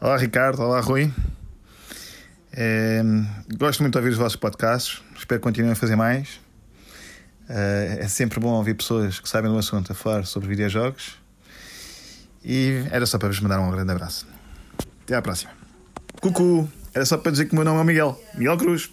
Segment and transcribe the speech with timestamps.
[0.00, 1.12] Olá Ricardo, olá Rui.
[2.52, 3.02] É,
[3.56, 6.38] gosto muito de ouvir os vossos podcasts, espero que continuem a fazer mais.
[7.48, 11.18] É, é sempre bom ouvir pessoas que sabem do assunto a falar sobre videojogos.
[12.44, 14.24] E era só para vos mandar um grande abraço.
[15.02, 15.50] Até à próxima.
[16.20, 16.68] Cucu!
[16.94, 18.22] Era só para dizer que o meu nome é Miguel.
[18.36, 18.90] Miguel Cruz.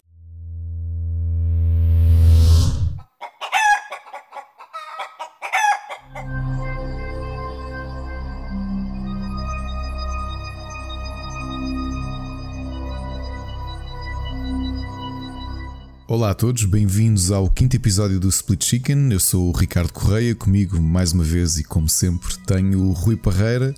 [16.25, 19.11] Olá a todos, bem-vindos ao quinto episódio do Split Chicken.
[19.11, 23.15] Eu sou o Ricardo Correia, comigo mais uma vez e como sempre tenho o Rui
[23.15, 23.75] Parreira,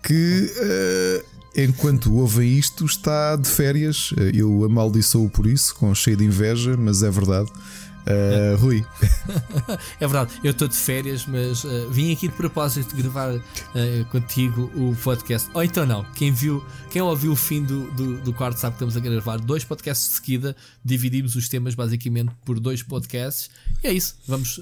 [0.00, 4.14] que uh, enquanto ouve isto está de férias.
[4.32, 7.50] Eu amaldiçoo por isso, com cheio de inveja, mas é verdade.
[8.08, 8.86] Uh, Rui.
[10.00, 13.42] é verdade, eu estou de férias, mas uh, vim aqui de propósito gravar uh,
[14.10, 15.50] contigo o podcast.
[15.52, 18.84] Ou então não, quem viu, quem ouviu o fim do, do, do, quarto sabe que
[18.84, 23.50] estamos a gravar dois podcasts de seguida, dividimos os temas basicamente por dois podcasts.
[23.84, 24.58] E é isso, vamos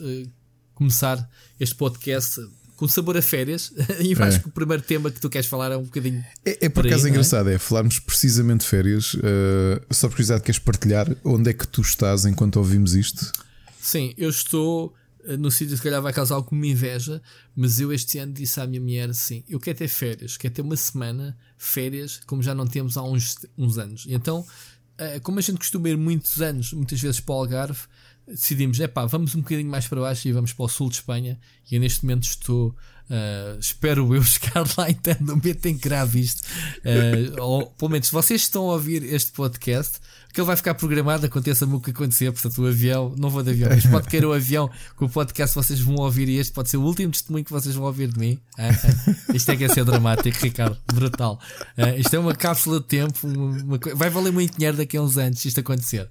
[0.75, 2.41] começar este podcast
[2.77, 3.73] com sabor a férias.
[4.01, 4.23] e é.
[4.23, 6.25] acho que o primeiro tema que tu queres falar é um bocadinho.
[6.45, 7.11] É, é por acaso é?
[7.11, 7.59] engraçado, é?
[7.59, 9.15] falarmos precisamente de férias.
[9.15, 13.33] Uh, só por curiosidade, queres partilhar onde é que tu estás enquanto ouvimos isto?
[13.81, 14.95] Sim, eu estou
[15.27, 17.21] eh, no sítio se calhar vai causar alguma inveja,
[17.55, 20.63] mas eu este ano disse à minha mulher assim: eu quero ter férias, quero ter
[20.63, 24.05] uma semana, férias, como já não temos há uns, uns anos.
[24.07, 27.81] E então, uh, como a gente costuma ir muitos anos, muitas vezes para o Algarve,
[28.27, 30.97] decidimos, é pá, vamos um bocadinho mais para baixo e vamos para o sul de
[30.97, 31.39] Espanha.
[31.71, 32.75] E eu neste momento estou,
[33.11, 36.43] uh, espero eu chegar lá então no momento em que grave isto.
[36.79, 40.01] Uh, ou pelo menos, se vocês estão a ouvir este podcast,
[40.37, 42.31] que ele vai ficar programado, aconteça-me o que acontecer.
[42.31, 45.57] Portanto, o avião, não vou de avião, mas pode cair o avião com o podcast
[45.57, 46.29] vocês vão ouvir.
[46.29, 48.39] E este pode ser o último testemunho que vocês vão ouvir de mim.
[48.59, 51.41] Ah, ah, isto é que é ser dramático, Ricardo, brutal.
[51.75, 55.01] Ah, isto é uma cápsula de tempo, uma, uma, vai valer muito dinheiro daqui a
[55.01, 56.07] uns anos isto acontecer.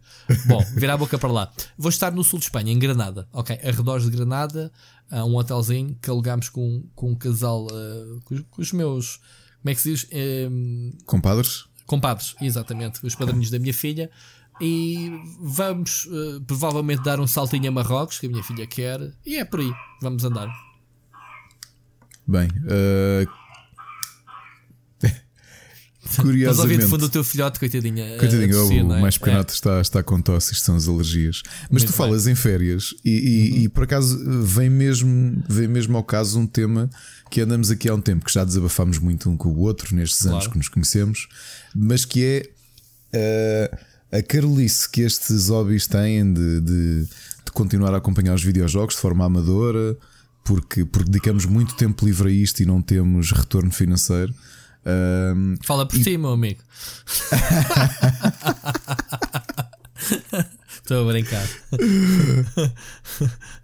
[0.48, 1.52] Bom, virar a boca para lá.
[1.78, 3.60] Vou estar no sul de Espanha, em Granada, ok?
[3.64, 4.72] Arredores de Granada,
[5.12, 9.18] um hotelzinho que alugámos com, com um casal, uh, com, com, os meus.
[9.62, 10.08] Como é que se diz?
[10.52, 11.66] Um, Compadres?
[11.86, 14.10] Compadres, exatamente, os padrinhos da minha filha.
[14.60, 19.36] E vamos uh, provavelmente dar um saltinho a Marrocos, que a minha filha quer, e
[19.36, 19.72] é por aí,
[20.02, 20.48] vamos andar.
[22.26, 23.30] Bem, uh,
[26.16, 26.42] Curiosamente.
[26.44, 28.18] Estás a ouvir de fundo o teu filhote, coitadinha.
[28.18, 29.02] Coitadinho, tossir, o é?
[29.02, 29.56] mais pequenote é.
[29.56, 31.42] está, está com tosse, isto são as alergias.
[31.64, 32.34] Mas Muito tu falas bem.
[32.34, 33.58] em férias e, e, uhum.
[33.58, 36.90] e, por acaso vem mesmo, vem mesmo ao caso um tema
[37.30, 40.22] que andamos aqui há um tempo, que já desabafámos muito um com o outro nestes
[40.22, 40.36] claro.
[40.36, 41.28] anos que nos conhecemos,
[41.76, 42.24] mas que
[43.12, 48.44] é uh, a carolice que estes hobbies têm de, de, de continuar a acompanhar os
[48.44, 49.98] videojogos de forma amadora,
[50.44, 54.34] porque, porque dedicamos muito tempo livre a isto e não temos retorno financeiro.
[54.86, 56.04] Um, Fala por e...
[56.04, 56.62] ti, meu amigo.
[60.86, 61.48] Estou a brincar.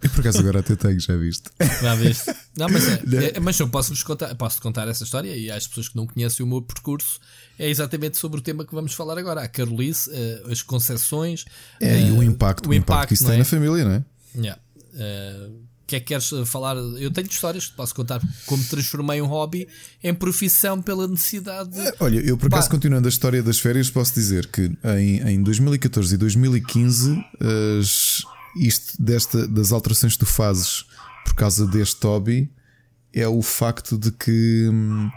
[0.02, 1.50] E por acaso agora até tenho, já viste?
[1.80, 2.34] Já viste?
[2.58, 5.88] Não, mas, é, é, mas eu posso-vos contar, posso contar essa história e às pessoas
[5.88, 7.20] que não conhecem o meu percurso
[7.56, 9.42] é exatamente sobre o tema que vamos falar agora.
[9.42, 11.44] A Carolice, eh, as concessões
[11.80, 13.38] é, e o eh, impacto, o impacto, impacto que isso tem é?
[13.38, 14.04] na família, não é?
[14.34, 14.60] Yeah.
[14.94, 16.76] Uh, que é que queres eh, falar?
[16.76, 19.68] Eu tenho histórias que posso contar como transformei um hobby
[20.02, 21.70] em profissão pela necessidade.
[21.70, 21.80] De...
[21.80, 22.70] Eh, olha, eu por acaso, bah.
[22.70, 27.24] continuando a história das férias, posso dizer que em, em 2014 e 2015,
[27.78, 28.22] as,
[28.56, 30.86] isto desta, das alterações que tu fazes
[31.24, 32.50] por causa deste hobby
[33.12, 35.10] é o facto de que hum,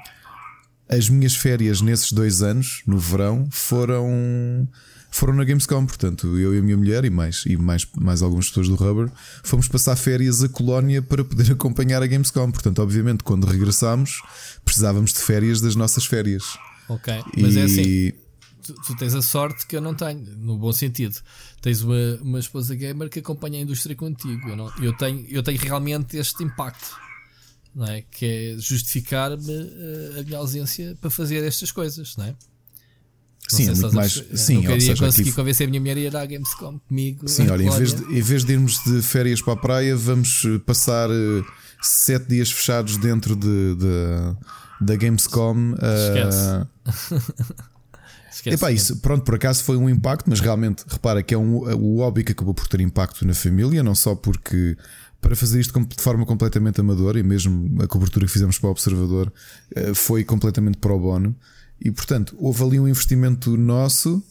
[0.89, 4.67] as minhas férias nesses dois anos, no verão, foram
[5.15, 8.49] foram na Gamescom, portanto, eu e a minha mulher e mais, e mais, mais algumas
[8.49, 9.09] pessoas do Rubber
[9.43, 12.51] fomos passar férias a Colónia para poder acompanhar a Gamescom.
[12.51, 14.21] Portanto, obviamente, quando regressámos,
[14.65, 16.43] precisávamos de férias das nossas férias.
[16.89, 17.59] Ok, mas e...
[17.59, 18.13] é assim.
[18.61, 21.15] Tu, tu, tens a sorte que eu não tenho, no bom sentido.
[21.61, 24.49] Tens uma, uma esposa gamer que acompanha a indústria contigo.
[24.49, 26.93] Eu, não, eu, tenho, eu tenho realmente este impacto,
[27.73, 28.01] não é?
[28.01, 32.35] que é justificar-me a, eh, a minha ausência para fazer estas coisas, não é?
[33.47, 34.23] Sim, é muito mais.
[34.33, 35.35] Sim, não queria seja, conseguir aqui...
[35.35, 37.27] convencer a minha mulher a ir à Gamescom comigo.
[37.27, 40.43] Sim, olha, em vez, de, em vez de irmos de férias para a praia, vamos
[40.45, 41.45] eh, passar uh,
[41.81, 44.35] sete dias fechados dentro de, de
[44.81, 45.73] da Gamescom.
[45.73, 46.67] Uh...
[48.31, 48.55] Esquece.
[48.55, 51.97] Epá, isso, pronto, por acaso foi um impacto, mas realmente repara que é um, o
[51.99, 54.77] hobby que acabou por ter impacto na família, não só porque
[55.21, 58.71] para fazer isto de forma completamente amadora e mesmo a cobertura que fizemos para o
[58.71, 59.33] Observador
[59.95, 61.35] foi completamente pro bono.
[61.79, 64.23] E portanto, houve ali um investimento nosso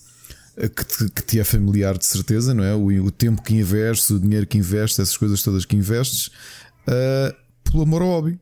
[0.57, 2.75] eh, que te, que te é familiar de certeza, não é?
[2.75, 6.29] O, o, tempo que investes, o dinheiro que investes, essas coisas todas que investes,
[6.89, 8.39] uh, pelo amor ao hobby.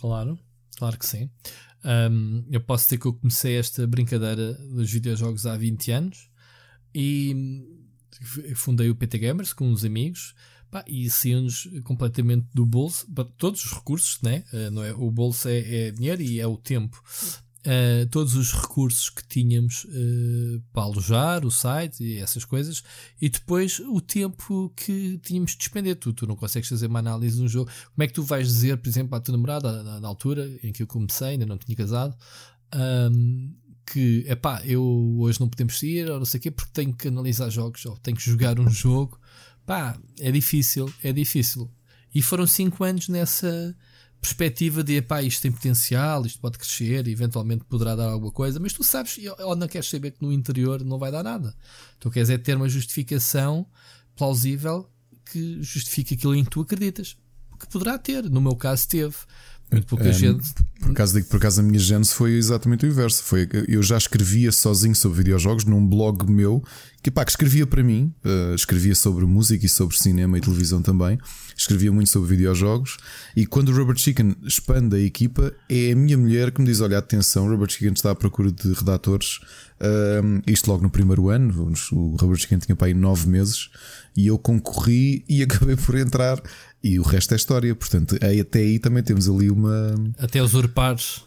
[0.00, 0.38] Claro,
[0.76, 1.30] claro que sim.
[1.84, 6.30] Um, eu posso dizer que eu comecei esta brincadeira dos videojogos há 20 anos
[6.94, 7.66] e
[8.54, 10.34] fundei o PT Gamers com uns amigos
[10.70, 13.06] pá, e saímos completamente do bolso,
[13.36, 14.44] todos os recursos, né?
[14.52, 14.92] Uh, não é?
[14.94, 17.02] o bolso é, é dinheiro e é o tempo
[17.66, 22.82] uh, todos os recursos que tínhamos uh, para alojar o site e essas coisas,
[23.20, 25.96] e depois o tempo que tínhamos de despender.
[25.96, 27.70] Tu, tu não consegues fazer uma análise de um jogo.
[27.94, 30.72] Como é que tu vais dizer, por exemplo, à tua namorada, na, na altura em
[30.72, 32.16] que eu comecei, ainda não tinha casado,
[32.74, 33.54] um,
[33.86, 34.82] que é pá, eu
[35.18, 37.96] hoje não podemos sair, ou não sei o quê, porque tenho que analisar jogos, ou
[37.98, 39.20] tenho que jogar um jogo.
[39.66, 41.70] Pá, é difícil, é difícil.
[42.14, 43.74] E foram 5 anos nessa
[44.22, 48.72] perspectiva de pá, isto tem potencial, isto pode crescer, eventualmente poderá dar alguma coisa, mas
[48.72, 51.52] tu sabes, ou não queres saber que no interior não vai dar nada.
[51.98, 53.66] Tu queres é ter uma justificação
[54.14, 54.88] plausível
[55.24, 57.16] que justifique aquilo em que tu acreditas.
[57.58, 59.16] Que poderá ter, no meu caso teve.
[59.72, 60.52] Muito pouca é, gente.
[60.80, 63.22] Por acaso, digo, por acaso a minha gênese foi exatamente o inverso.
[63.22, 66.62] Foi, eu já escrevia sozinho sobre videojogos num blog meu
[67.02, 70.82] que, pá, que escrevia para mim, uh, escrevia sobre música e sobre cinema e televisão
[70.82, 71.18] também.
[71.56, 72.98] Escrevia muito sobre videojogos.
[73.34, 76.80] E quando o Robert Chicken expande a equipa, é a minha mulher que me diz:
[76.80, 79.40] Olha, atenção, o Robert Chicken está à procura de redatores.
[79.80, 81.72] Uh, isto logo no primeiro ano.
[81.92, 83.70] O Robert Chicken tinha para aí nove meses
[84.16, 86.40] e eu concorri e acabei por entrar
[86.82, 87.74] e o resto é história.
[87.74, 89.94] Portanto, até aí também temos ali uma.
[90.18, 91.22] Até usurpares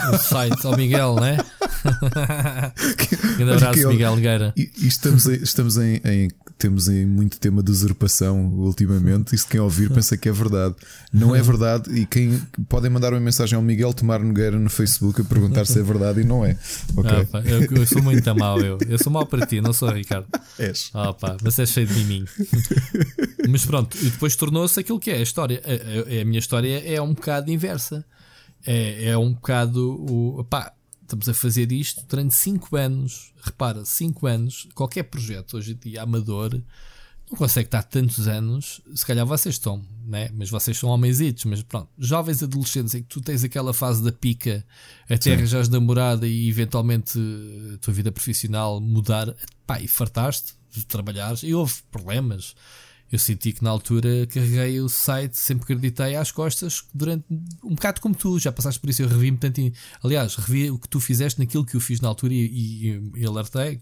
[0.12, 1.36] o site ao Miguel, né?
[3.36, 4.52] Grande abraço, Miguel Gueira.
[4.56, 9.34] E, e estamos, em, estamos em, em, Temos em muito tema de usurpação ultimamente.
[9.34, 10.74] Isso quem ouvir pensa que é verdade.
[11.12, 11.90] Não é verdade.
[11.92, 15.78] E quem podem mandar uma mensagem ao Miguel Tomar Nogueira no Facebook a perguntar se
[15.78, 16.56] é verdade e não é.
[16.96, 17.28] Okay?
[17.32, 18.78] Ah, eu, eu, sou muito mau, eu.
[18.88, 20.26] Eu sou mau para ti, não sou Ricardo.
[20.58, 20.90] És.
[20.94, 22.24] Ah, pá, mas é cheio de mim.
[23.48, 25.60] mas pronto, e depois tornou-se aquilo que é a história.
[25.64, 28.04] A, a, a minha história é um bocado inversa
[28.66, 30.44] é, é um bocado o.
[30.44, 30.72] Pá,
[31.02, 33.32] estamos a fazer isto durante 5 anos.
[33.42, 36.60] Repara, 5 anos, qualquer projeto hoje em dia amador
[37.30, 38.80] não consegue estar tantos anos.
[38.94, 40.28] Se calhar vocês estão, né?
[40.34, 41.44] mas vocês são homenzitos.
[41.44, 44.64] Mas pronto, jovens adolescentes em que tu tens aquela fase da pica
[45.08, 47.18] até arranjares namorada e eventualmente
[47.74, 49.34] a tua vida profissional mudar,
[49.66, 52.54] pá, e fartaste de trabalhares e houve problemas
[53.12, 57.24] eu senti que na altura carreguei o site, sempre acreditei às costas, durante
[57.62, 59.60] um bocado como tu, já passaste por isso, eu revi-me tanto.
[60.02, 63.24] Aliás, revi o que tu fizeste naquilo que eu fiz na altura e, e, e
[63.24, 63.80] alertei,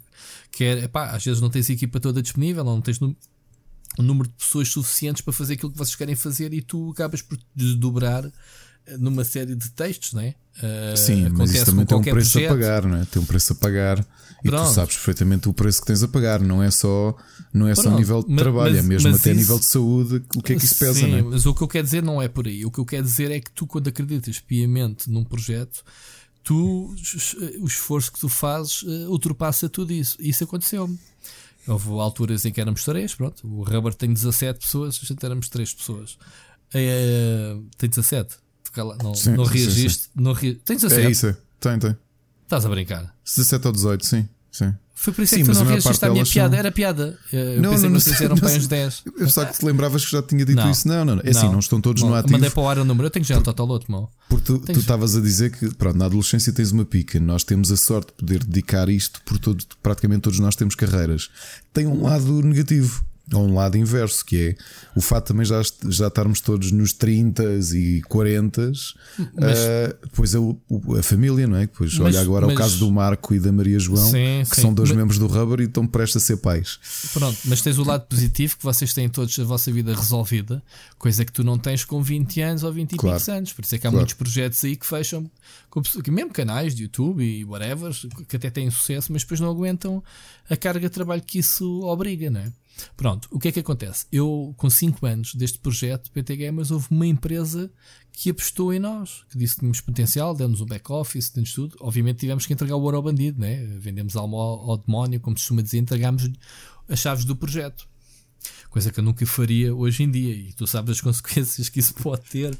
[0.50, 3.14] que era, pá, às vezes não tens a equipa toda disponível, não tens um
[3.98, 7.38] número de pessoas suficientes para fazer aquilo que vocês querem fazer e tu acabas por
[7.54, 8.30] desdobrar
[8.98, 10.34] numa série de textos, não é?
[10.58, 12.50] Uh, Sim, mas isso também tem um preço projeto.
[12.50, 13.04] a pagar, não é?
[13.06, 14.06] Tem um preço a pagar
[14.44, 14.68] e Pronto.
[14.68, 17.16] tu sabes perfeitamente o preço que tens a pagar, não é só,
[17.52, 17.90] não é Pronto.
[17.90, 20.56] só nível de mas, trabalho, é mesmo até isso, nível de saúde, o que é
[20.56, 21.22] que isso pesa, sim, não é?
[21.22, 22.64] Mas o que eu quero dizer não é por aí.
[22.66, 25.84] O que eu quero dizer é que tu, quando acreditas piamente num projeto,
[26.42, 26.94] tu,
[27.60, 30.16] o esforço que tu fazes uh, ultrapassa tudo isso.
[30.20, 30.98] Isso aconteceu-me.
[31.66, 33.46] Houve alturas em que éramos três, pronto.
[33.46, 36.18] O Rubber tem 17 pessoas, a gente éramos três pessoas.
[36.74, 38.36] Uh, tem 17
[38.76, 40.02] não, sim, não reagiste.
[40.02, 40.22] Sim, sim.
[40.22, 40.54] Não re...
[40.54, 41.06] Tens 17?
[41.06, 41.96] É isso, tem, tem.
[42.44, 43.14] Estás a brincar?
[43.24, 44.28] 17 ou 18, sim.
[44.50, 44.74] sim.
[45.02, 46.50] Foi por isso que tu não reagiste à minha piada.
[46.50, 46.58] São...
[46.58, 47.18] Era piada.
[47.32, 49.02] Eu não, pensei não, que vocês eram para uns 10.
[49.18, 50.86] Eu só que te lembravas que já tinha dito não, isso.
[50.86, 51.22] Não, não, não.
[51.24, 52.34] É assim, não estão todos no ativo.
[52.34, 53.06] Mandei para o ar o número.
[53.06, 54.12] Eu tenho já total outro, mal.
[54.28, 57.18] Porque tu estavas a dizer que, pronto, na adolescência tens uma pica.
[57.18, 61.30] Nós temos a sorte de poder dedicar isto, por todo, praticamente todos nós temos carreiras.
[61.72, 64.54] Tem um lado negativo a um lado inverso, que é
[64.94, 67.42] o fato também já, já estarmos todos nos 30
[67.74, 68.72] e 40,
[69.34, 70.38] mas, uh, depois a,
[70.98, 71.62] a, família, não é?
[71.62, 74.56] Depois, mas, olha agora mas, o caso do Marco e da Maria João, sim, que
[74.56, 76.78] sim, são dois membros do Rubber e estão prestes a ser pais.
[77.12, 80.62] Pronto, mas tens o lado positivo que vocês têm todos a vossa vida resolvida,
[80.98, 83.52] coisa que tu não tens com 20 anos ou 20 claro, e poucos anos.
[83.52, 83.96] Por isso é que há claro.
[83.96, 85.30] muitos projetos aí que fecham,
[86.08, 87.92] mesmo canais de YouTube e whatever,
[88.28, 90.02] que até têm sucesso, mas depois não aguentam
[90.48, 92.52] a carga de trabalho que isso obriga, não é?
[92.96, 94.06] Pronto, o que é que acontece?
[94.10, 97.70] Eu, com 5 anos deste projeto PT Gamers, houve uma empresa
[98.12, 101.76] que apostou em nós, que disse que tínhamos potencial, deu-nos um back-office, deu-nos tudo.
[101.80, 103.64] Obviamente tivemos que entregar o ouro ao bandido, né?
[103.78, 106.30] vendemos alma ao, ao demónio, como se costuma dizer, entregámos
[106.88, 107.88] as chaves do projeto.
[108.68, 111.94] Coisa que eu nunca faria hoje em dia, e tu sabes as consequências que isso
[111.94, 112.56] pode ter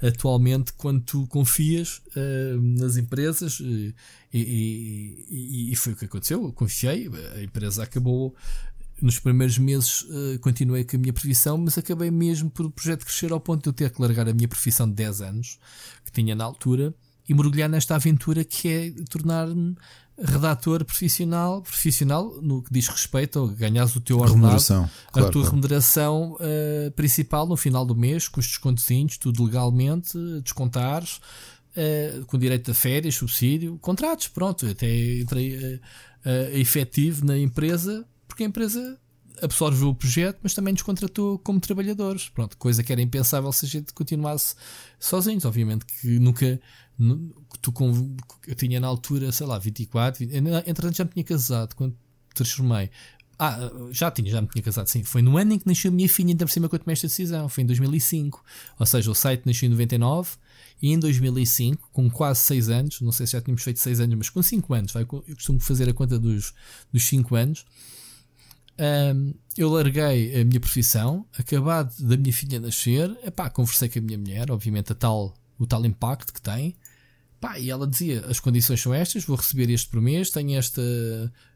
[0.00, 3.94] atualmente quando tu confias uh, nas empresas uh, e,
[5.30, 6.44] e, e, foi o que aconteceu.
[6.44, 8.34] Eu confiei, a empresa acabou
[9.00, 13.04] nos primeiros meses uh, continuei com a minha profissão, mas acabei mesmo por o projeto
[13.04, 15.58] crescer ao ponto de eu ter que largar a minha profissão de 10 anos,
[16.04, 16.94] que tinha na altura,
[17.28, 19.76] e mergulhar nesta aventura que é tornar-me
[20.18, 25.30] redator profissional, profissional no que diz respeito a ganhares o teu ordenado, a claro, tua
[25.30, 25.44] claro.
[25.44, 28.86] remuneração uh, principal no final do mês, com os descontos,
[29.18, 31.20] tudo legalmente, descontares,
[31.76, 35.80] uh, com direito a férias, subsídio, contratos, pronto, até entrei uh,
[36.52, 38.98] efetivo na empresa, porque a empresa
[39.42, 42.28] absorveu o projeto, mas também nos contratou como trabalhadores.
[42.28, 44.54] Pronto, coisa que era impensável se a gente continuasse
[44.98, 45.44] sozinhos.
[45.44, 46.60] Obviamente que nunca.
[47.60, 47.74] Tu
[48.46, 50.34] eu tinha na altura, sei lá, 24, 20,
[50.66, 51.96] entretanto já me tinha casado quando
[52.34, 52.90] transformei.
[53.38, 55.02] Ah, já tinha, já me tinha casado, sim.
[55.02, 56.94] Foi no ano em que nasceu a minha filha, ainda por cima que eu tomei
[56.94, 57.48] esta decisão.
[57.50, 58.42] Foi em 2005.
[58.78, 60.36] Ou seja, o site nasceu em 99
[60.80, 64.16] e em 2005, com quase 6 anos, não sei se já tínhamos feito 6 anos,
[64.16, 66.54] mas com 5 anos, vai, eu costumo fazer a conta dos
[66.94, 67.66] 5 anos.
[68.78, 74.02] Um, eu larguei a minha profissão, acabado da minha filha nascer, epá, conversei com a
[74.02, 76.76] minha mulher, obviamente a tal, o tal impacto que tem.
[77.40, 80.82] Pá, e ela dizia: as condições são estas, vou receber este por mês, tenho esta.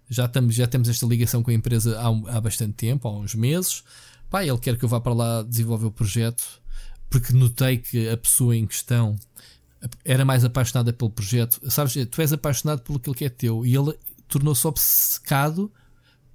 [0.08, 3.34] Já, estamos, já temos esta ligação com a empresa há, há bastante tempo, há uns
[3.34, 3.84] meses.
[4.28, 6.60] Pá, ele quer que eu vá para lá desenvolver o projeto
[7.10, 9.16] porque notei que a pessoa em questão
[10.04, 11.60] era mais apaixonada pelo projeto.
[11.68, 13.98] Sabes, tu és apaixonado pelo que é teu e ele
[14.28, 15.70] tornou-se obcecado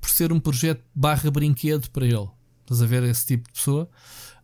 [0.06, 2.28] por ser um projeto barra brinquedo para ele.
[2.62, 3.90] Estás a ver esse tipo de pessoa?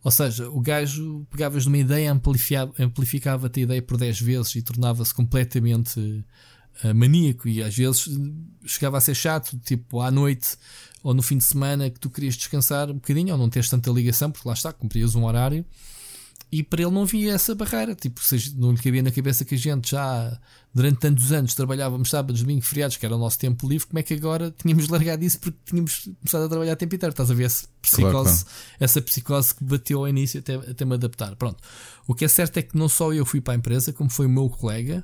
[0.02, 4.62] Ou seja, o gajo pegavas numa ideia, amplificava-te amplificava a ideia por 10 vezes e
[4.62, 7.46] tornava-se completamente uh, maníaco.
[7.46, 8.08] E às vezes
[8.66, 10.56] chegava a ser chato, tipo à noite
[11.00, 13.88] ou no fim de semana que tu querias descansar um bocadinho ou não tens tanta
[13.92, 15.64] ligação, porque lá está, cumprias um horário
[16.52, 17.94] e para ele não havia essa barreira.
[17.94, 18.20] Tipo,
[18.56, 20.38] não lhe cabia na cabeça que a gente já
[20.74, 24.02] durante tantos anos trabalhávamos sábados, domingos, feriados, que era o nosso tempo livre, como é
[24.02, 27.12] que agora tínhamos largado isso porque tínhamos começado a trabalhar a tempo inteiro?
[27.12, 30.94] Estás a ver essa psicose, claro, essa psicose que bateu ao início até, até me
[30.94, 31.34] adaptar.
[31.36, 31.62] Pronto.
[32.06, 34.26] O que é certo é que não só eu fui para a empresa, como foi
[34.26, 35.02] o meu colega,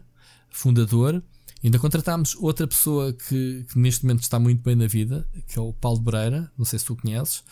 [0.50, 1.22] fundador.
[1.64, 5.62] Ainda contratámos outra pessoa que, que neste momento está muito bem na vida, que é
[5.62, 7.42] o Paulo Breira, não sei se tu conheces.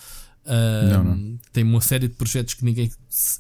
[0.47, 1.38] Uh, não, não.
[1.53, 2.91] Tem uma série de projetos que ninguém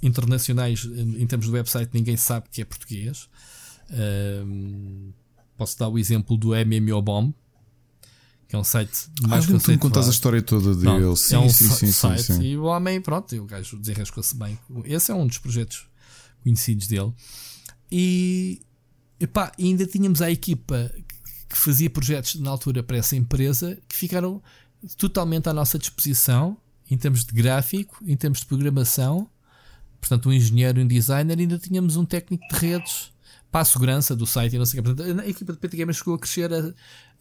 [0.02, 3.28] internacionais em termos de website ninguém sabe que é português.
[3.90, 5.12] Uh,
[5.56, 7.32] posso dar o exemplo do MMO Bomb,
[8.48, 11.00] que é um site mais ah, tu me contas a história toda dele.
[11.00, 12.42] Não, sim, é um sim, sim, site sim, sim.
[12.42, 14.58] e o homem, pronto, o gajo desenrascou-se bem.
[14.84, 15.86] Esse é um dos projetos
[16.42, 17.12] conhecidos dele.
[17.90, 18.60] E
[19.20, 20.92] epá, ainda tínhamos a equipa
[21.48, 24.42] que fazia projetos na altura para essa empresa que ficaram
[24.96, 26.56] totalmente à nossa disposição
[26.90, 29.28] em termos de gráfico, em termos de programação,
[30.00, 33.12] portanto, um engenheiro e um designer, ainda tínhamos um técnico de redes
[33.50, 34.94] para a segurança do site e não sei o que.
[34.94, 36.72] Portanto, a equipa de PT Gamer chegou a crescer a,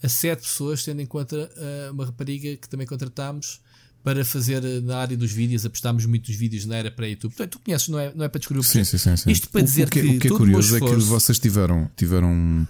[0.03, 3.62] a sete pessoas, tendo em conta uh, uma rapariga que também contratámos
[4.03, 7.31] para fazer uh, na área dos vídeos, apostámos muitos vídeos na era para YouTube.
[7.31, 9.31] Portanto, tu conheces, não é, não é para descobrir o que sim, sim, sim, sim.
[9.31, 10.07] Isto para dizer o que, que.
[10.07, 12.67] O que é curioso é que vocês tiveram, tiveram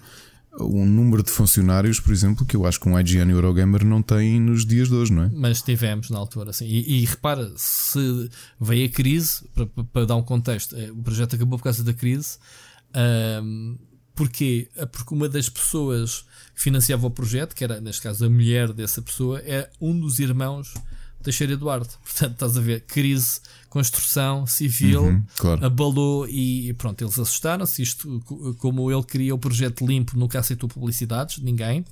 [0.60, 4.40] um número de funcionários, por exemplo, que eu acho que um IGN Eurogamer não tem
[4.40, 5.30] nos dias de hoje, não é?
[5.34, 6.66] Mas tivemos na altura, sim.
[6.66, 11.36] E, e repara, se veio a crise, para, para, dar um contexto, eh, o projeto
[11.36, 12.38] acabou por causa da crise.
[13.44, 13.78] Um,
[14.14, 14.70] porquê?
[14.76, 18.72] É porque uma das pessoas que financiava o projeto, que era neste caso a mulher
[18.72, 20.74] dessa pessoa, é um dos irmãos
[21.26, 21.90] Teixeira Eduardo.
[22.02, 25.66] Portanto, estás a ver, crise, construção civil, uhum, claro.
[25.66, 27.82] abalou e pronto, eles assustaram-se.
[27.82, 28.22] Isto,
[28.60, 31.84] como ele queria o projeto limpo, nunca aceitou publicidades, ninguém.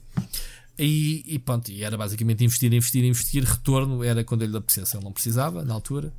[0.78, 3.44] E, e pronto, e era basicamente investir, investir, investir.
[3.44, 6.14] Retorno era quando ele lhe apetecesse, ele não precisava na altura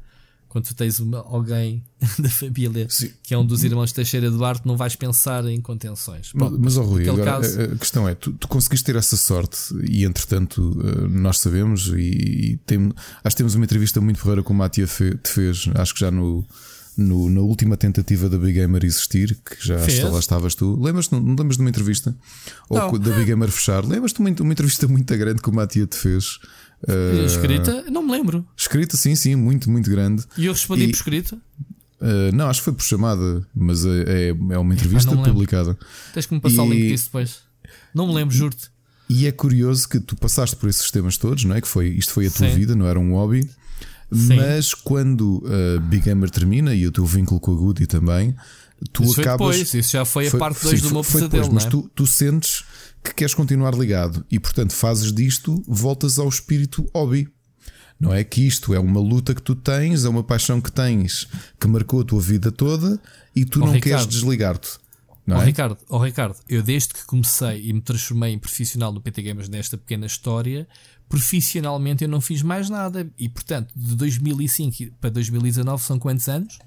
[0.55, 1.83] quando tu tens uma, alguém
[2.17, 3.11] da família Sim.
[3.25, 6.31] que é um dos irmãos de Teixeira Duarte, não vais pensar em contenções.
[6.33, 7.61] Mas, mas oh, Rui, agora, caso...
[7.61, 12.53] a questão é: tu, tu, conseguiste ter essa sorte e entretanto eh, nós sabemos e,
[12.53, 12.93] e tem,
[13.25, 16.11] acho que temos uma entrevista muito porreira com o Matia te fez, acho que já
[16.11, 16.47] no.
[16.97, 21.11] No, na última tentativa da Big Gamer existir, que já está, lá estavas tu, lembras-te
[21.11, 22.17] não, não lembras de uma entrevista?
[22.69, 22.97] Ou não.
[22.97, 23.85] da Big Gamer fechar?
[23.85, 26.39] Lembras-te de uma, uma entrevista muito grande que o Matia te fez?
[26.89, 27.85] Uh, escrita?
[27.91, 28.47] Não me lembro.
[28.57, 30.25] Escrita, sim, sim, muito, muito grande.
[30.37, 31.37] E eu respondi e, por escrita?
[32.01, 35.79] Uh, não, acho que foi por chamada, mas é, é, é uma entrevista publicada.
[36.13, 36.69] Tens que me passar e...
[36.69, 37.39] o link disso depois.
[37.95, 38.69] Não me lembro, juro-te.
[39.09, 41.61] E é curioso que tu passaste por esses sistemas todos, não é?
[41.61, 42.55] Que foi, isto foi a tua Sim.
[42.55, 43.49] vida, não era um hobby.
[44.13, 44.37] Sim.
[44.37, 48.35] Mas quando a uh, Big Gamer termina e o teu vínculo com a Goody também,
[48.93, 49.57] tu isso acabas.
[49.57, 51.31] Depois, isso já foi, foi a parte 2 do meu pesadelo.
[51.31, 51.71] Depois, mas é?
[51.71, 52.65] tu, tu sentes
[53.03, 57.29] que queres continuar ligado e, portanto, fazes disto, voltas ao espírito hobby.
[58.01, 61.29] Não é que isto é uma luta que tu tens, é uma paixão que tens
[61.61, 63.01] que marcou a tua vida toda
[63.37, 64.71] e tu oh, não Ricardo, queres desligar-te.
[65.27, 65.45] Não oh, é?
[65.45, 69.49] Ricardo, oh, Ricardo, eu desde que comecei e me transformei em profissional do PT Games
[69.49, 70.67] nesta pequena história,
[71.09, 73.09] profissionalmente eu não fiz mais nada.
[73.19, 76.59] E portanto, de 2005 para 2019 são quantos anos?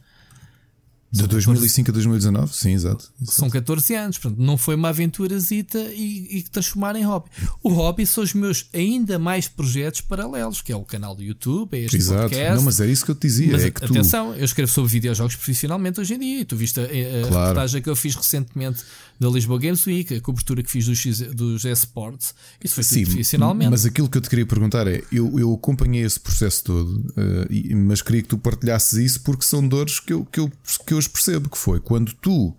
[1.09, 3.09] De 2005 a 2019, sim, exato.
[3.23, 7.29] São 14 anos, portanto, não foi uma aventurazita e, e transformar em hobby.
[7.63, 11.77] O hobby são os meus ainda mais projetos paralelos, que é o canal do YouTube,
[11.77, 12.23] é este exato.
[12.23, 12.55] podcast.
[12.55, 13.53] Não, mas é isso que eu te dizia.
[13.53, 14.39] Mas é que atenção, tu...
[14.39, 16.41] eu escrevo sobre videojogos profissionalmente hoje em dia.
[16.41, 17.21] E tu viste a, a claro.
[17.21, 18.83] reportagem que eu fiz recentemente
[19.19, 22.35] da Lisboa Games Week, a cobertura que fiz dos, dos eSports.
[22.63, 23.71] Isso foi Sim, profissionalmente.
[23.71, 27.77] Mas aquilo que eu te queria perguntar é: eu, eu acompanhei esse processo todo, uh,
[27.77, 30.51] mas queria que tu partilhasses isso porque são dores que eu, que eu,
[30.85, 32.55] que eu os percebo que foi quando tu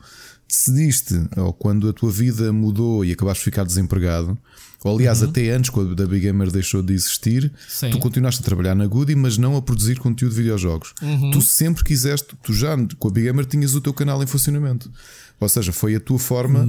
[0.48, 4.38] decidiste, ou quando a tua vida mudou e acabaste de ficar desempregado,
[4.84, 5.28] ou aliás, uhum.
[5.28, 7.90] até antes, quando a Big Gamer deixou de existir, Sim.
[7.90, 10.94] tu continuaste a trabalhar na Goody, mas não a produzir conteúdo de videojogos.
[11.02, 11.32] Uhum.
[11.32, 14.90] Tu sempre quiseste, tu já com a Big Gamer tinhas o teu canal em funcionamento.
[15.40, 16.66] Ou seja, foi a tua forma.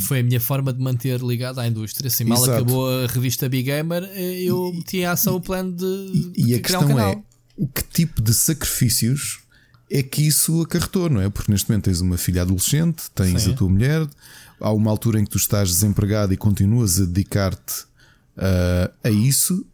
[0.00, 2.08] Foi a minha forma de manter ligado à indústria.
[2.08, 2.52] Assim, mal Exato.
[2.52, 5.84] acabou a revista Big Gamer, eh, eu meti em ação o plano de.
[5.84, 7.22] E, e de a questão um é:
[7.56, 9.41] o que tipo de sacrifícios
[9.92, 11.28] é que isso acarretou, não é?
[11.28, 13.52] Porque neste momento tens uma filha adolescente, tens Sim.
[13.52, 14.08] a tua mulher,
[14.60, 17.82] há uma altura em que tu estás desempregado e continuas a dedicar-te
[18.36, 19.66] uh, a isso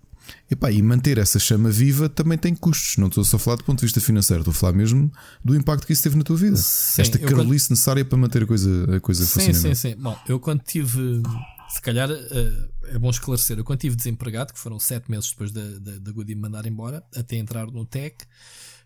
[0.50, 2.96] Epá, e manter essa chama viva também tem custos.
[2.96, 5.12] Não estou só a falar do ponto de vista financeiro, estou a falar mesmo
[5.44, 6.56] do impacto que isso teve na tua vida.
[6.56, 7.70] Sim, Esta carolice quando...
[7.70, 11.22] necessária para manter a coisa, a coisa sim, Sim, sim, Bom, eu quando tive.
[11.68, 13.58] Se calhar uh, é bom esclarecer.
[13.58, 16.64] Eu quando tive desempregado, que foram sete meses depois da, da, da Goody me mandar
[16.64, 18.16] embora, até entrar no Tech,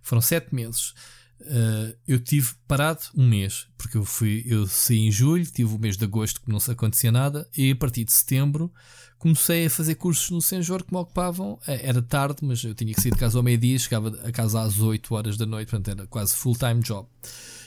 [0.02, 0.94] foram sete meses.
[1.42, 5.78] Uh, eu tive parado um mês, porque eu fui, eu saí em julho, tive o
[5.78, 8.72] mês de agosto que não se acontecia nada, e a partir de setembro
[9.18, 11.58] comecei a fazer cursos no Senjor que me ocupavam.
[11.66, 14.60] Eh, era tarde, mas eu tinha que sair de casa ao meio-dia, chegava a casa
[14.60, 17.08] às 8 horas da noite, portanto era quase full-time job.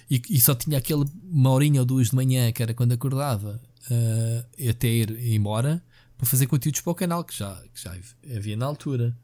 [0.10, 3.62] E, e, só tinha aquele uma horinha ou duas de manhã, que era quando acordava,
[3.90, 5.84] uh, até ir embora,
[6.18, 7.96] para fazer conteúdos para o canal, que já, que já
[8.36, 9.18] havia na altura.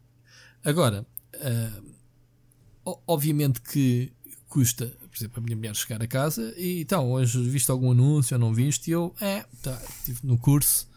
[0.63, 1.05] Agora,
[1.35, 4.11] uh, obviamente que
[4.51, 8.35] custa, por exemplo, a minha mulher chegar a casa e então, hoje viste algum anúncio
[8.35, 8.89] ou não viste?
[8.89, 10.91] E eu, é, tá, estive no curso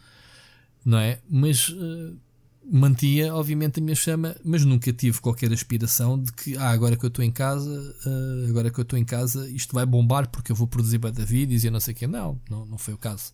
[0.85, 1.19] não é?
[1.27, 2.15] Mas uh,
[2.63, 7.03] mantia, obviamente, a minha chama, mas nunca tive qualquer aspiração de que, ah, agora que
[7.03, 10.51] eu estou em casa, uh, agora que eu estou em casa, isto vai bombar porque
[10.51, 12.05] eu vou produzir bada vídeos e não sei o quê.
[12.05, 13.33] Não, não, não foi o caso.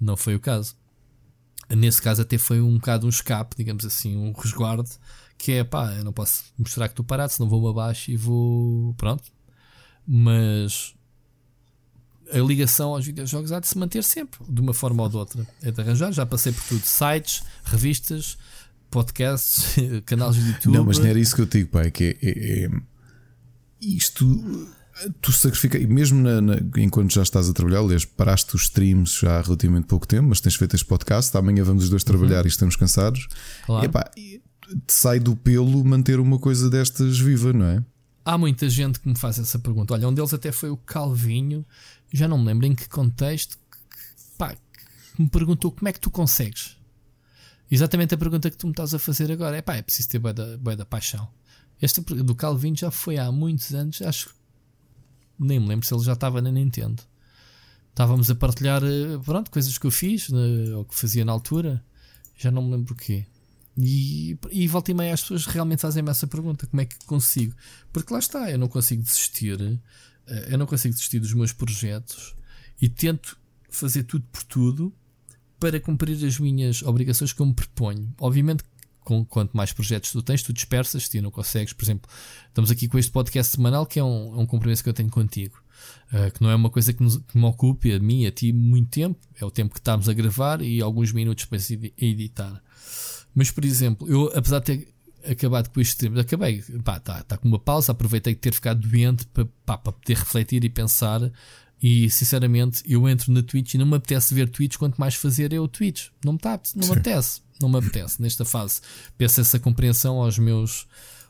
[0.00, 0.74] Não foi o caso.
[1.68, 4.88] Nesse caso, até foi um bocado um escape, digamos assim, um resguardo,
[5.38, 8.94] que é pá, eu não posso mostrar que estou parado, senão vou-me abaixo e vou.
[8.94, 9.30] Pronto.
[10.06, 10.94] Mas
[12.32, 15.46] a ligação aos videojogos há de se manter sempre, de uma forma ou de outra.
[15.62, 18.38] É de arranjar, já passei por tudo: sites, revistas,
[18.90, 20.74] podcasts, canais de YouTube.
[20.74, 22.70] Não, mas não era isso que eu digo, pai, que é, é, é
[23.80, 24.68] isto.
[25.22, 29.38] Tu sacrifica, mesmo na, na, enquanto já estás a trabalhar, aliás, paraste os streams já
[29.38, 31.34] há relativamente pouco tempo, mas tens feito este podcast.
[31.38, 32.46] Amanhã vamos os dois trabalhar uhum.
[32.46, 33.26] e estamos cansados.
[33.64, 33.82] Claro.
[33.82, 34.10] E, epá,
[34.86, 37.82] sai do pelo manter uma coisa destas viva, não é?
[38.24, 39.94] Há muita gente que me faz essa pergunta.
[39.94, 41.64] Olha, um deles até foi o Calvinho
[42.12, 43.58] já não me lembro em que contexto,
[44.36, 46.76] pá, que me perguntou como é que tu consegues.
[47.70, 49.56] Exatamente a pergunta que tu me estás a fazer agora.
[49.56, 51.28] É pá, é preciso ter boa da, boa da paixão.
[51.80, 54.34] Esta do Calvin já foi há muitos anos, acho
[55.38, 57.02] nem me lembro se ele já estava na Nintendo.
[57.88, 61.82] Estávamos a partilhar, eh, pronto, coisas que eu fiz, né, ou que fazia na altura,
[62.36, 63.26] já não me lembro o quê.
[63.76, 67.54] E, e volta e meia as pessoas realmente fazem-me essa pergunta: como é que consigo?
[67.92, 69.80] Porque lá está, eu não consigo desistir
[70.26, 72.34] eh, eu não consigo desistir dos meus projetos
[72.80, 74.94] e tento fazer tudo por tudo
[75.58, 78.12] para cumprir as minhas obrigações que eu me proponho.
[78.18, 78.64] Obviamente,
[79.00, 81.72] com, quanto mais projetos tu tens, tu dispersas-te e não consegues.
[81.72, 82.10] Por exemplo,
[82.48, 85.10] estamos aqui com este podcast semanal que é um, é um compromisso que eu tenho
[85.10, 85.60] contigo.
[86.12, 88.52] Uh, que não é uma coisa que, nos, que, me ocupe a mim, a ti,
[88.52, 89.18] muito tempo.
[89.34, 91.58] É o tempo que estamos a gravar e alguns minutos para
[91.98, 92.62] editar.
[93.34, 94.88] Mas, por exemplo, eu, apesar de ter
[95.28, 99.26] acabado com isto, acabei, pá, tá, tá com uma pausa, aproveitei de ter ficado doente
[99.64, 101.30] para, poder refletir e pensar.
[101.82, 105.52] E sinceramente, eu entro na Twitch e não me apetece ver Twitch, quanto mais fazer
[105.52, 106.08] eu Twitch.
[106.24, 108.80] Não me, tá, não me apetece, não me apetece nesta fase.
[109.16, 110.86] Peço essa compreensão aos meus,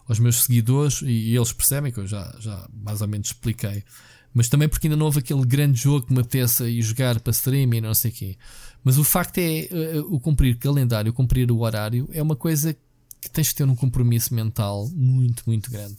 [0.09, 3.85] aos meus seguidores e eles percebem que eu já, já mais ou menos expliquei.
[4.33, 7.33] Mas também porque ainda não houve aquele grande jogo que me apetece ir jogar para
[7.33, 8.37] stream e não sei o quê.
[8.83, 12.77] Mas o facto é uh, o cumprir calendário, cumprir o horário, é uma coisa
[13.21, 15.99] que tens que ter um compromisso mental muito, muito grande.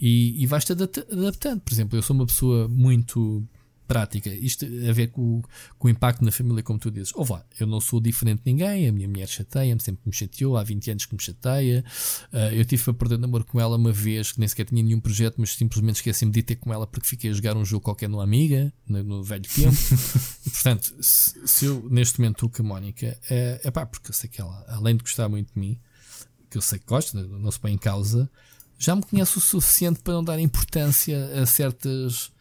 [0.00, 1.60] E, e vais-te adaptando.
[1.60, 3.46] Por exemplo, eu sou uma pessoa muito
[3.86, 4.30] prática.
[4.30, 5.42] Isto a ver com,
[5.78, 7.12] com o impacto na família, como tu dizes.
[7.14, 10.56] Ou vá, eu não sou diferente de ninguém, a minha mulher chateia-me, sempre me chateou,
[10.56, 11.84] há 20 anos que me chateia.
[12.32, 15.00] Uh, eu tive para perder namoro com ela uma vez, que nem sequer tinha nenhum
[15.00, 18.08] projeto, mas simplesmente esqueci-me de ter com ela porque fiquei a jogar um jogo qualquer
[18.08, 19.76] numa amiga, no, no velho tempo.
[20.46, 24.10] e, portanto, se, se, eu neste momento estou com a Mónica, é, é pá, porque
[24.10, 25.78] eu sei que ela, além de gostar muito de mim,
[26.50, 28.30] que eu sei que gosta, não se põe em causa,
[28.78, 32.32] já me conhece o suficiente para não dar importância a certas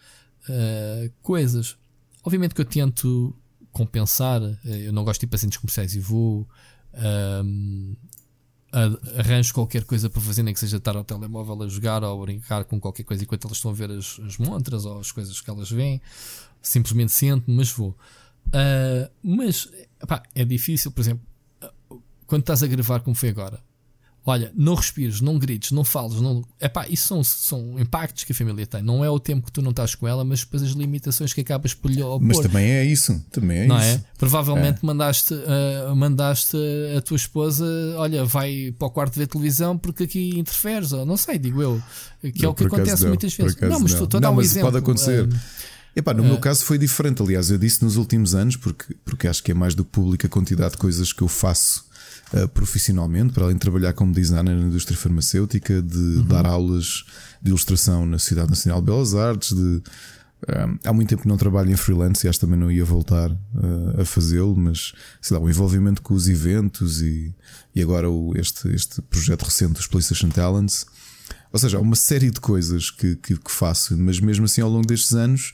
[0.49, 1.77] uh, coisas.
[2.23, 3.35] Obviamente que eu tento
[3.71, 6.47] compensar, eu não gosto de ir para centros comerciais e vou.
[7.43, 7.95] Um,
[9.17, 12.25] arranjo qualquer coisa para fazer, nem que seja estar ao telemóvel a jogar ou a
[12.25, 15.41] brincar com qualquer coisa enquanto elas estão a ver as, as montras ou as coisas
[15.41, 16.01] que elas veem.
[16.61, 17.97] Simplesmente sento mas vou.
[18.47, 19.69] Uh, mas
[20.01, 21.25] epá, é difícil, por exemplo,
[22.27, 23.61] quando estás a gravar como foi agora.
[24.23, 26.45] Olha, não respires, não grites, não fales, não.
[26.59, 28.83] Epá, isso são, são impactos que a família tem.
[28.83, 31.41] Não é o tempo que tu não estás com ela, mas depois as limitações que
[31.41, 32.21] acabas por lhe opor.
[32.21, 33.87] Mas também é isso, também é não isso.
[33.87, 34.03] É?
[34.19, 34.85] Provavelmente é.
[34.85, 36.55] mandaste, uh, mandaste
[36.95, 37.65] a tua esposa,
[37.97, 41.81] olha, vai para o quarto ver televisão porque aqui interferes, ou não sei, digo eu.
[42.21, 43.57] Que não, é o que acontece muitas vezes.
[43.59, 44.71] Não, mas estou a dar um mas exemplo.
[44.71, 45.25] Pode acontecer.
[45.25, 45.39] Uh,
[45.95, 47.23] Epá, no uh, meu caso foi diferente.
[47.23, 50.29] Aliás, eu disse nos últimos anos, porque, porque acho que é mais do público a
[50.29, 51.89] quantidade de coisas que eu faço
[52.33, 56.25] uh, profissionalmente, para além de trabalhar como designer na indústria farmacêutica, de uhum.
[56.25, 57.05] dar aulas
[57.41, 59.81] de ilustração na Sociedade Nacional de Belas Artes, de.
[60.43, 62.83] Uh, há muito tempo que não trabalho em freelance e acho que também não ia
[62.83, 64.91] voltar uh, a fazê-lo, mas
[65.21, 67.35] sei lá, o envolvimento com os eventos e,
[67.75, 70.87] e agora o, este, este projeto recente dos PlayStation Talents.
[71.53, 74.69] Ou seja, há uma série de coisas que, que, que faço, mas mesmo assim ao
[74.69, 75.53] longo destes anos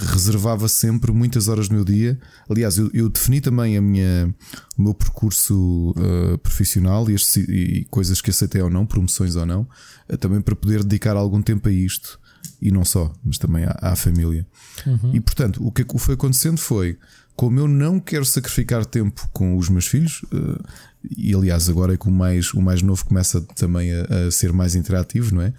[0.00, 2.18] reservava sempre muitas horas do meu dia.
[2.48, 4.34] Aliás, eu, eu defini também a minha,
[4.76, 9.44] o meu percurso uh, profissional e, este, e, coisas que aceitei ou não, promoções ou
[9.44, 9.68] não,
[10.08, 12.20] uh, também para poder dedicar algum tempo a isto.
[12.60, 14.46] E não só, mas também à, à família.
[14.86, 15.14] Uhum.
[15.14, 16.98] E portanto, o que foi acontecendo foi,
[17.34, 20.62] como eu não quero sacrificar tempo com os meus filhos, uh,
[21.16, 24.52] e aliás, agora é que o mais, o mais novo começa também a, a ser
[24.52, 25.52] mais interativo, não é?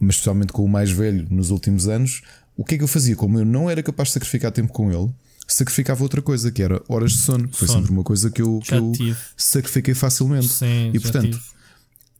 [0.00, 2.22] Mas especialmente com o mais velho nos últimos anos,
[2.58, 3.14] o que é que eu fazia?
[3.14, 5.08] Como eu não era capaz de sacrificar tempo com ele,
[5.46, 7.48] sacrificava outra coisa, que era horas de sono.
[7.52, 7.78] Foi sono.
[7.78, 8.92] sempre uma coisa que eu, que eu
[9.36, 10.48] sacrifiquei facilmente.
[10.48, 11.40] Sim, e portanto, tive.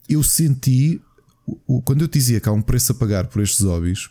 [0.09, 1.03] eu senti,
[1.85, 4.11] quando eu dizia que há um preço a pagar por estes hobbies,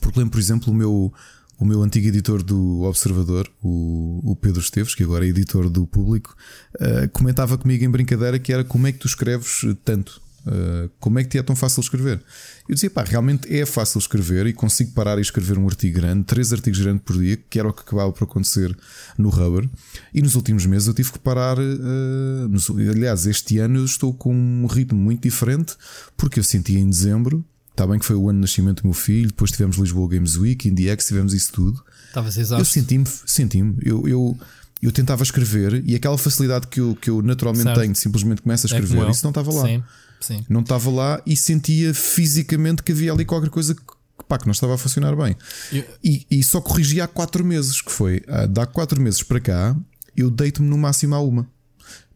[0.00, 1.12] porque lembro, por exemplo, o meu,
[1.58, 5.84] o meu antigo editor do Observador, o, o Pedro Esteves, que agora é editor do
[5.88, 6.36] Público,
[6.76, 10.21] uh, comentava comigo em brincadeira que era como é que tu escreves tanto.
[10.46, 12.20] Uh, como é que te é tão fácil escrever?
[12.68, 16.24] Eu dizia, pá, realmente é fácil escrever e consigo parar e escrever um artigo grande,
[16.24, 18.76] três artigos grandes por dia, que era o que acabava por acontecer
[19.16, 19.68] no Rubber.
[20.12, 21.58] E nos últimos meses eu tive que parar.
[21.58, 25.74] Uh, nos, aliás, este ano eu estou com um ritmo muito diferente,
[26.16, 28.94] porque eu senti em dezembro, está bem que foi o ano de nascimento do meu
[28.94, 31.82] filho, depois tivemos Lisboa Games Week, IndieX, tivemos isso tudo.
[32.08, 32.60] Estavas exausto.
[32.60, 34.36] Eu senti-me, senti-me, eu, eu
[34.82, 37.80] eu tentava escrever e aquela facilidade que eu, que eu naturalmente certo.
[37.80, 39.62] tenho, simplesmente começo a é escrever, é isso não estava lá.
[39.62, 39.82] Sim.
[40.22, 40.44] Sim.
[40.48, 43.82] Não estava lá e sentia fisicamente que havia ali qualquer coisa que,
[44.28, 45.36] pá, que não estava a funcionar bem.
[45.72, 45.84] Eu...
[46.02, 49.76] E, e, só corrigi há 4 meses, que foi ah, há 4 meses para cá,
[50.16, 51.46] eu deito-me no máximo à uma.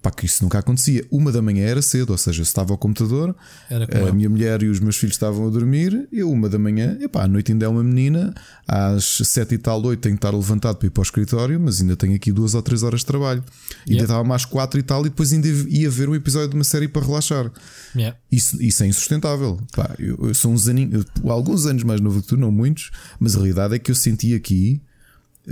[0.06, 1.04] Pá, que isso nunca acontecia.
[1.10, 3.34] Uma da manhã era cedo, ou seja, estava ao computador,
[3.68, 7.24] a minha mulher e os meus filhos estavam a dormir, eu uma da manhã, epá,
[7.24, 8.32] à noite ainda é uma menina,
[8.68, 11.80] às sete e tal, oito tenho que estar levantado para ir para o escritório, mas
[11.80, 13.42] ainda tenho aqui duas ou três horas de trabalho.
[13.84, 16.54] E ainda estava mais quatro e tal, e depois ainda ia ver um episódio de
[16.54, 17.50] uma série para relaxar.
[17.96, 18.16] Yeah.
[18.30, 19.58] Isso, isso é insustentável.
[19.74, 23.34] Pá, eu, eu sou uns aninhos, alguns anos mais novo que tu, não muitos, mas
[23.34, 24.80] a realidade é que eu senti aqui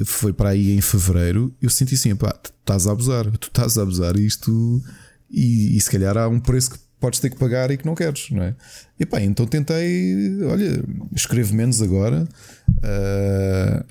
[0.05, 3.79] foi para aí em fevereiro, eu senti assim: pá, tu estás a abusar, tu estás
[3.79, 4.83] a abusar isto,
[5.31, 7.95] e, e se calhar há um preço que podes ter que pagar e que não
[7.95, 8.55] queres, não é?
[8.99, 10.83] E pá, então tentei, olha,
[11.15, 12.27] escrevo menos agora,
[12.69, 13.85] uh,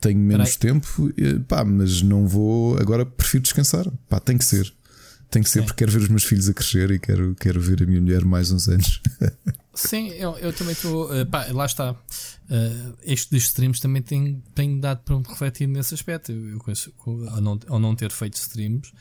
[0.00, 1.10] tenho menos tempo,
[1.48, 4.72] pá, mas não vou, agora prefiro descansar, pá, tem que ser.
[5.30, 5.66] Tem que ser Sim.
[5.66, 8.24] porque quero ver os meus filhos a crescer e quero, quero ver a minha mulher
[8.24, 9.00] mais uns anos.
[9.72, 11.06] Sim, eu, eu também estou.
[11.08, 11.92] Uh, lá está.
[11.92, 16.32] Uh, este dos streams também tem, tem dado para me refletir nesse aspecto.
[16.32, 18.92] Eu, eu conheço, ao, não, ao não ter feito streams,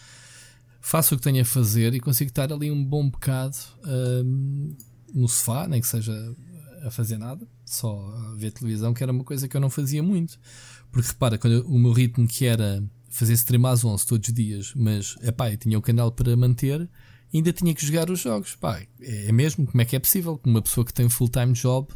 [0.79, 4.75] faço o que tenho a fazer e consigo estar ali um bom bocado uh,
[5.13, 6.13] no sofá, nem que seja
[6.83, 10.03] a fazer nada, só a ver televisão, que era uma coisa que eu não fazia
[10.03, 10.39] muito.
[10.91, 14.33] Porque repara, quando eu, o meu ritmo que era fazer stream às 11 todos os
[14.33, 16.89] dias, mas epá, eu tinha o canal para manter
[17.33, 18.55] ainda tinha que jogar os jogos.
[18.55, 19.65] Pá, é mesmo?
[19.67, 20.39] Como é que é possível?
[20.43, 21.87] Uma pessoa que tem um full-time job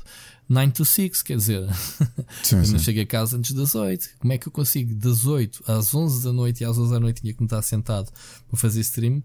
[0.47, 1.67] 9 to 6, quer dizer,
[2.43, 4.17] sim, eu não chego a casa antes das 8.
[4.19, 6.99] Como é que eu consigo das 8 às 11 da noite e às 11 da
[6.99, 8.11] noite tinha que me estar sentado
[8.47, 9.23] para fazer stream,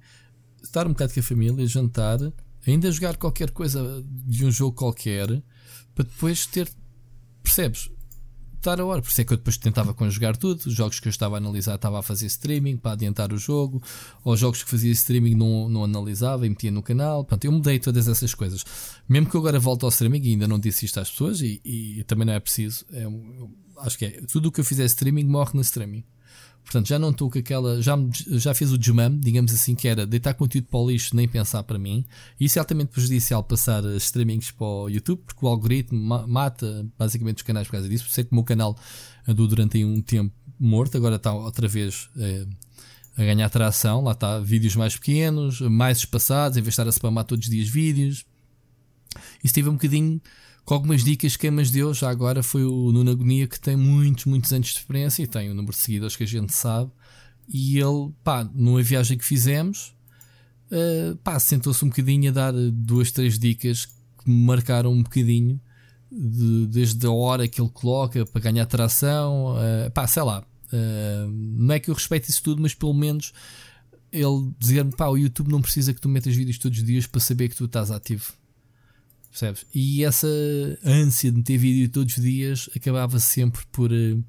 [0.62, 2.18] estar um bocado com a família, jantar,
[2.66, 5.26] ainda jogar qualquer coisa de um jogo qualquer,
[5.94, 6.68] para depois ter,
[7.42, 7.90] percebes?
[8.74, 9.00] A hora.
[9.00, 10.60] Por isso é que eu depois tentava conjugar tudo.
[10.66, 13.82] Os jogos que eu estava a analisar estava a fazer streaming para adiantar o jogo,
[14.24, 17.24] ou jogos que fazia streaming não, não analisava e metia no canal.
[17.24, 18.64] Portanto, eu mudei todas essas coisas.
[19.08, 21.60] Mesmo que eu agora volte ao streaming, e ainda não disse isto às pessoas, e,
[21.64, 22.84] e também não é preciso.
[22.92, 23.04] É,
[23.78, 26.04] acho que é tudo o que eu fizer streaming morre no streaming.
[26.68, 27.80] Portanto, já não estou com aquela.
[27.80, 27.96] Já,
[28.32, 31.62] já fiz o desmame, digamos assim, que era deitar conteúdo para o lixo, nem pensar
[31.62, 32.04] para mim.
[32.38, 37.42] Isso é altamente prejudicial passar streamings para o YouTube, porque o algoritmo mata basicamente os
[37.42, 38.04] canais por causa disso.
[38.04, 38.76] Por isso é que o meu canal
[39.26, 42.46] andou durante um tempo morto, agora está outra vez é,
[43.16, 44.02] a ganhar tração.
[44.02, 47.50] Lá está, vídeos mais pequenos, mais espaçados, em vez de estar a spamar todos os
[47.50, 48.26] dias vídeos.
[49.42, 50.20] Isso teve um bocadinho
[50.68, 51.94] com algumas dicas que mas deu.
[51.94, 55.48] Já agora foi o Nuno Agonia que tem muitos, muitos anos de experiência e tem
[55.50, 56.90] o número de seguidores que a gente sabe.
[57.48, 59.96] E ele, pá, numa viagem que fizemos,
[60.70, 65.58] uh, pá, sentou-se um bocadinho a dar duas, três dicas que me marcaram um bocadinho.
[66.12, 70.44] De, desde a hora que ele coloca para ganhar tração, uh, pá, sei lá.
[70.70, 73.32] Uh, não é que eu respeite isso tudo, mas pelo menos
[74.12, 77.20] ele dizer-me: pá, o YouTube não precisa que tu metas vídeos todos os dias para
[77.20, 78.37] saber que tu estás ativo.
[79.30, 79.66] Percebes?
[79.74, 80.28] E essa
[80.84, 84.24] ânsia de meter vídeo todos os dias acabava sempre por uh,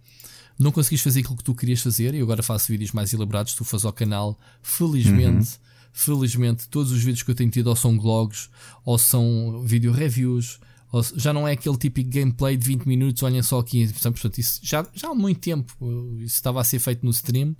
[0.59, 2.13] não conseguires fazer aquilo que tu querias fazer.
[2.13, 4.37] E agora faço vídeos mais elaborados, tu fazes ao canal.
[4.61, 5.89] Felizmente, uhum.
[5.93, 8.49] felizmente, todos os vídeos que eu tenho tido ou são blogs
[8.83, 10.59] ou são vídeo reviews.
[10.91, 13.87] Ou, já não é aquele típico gameplay de 20 minutos, olhem só aqui.
[13.87, 15.73] Portanto, isso já, já há muito tempo
[16.17, 17.55] isso estava a ser feito no stream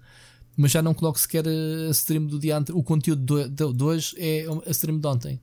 [0.60, 2.82] mas já não coloco sequer a stream do dia anterior.
[2.82, 5.40] O conteúdo de, hoje é a stream de ontem.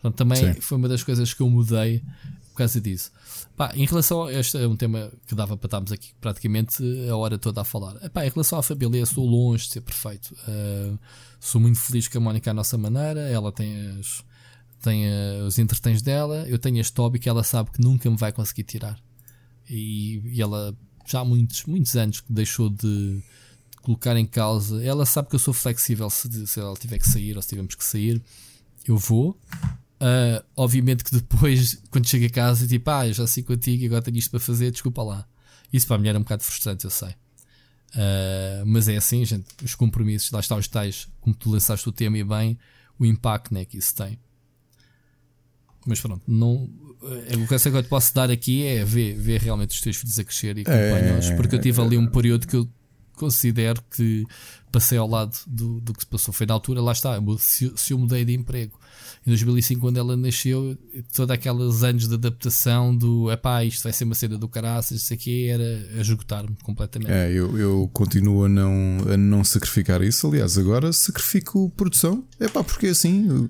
[0.00, 0.60] Portanto, também Sim.
[0.60, 2.02] foi uma das coisas que eu mudei
[2.52, 3.12] por causa disso.
[3.56, 7.16] Pá, em relação a este é um tema que dava para estarmos aqui praticamente a
[7.16, 7.96] hora toda a falar.
[8.04, 10.34] Epá, em relação à família, estou longe de ser perfeito.
[10.46, 10.98] Uh,
[11.40, 13.20] sou muito feliz com a Mónica à nossa maneira.
[13.20, 14.24] Ela tem, as,
[14.80, 16.44] tem uh, os entretens dela.
[16.48, 19.00] Eu tenho este hobby que ela sabe que nunca me vai conseguir tirar.
[19.68, 23.22] E, e ela já há muitos, muitos anos que deixou de, de,
[23.82, 24.82] colocar em causa.
[24.84, 27.74] Ela sabe que eu sou flexível se, se ela tiver que sair ou se tivermos
[27.74, 28.22] que sair.
[28.84, 29.38] Eu vou,
[30.00, 34.02] Uh, obviamente que depois, quando chego a casa, tipo, ah, eu já sei contigo, agora
[34.02, 35.26] tenho isto para fazer, desculpa lá.
[35.72, 37.10] Isso para a mulher é um bocado frustrante, eu sei.
[37.10, 41.92] Uh, mas é assim, gente, os compromissos, lá está os tais, como tu lançaste o
[41.92, 42.58] tema e bem,
[42.98, 44.18] o impacto né, que isso tem.
[45.86, 46.68] Mas pronto, não,
[47.02, 50.18] é, o que eu te posso dar aqui é ver, ver realmente os teus filhos
[50.18, 52.68] a crescer e acompanhá-los, é, porque eu tive ali um período que eu
[53.18, 54.26] considero que
[54.70, 56.32] passei ao lado do, do que se passou.
[56.32, 58.78] Foi na altura, lá está, se, se eu mudei de emprego
[59.26, 60.76] em 2005, quando ela nasceu,
[61.14, 65.12] todos aqueles anos de adaptação do epá, isto vai ser uma cena do caraças, isso
[65.12, 65.64] aqui era
[65.96, 67.10] a esgotar-me completamente.
[67.10, 70.26] É, eu, eu continuo a não, a não sacrificar isso.
[70.26, 73.28] Aliás, agora sacrifico produção, é pá, porque assim.
[73.28, 73.48] Uh,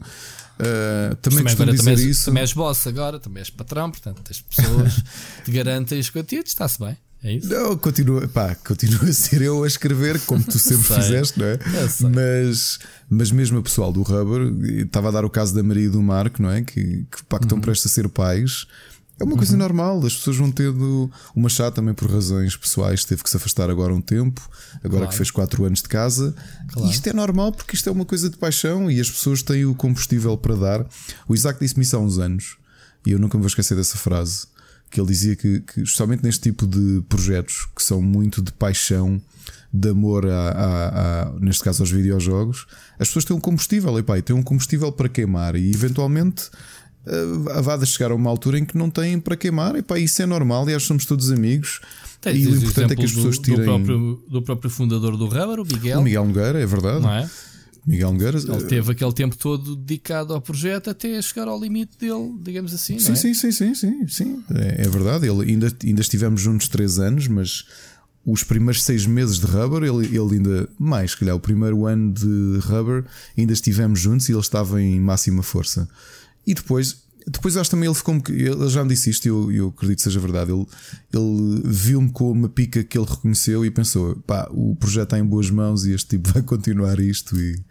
[1.23, 2.25] também, também agora também és, isso.
[2.25, 5.01] também és boss agora, também és patrão, portanto, tens pessoas
[5.45, 6.97] que garantem os conteúdos, está-se bem.
[7.23, 7.49] É isso?
[7.49, 11.59] Não, continua, pá, continua a ser eu a escrever, como tu sempre fizeste, não é?
[12.15, 12.79] Mas,
[13.11, 14.53] mas mesmo a pessoal do Rubber,
[14.83, 16.63] estava a dar o caso da Maria e do Marco, não é?
[16.63, 17.63] Que, que, pá, que estão uhum.
[17.63, 18.67] prestes a ser pais.
[19.21, 19.59] É uma coisa uhum.
[19.59, 21.11] normal, as pessoas vão tendo.
[21.35, 24.41] uma chá também por razões pessoais, teve que se afastar agora um tempo,
[24.77, 25.09] agora claro.
[25.09, 26.33] que fez 4 anos de casa.
[26.69, 26.89] Claro.
[26.89, 29.75] Isto é normal porque isto é uma coisa de paixão e as pessoas têm o
[29.75, 30.87] combustível para dar.
[31.27, 32.59] O Isaac disse-me isso há uns anos
[33.05, 34.47] e eu nunca me vou esquecer dessa frase
[34.91, 39.21] que ele dizia que, que justamente neste tipo de projetos que são muito de paixão,
[39.73, 42.67] de amor a, a, a, neste caso aos videojogos,
[42.99, 46.49] as pessoas têm um combustível, e pá, têm um combustível para queimar e eventualmente
[47.07, 50.23] uh, vá chegar a uma altura em que não têm para queimar, e pá, isso
[50.23, 51.81] é normal, e acho que somos todos amigos.
[52.21, 53.61] Tem, e o importante é que as pessoas tirem.
[53.61, 56.01] Do próprio, do próprio fundador do Rubber, o Miguel.
[56.01, 57.01] O Miguel Nogueira, é verdade.
[57.01, 57.31] Não é?
[57.87, 58.39] Miguel Nogueira.
[58.39, 62.99] Ele teve aquele tempo todo dedicado ao projeto até chegar ao limite dele, digamos assim.
[62.99, 63.15] Sim, é?
[63.15, 64.45] sim, sim, sim, sim, sim.
[64.55, 65.27] É, é, verdade.
[65.27, 67.65] Ele ainda, ainda estivemos juntos três anos, mas
[68.25, 72.59] os primeiros seis meses de Rubber, ele, ele ainda mais, calhar, o primeiro ano de
[72.61, 73.05] Rubber,
[73.37, 75.89] ainda estivemos juntos e ele estava em máxima força.
[76.47, 79.69] E depois depois acho também ele ficou Ele já me disse isto e eu, eu
[79.69, 80.51] acredito que seja verdade.
[80.51, 80.67] Ele,
[81.13, 85.25] ele viu-me com uma pica que ele reconheceu e pensou: pá, o projeto está em
[85.25, 87.39] boas mãos e este tipo vai continuar isto.
[87.39, 87.63] E,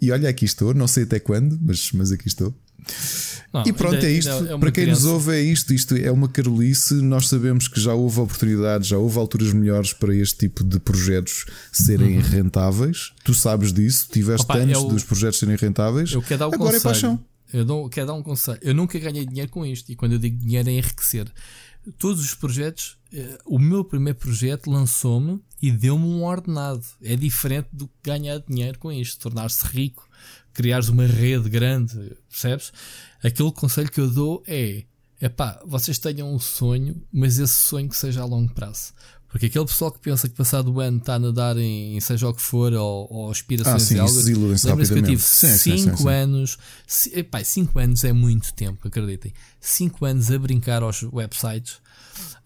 [0.00, 2.54] e olha, aqui estou, não sei até quando, mas, mas aqui estou.
[3.52, 4.30] Não, e pronto, é, é isto.
[4.30, 5.02] É Para quem criança.
[5.02, 5.72] nos ouve, é isto.
[5.72, 6.94] Isto é uma carolice.
[6.94, 11.46] Nós sabemos que já houve oportunidades, já houve alturas melhores para este tipo de projetos
[11.72, 12.22] serem uhum.
[12.22, 13.12] rentáveis.
[13.22, 16.12] Tu sabes disso, tiveste Opa, anos eu, dos projetos serem rentáveis.
[16.14, 16.76] Agora é conselho.
[16.76, 17.20] é paixão.
[17.54, 18.58] Eu quero dar um conselho.
[18.62, 19.90] Eu nunca ganhei dinheiro com isto.
[19.92, 21.32] E quando eu digo dinheiro é enriquecer.
[21.98, 26.84] Todos os projetos, eh, o meu primeiro projeto lançou-me e deu-me um ordenado.
[27.00, 30.08] É diferente do que ganhar dinheiro com isto, tornar-se rico,
[30.52, 32.72] criares uma rede grande, percebes?
[33.22, 34.84] Aquele conselho que eu dou é:
[35.20, 38.92] é pá, vocês tenham um sonho, mas esse sonho que seja a longo prazo.
[39.34, 42.32] Porque aquele pessoal que pensa que passado o ano está a nadar em, seja o
[42.32, 44.12] que for, ou, ou aspirações ah, sim, algo.
[44.14, 46.56] Lembra-se que eu tive 5 anos.
[46.86, 49.32] 5 anos é muito tempo, acreditem.
[49.58, 51.78] 5 anos a brincar aos websites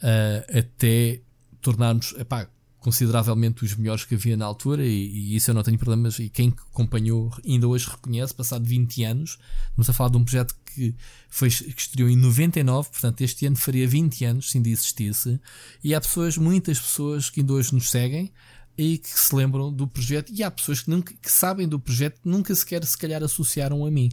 [0.03, 1.21] uh, até
[1.61, 2.15] tornarmos.
[2.17, 2.49] Epá,
[2.79, 6.19] consideravelmente os melhores que havia na altura, e, e, isso eu não tenho problemas.
[6.19, 9.39] E quem acompanhou ainda hoje reconhece, passado 20 anos,
[9.71, 10.95] estamos a falar de um projeto que,
[11.29, 15.41] foi, que estreou em 99, portanto, este ano faria 20 anos se ainda existisse.
[15.83, 18.33] E há pessoas, muitas pessoas que ainda hoje nos seguem
[18.77, 22.21] e que se lembram do projeto, e há pessoas que, nunca, que sabem do projeto
[22.25, 24.09] nunca sequer se calhar associaram a mim.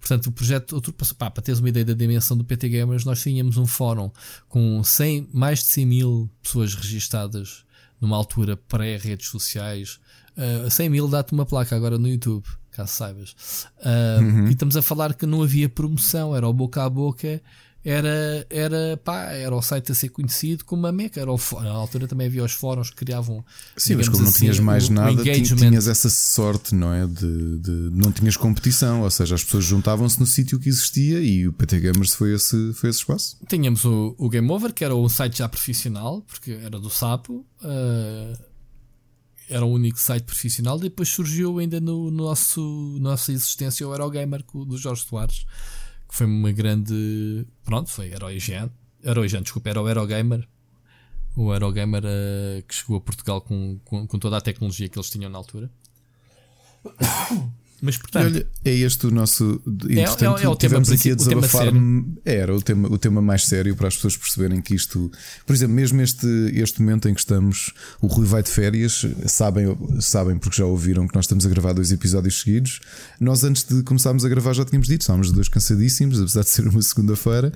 [0.00, 0.82] Portanto, o projeto,
[1.16, 4.10] pá, para teres uma ideia da dimensão do PT Gamers, nós tínhamos um fórum
[4.48, 7.67] com 100, mais de 100 mil pessoas registadas
[8.00, 9.98] numa altura pré-redes sociais.
[10.36, 13.66] Uh, 100 mil dá-te uma placa agora no YouTube, caso saibas.
[13.78, 14.46] Uh, uhum.
[14.46, 17.42] E estamos a falar que não havia promoção, era o boca a boca
[17.88, 21.18] era, era, pá, era o site a ser conhecido como a Meca.
[21.18, 23.42] Era o, na altura também havia os fóruns que criavam.
[23.78, 27.06] Sim, mas como não assim, tinhas mais o, nada, o tinhas essa sorte, não é?
[27.06, 31.48] De, de, não tinhas competição, ou seja, as pessoas juntavam-se no sítio que existia e
[31.48, 33.38] o PT Gamers foi esse, foi esse espaço.
[33.48, 37.46] Tínhamos o, o Game Over, que era um site já profissional, porque era do Sapo.
[37.62, 38.48] Uh,
[39.48, 40.78] era o único site profissional.
[40.78, 45.46] Depois surgiu ainda no, no nosso nossa existência o Eurogamer do Jorge Soares
[46.08, 47.46] que foi uma grande.
[47.64, 48.70] Pronto, foi Heroigen.
[49.04, 50.48] Heroigen, desculpa, era o Eurogamer.
[51.36, 55.10] O Eurogamer uh, que chegou a Portugal com, com, com, toda a tecnologia que eles
[55.10, 55.70] tinham na altura.
[57.80, 58.34] Mas portanto.
[58.34, 59.60] Olha, é este o nosso.
[59.88, 61.68] É, é, é, é o tema aqui a desabafar.
[62.24, 65.10] Era o tema, o tema mais sério para as pessoas perceberem que isto.
[65.46, 69.76] Por exemplo, mesmo este, este momento em que estamos, o Rui vai de férias, sabem,
[70.00, 72.80] sabem porque já ouviram que nós estamos a gravar dois episódios seguidos.
[73.20, 76.66] Nós, antes de começarmos a gravar, já tínhamos dito, estávamos dois cansadíssimos, apesar de ser
[76.66, 77.52] uma segunda-feira.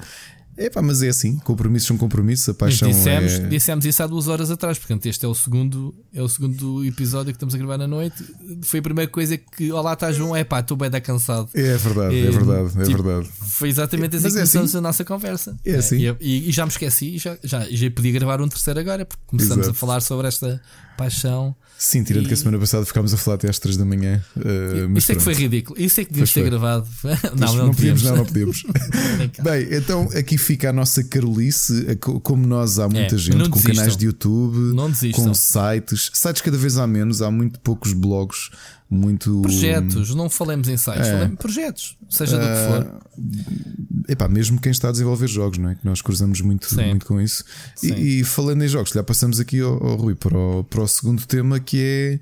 [0.56, 3.46] É pá, mas é assim, compromissos são compromissos, a paixão dissemos, é...
[3.46, 7.32] dissemos isso há duas horas atrás, portanto este é o segundo é o segundo episódio
[7.32, 8.22] que estamos a gravar na noite.
[8.62, 11.48] Foi a primeira coisa que, olá, está João, é pá, estou bem da cansado.
[11.54, 13.30] É verdade, é, é verdade, é tipo, verdade.
[13.48, 14.78] Foi exatamente assim que é começamos assim.
[14.78, 15.58] a nossa conversa.
[15.64, 16.06] É assim.
[16.06, 19.22] É, e, e, já me esqueci, já, já, já podia gravar um terceiro agora, porque
[19.26, 19.70] começamos Exato.
[19.70, 20.60] a falar sobre esta
[20.96, 21.56] paixão.
[21.78, 22.28] Sim, tirando e...
[22.28, 24.24] que a semana passada ficámos a falar até às 3 da manhã.
[24.36, 25.80] Uh, isso é que foi ridículo.
[25.80, 26.86] Isso é que devíamos ter gravado.
[27.36, 28.02] não, não, não podíamos.
[28.04, 28.62] Não, não podíamos.
[29.42, 31.96] Bem, então aqui fica a nossa carolice.
[32.22, 34.76] Como nós, há muita é, gente com canais de YouTube,
[35.12, 36.10] com sites.
[36.12, 38.50] Sites cada vez há menos, há muito poucos blogs
[38.92, 39.40] muito.
[39.40, 41.12] Projetos, não falemos em sites, é.
[41.12, 43.00] falemos projetos, seja do que for.
[43.00, 45.74] Ah, epá, mesmo quem está a desenvolver jogos, não é?
[45.74, 47.42] Que nós cruzamos muito, muito com isso.
[47.82, 50.86] E, e, falando em jogos, já passamos aqui ao, ao Rui para o, para o
[50.86, 52.20] segundo tema que é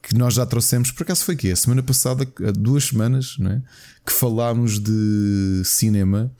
[0.00, 3.50] que nós já trouxemos, por acaso foi que a semana passada, há duas semanas, não
[3.50, 3.62] é?
[4.06, 6.32] que falámos de cinema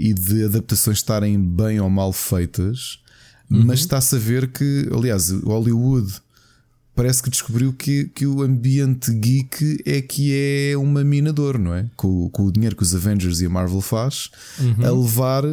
[0.00, 2.98] e de adaptações estarem bem ou mal feitas,
[3.50, 3.66] uhum.
[3.66, 6.10] mas está-se a ver que, aliás, Hollywood
[6.96, 11.86] parece que descobriu que, que o ambiente geek é que é uma minador, não é?
[11.96, 14.86] Com, com o dinheiro que os Avengers e a Marvel faz, uhum.
[14.86, 15.44] a levar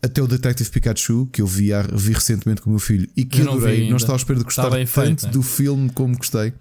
[0.00, 3.40] até o Detective Pikachu, que eu vi, vi recentemente com o meu filho e que
[3.40, 5.32] eu adorei, não, não estava à espera de gostar tanto feito, né?
[5.32, 6.54] do filme como gostei.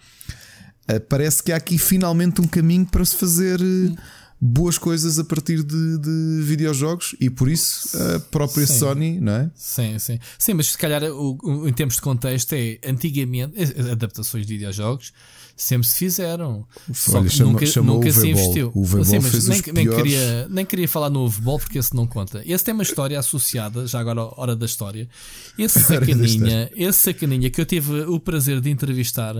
[0.89, 3.61] Uh, parece que há aqui finalmente um caminho para se fazer.
[3.61, 3.95] Uh,
[4.39, 8.79] boas coisas a partir de, de videojogos e por isso a própria sim.
[8.79, 9.51] Sony, não é?
[9.55, 10.19] Sim, sim.
[10.37, 13.55] Sim, mas se calhar o, o, em termos de contexto é antigamente
[13.91, 15.11] adaptações de videojogos
[15.57, 16.65] sempre se fizeram.
[16.93, 18.71] Só Olha, que chama, nunca, nunca se investiu.
[18.75, 22.43] O Sim, mas nem, nem, queria, nem queria falar no Overball porque esse não conta.
[22.45, 25.09] Esse tem uma história associada, já agora hora da história.
[25.57, 29.33] Esse sacaninha, esse sacaninha que eu tive o prazer de entrevistar.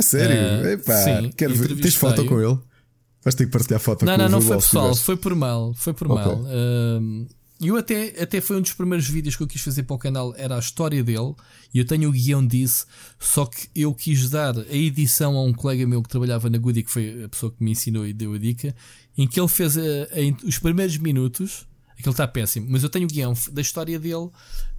[0.00, 0.64] sério?
[0.64, 1.76] Uh, Epá, sim, quero ver.
[1.76, 2.58] Tens foto com ele?
[3.24, 5.72] Vais ter que partilhar foto não, Não, não, não foi pessoal, foi por mal.
[5.74, 6.24] Foi por okay.
[6.24, 6.40] mal.
[6.42, 7.26] Uh,
[7.64, 10.34] eu até, até foi um dos primeiros vídeos que eu quis fazer para o canal,
[10.36, 11.32] era a história dele,
[11.72, 12.86] e eu tenho o guião disso,
[13.20, 16.82] só que eu quis dar a edição a um colega meu que trabalhava na Goody,
[16.82, 18.74] que foi a pessoa que me ensinou e deu a dica,
[19.16, 21.64] em que ele fez a, a, os primeiros minutos,
[21.96, 24.28] aquilo está péssimo, mas eu tenho o guião da história dele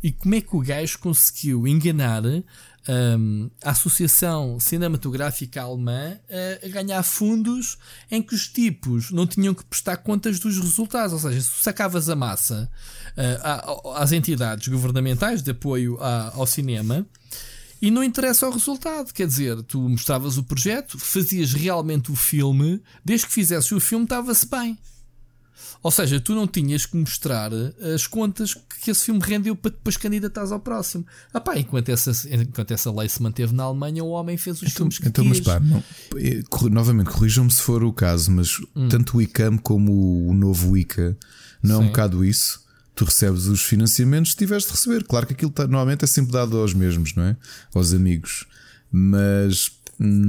[0.03, 2.23] e como é que o gajo conseguiu enganar
[2.87, 7.77] um, a Associação Cinematográfica Alemã a, a, ganhar fundos
[8.11, 12.09] em que os tipos não tinham que prestar contas dos resultados, ou seja, se sacavas
[12.09, 12.69] a massa
[13.17, 15.97] uh, às entidades governamentais de apoio
[16.33, 17.05] ao cinema.
[17.81, 22.81] E não interessa o resultado, quer dizer, tu mostravas o projeto, fazias realmente o filme,
[23.03, 24.77] desde que fizesses o filme, estava-se bem.
[25.81, 29.71] Ou seja, tu não tinhas que mostrar eh, as contas que esse filme rendeu para
[29.71, 31.05] depois candidatares ao próximo.
[31.33, 34.63] Ah pá, enquanto, essa, enquanto essa lei se manteve na Alemanha, o homem fez os
[34.63, 35.39] então, filmes que então, quis.
[35.39, 35.83] Mas pá, não,
[36.17, 38.87] eh, novamente, corrijam-me se for o caso, mas hum.
[38.87, 41.17] tanto o ICAM como o novo ICA
[41.61, 41.81] não Sim.
[41.81, 42.61] é um bocado isso?
[42.93, 45.03] Tu recebes os financiamentos que tiveres de receber.
[45.03, 47.37] Claro que aquilo tá, normalmente é sempre dado aos mesmos, não é?
[47.73, 48.45] Aos amigos.
[48.91, 49.71] Mas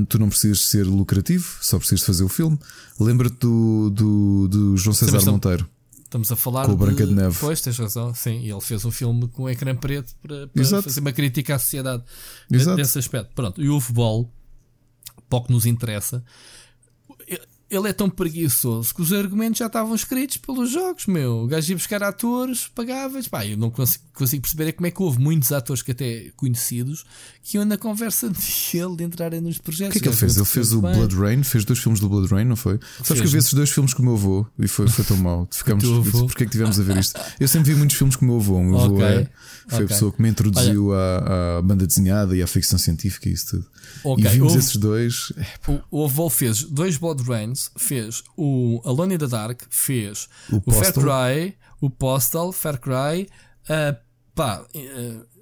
[0.09, 2.59] tu não precisas ser lucrativo, só precisas fazer o filme.
[2.99, 5.69] Lembra-te do, do, do, João César Monteiro.
[6.03, 7.37] Estamos a falar Com o Branca de Neve.
[7.41, 8.15] Pois, tens razão.
[8.15, 11.57] Sim, e ele fez um filme com um ecrã preto para, para fazer uma crítica
[11.57, 12.05] à sociedade
[12.51, 12.77] Exato.
[12.77, 13.33] desse aspecto.
[13.35, 14.31] Pronto, e o futebol,
[15.29, 16.25] pouco nos interessa,
[17.75, 21.43] ele é tão preguiçoso que os argumentos já estavam escritos pelos jogos, meu.
[21.43, 23.29] O gajo ia buscar atores, pagavas.
[23.29, 26.31] Pá, eu não consigo, consigo, perceber é como é que houve muitos atores que até
[26.37, 27.05] conhecidos
[27.43, 28.29] que iam na conversa
[28.73, 29.91] dele de entrarem nos projetos.
[29.91, 30.37] O que é que ele fez?
[30.37, 30.95] Ele fez o bem.
[30.95, 32.79] Blood Rain, fez dois filmes do Blood Rain, não foi?
[32.79, 33.07] Fez.
[33.07, 35.17] Sabes que eu vi esses dois filmes com o meu avô e foi, foi tão
[35.17, 35.49] mal.
[35.51, 35.85] Ficamos,
[36.27, 37.21] porque é que tivemos a ver isto?
[37.39, 38.57] Eu sempre vi muitos filmes com o meu avô.
[38.57, 39.07] O meu avô okay.
[39.07, 39.29] é,
[39.69, 39.85] foi okay.
[39.85, 43.67] a pessoa que me introduziu à, banda desenhada e à ficção científica e isso tudo.
[44.03, 44.25] Okay.
[44.25, 45.33] E vimos esses dois.
[45.67, 50.63] O, o avô fez dois Blood Rains, fez o Alone in the Dark, fez o,
[50.67, 53.29] o Far Cry, o Postal, Far Cry,
[53.69, 53.97] uh,
[54.35, 54.65] pá.
[54.75, 55.35] Uh,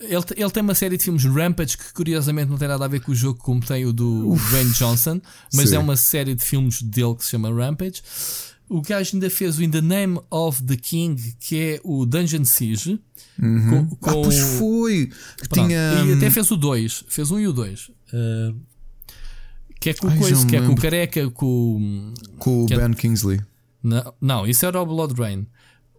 [0.00, 3.00] ele, ele tem uma série de filmes Rampage que curiosamente não tem nada a ver
[3.00, 5.20] com o jogo como tem o do Dwayne Johnson,
[5.52, 5.76] mas Sim.
[5.76, 8.00] é uma série de filmes dele que se chama Rampage.
[8.68, 12.44] O gajo ainda fez o In the Name of the King, que é o Dungeon
[12.44, 12.98] Siege.
[13.38, 13.86] Uhum.
[13.86, 15.10] Com, com ah, pois foi!
[15.52, 16.04] Tinha...
[16.06, 17.88] E até fez o 2, fez um e o 2.
[17.88, 18.56] Uh,
[19.82, 22.94] que é com o que é com o careca, com, com o Ben é...
[22.94, 23.40] Kingsley.
[23.82, 25.44] Não, não, isso era o Blood Rain.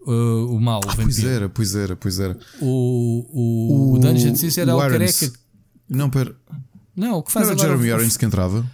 [0.08, 2.38] Uh, o mal, ah, Pois era, pois era, pois era.
[2.62, 5.32] O, o, o, o Dungeon Siege era o, o careca.
[5.90, 6.34] Não, pera.
[6.96, 8.66] Não, o que faz não era Jeremy Irons que entrava?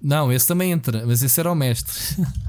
[0.00, 1.94] Não, esse também entra, mas esse era o mestre.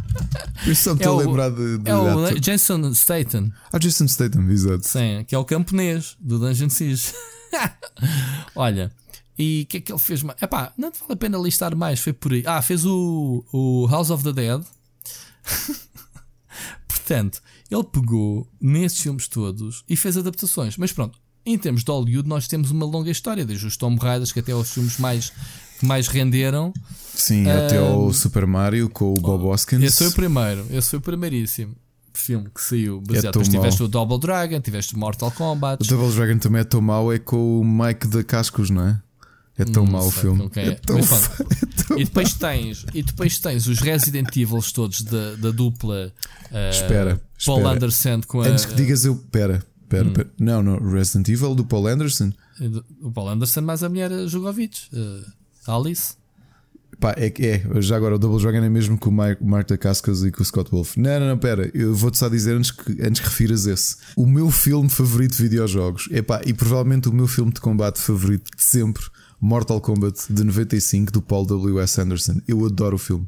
[0.65, 1.89] Eu só me estou é a lembrar de, de.
[1.89, 3.51] É o Jason Statham.
[3.71, 4.85] Ah, Jason Statham, exato.
[4.87, 7.13] Sim, que é o camponês do Dungeon Siege.
[8.55, 8.91] Olha,
[9.37, 10.41] e o que é que ele fez mais?
[10.41, 12.43] Epá, não vale a pena listar mais, foi por aí.
[12.45, 14.63] Ah, fez o, o House of the Dead.
[16.87, 20.75] Portanto, ele pegou nesses filmes todos e fez adaptações.
[20.77, 24.31] Mas pronto, em termos de Hollywood, nós temos uma longa história, desde os Tomb Raiders,
[24.31, 25.31] que até os filmes mais,
[25.79, 26.73] que mais renderam.
[27.13, 29.83] Sim, um, até o Super Mario com o Bob Hoskins.
[29.83, 31.75] Esse foi o primeiro, esse foi o primeiríssimo
[32.13, 33.25] filme que saiu baseado.
[33.25, 35.83] É Depois tiveste o Double Dragon, tiveste o Mortal Kombat.
[35.83, 39.01] O Double Dragon também é tão mau, é com o Mike da Cascos, não é?
[39.57, 40.49] É tão hum, mau o filme.
[40.55, 40.67] É.
[40.67, 45.01] é tão, Mas, é tão e depois tens E depois tens os Resident Evil todos
[45.01, 46.13] da, da dupla
[46.51, 47.75] uh, espera, Paul espera.
[47.75, 49.15] Anderson com Antes a, que digas eu.
[49.31, 50.13] Pera, pera, hum.
[50.13, 50.29] pera.
[50.39, 50.77] Não, não.
[50.77, 52.31] Resident Evil do Paul Anderson.
[53.01, 56.15] O Paul Anderson mais a mulher Jugovic, uh, Alice.
[56.99, 60.25] Pá, é, é, já agora o Double Dragon é mesmo com o Mark, Mark Dacascos
[60.25, 60.97] e com o Scott Wolf.
[60.97, 63.97] Não, não, não, pera, eu vou-te só dizer antes que, antes que refiras esse.
[64.15, 67.99] O meu filme favorito de videojogos, é pá, e provavelmente o meu filme de combate
[67.99, 69.03] favorito de sempre
[69.39, 72.01] Mortal Kombat de 95 do Paul W.S.
[72.01, 72.41] Anderson.
[72.47, 73.27] Eu adoro o filme.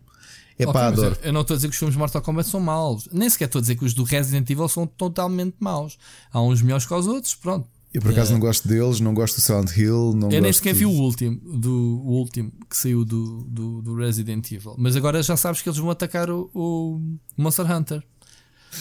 [0.58, 1.18] É okay, pá, adoro.
[1.22, 3.08] Eu não estou a dizer que os filmes de Mortal Kombat são maus.
[3.12, 5.98] Nem sequer estou a dizer que os do Resident Evil são totalmente maus.
[6.32, 7.68] Há uns melhores que os outros, pronto.
[7.94, 8.34] Eu por acaso é.
[8.34, 10.14] não gosto deles, não gosto do Silent Hill.
[10.16, 13.96] Não eu nem sequer vi o último, do, o último que saiu do, do, do,
[13.96, 14.76] Resident Evil.
[14.78, 17.02] Mas agora já sabes que eles vão atacar o, o
[17.36, 18.04] Monster Hunter.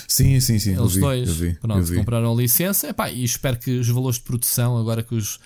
[0.06, 0.78] Sim, sim, sim.
[0.78, 4.24] Eles vi, dois vi, pronto, compraram a licença Epá, e espero que os valores de
[4.24, 5.40] produção, agora que os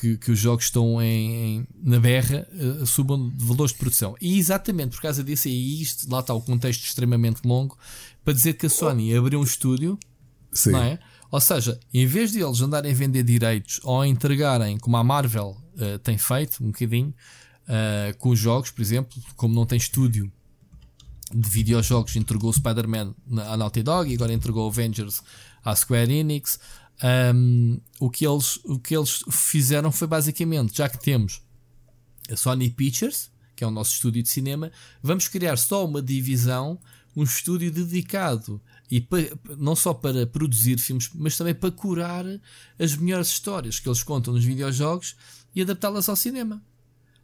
[0.00, 4.16] que, que os jogos estão em, na berra uh, subam de valores de produção.
[4.20, 7.76] E exatamente por causa disso, e isto, lá está o contexto extremamente longo,
[8.24, 9.98] para dizer que a Sony abriu um estúdio,
[10.52, 10.70] Sim.
[10.72, 10.98] não é?
[11.30, 15.04] Ou seja, em vez de eles andarem a vender direitos ou a entregarem, como a
[15.04, 17.14] Marvel uh, tem feito um bocadinho,
[17.68, 20.32] uh, com os jogos, por exemplo, como não tem estúdio
[21.32, 23.14] de videojogos, entregou o Spider-Man
[23.48, 25.22] à Naughty Dog e agora entregou o Avengers
[25.62, 26.58] à Square Enix.
[27.02, 31.42] Um, o, que eles, o que eles fizeram foi basicamente, já que temos
[32.30, 34.70] a Sony Pictures, que é o nosso estúdio de cinema,
[35.02, 36.78] vamos criar só uma divisão,
[37.16, 39.06] um estúdio dedicado e
[39.58, 42.24] não só para produzir filmes, mas também para curar
[42.78, 45.16] as melhores histórias que eles contam nos videojogos
[45.54, 46.62] e adaptá-las ao cinema.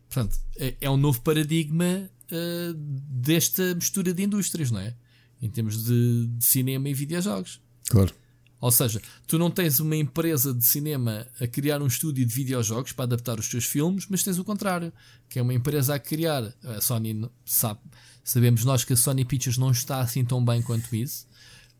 [0.09, 4.95] Portanto, é, é um novo paradigma uh, desta mistura de indústrias, não é?
[5.43, 7.61] Em termos de, de cinema e videojogos.
[7.89, 8.14] Claro.
[8.61, 12.93] Ou seja, tu não tens uma empresa de cinema a criar um estúdio de videojogos
[12.93, 14.93] para adaptar os teus filmes, mas tens o contrário,
[15.29, 16.55] que é uma empresa a criar.
[16.65, 17.81] A Sony sabe,
[18.25, 21.27] sabemos nós que a Sony Pictures não está assim tão bem quanto isso.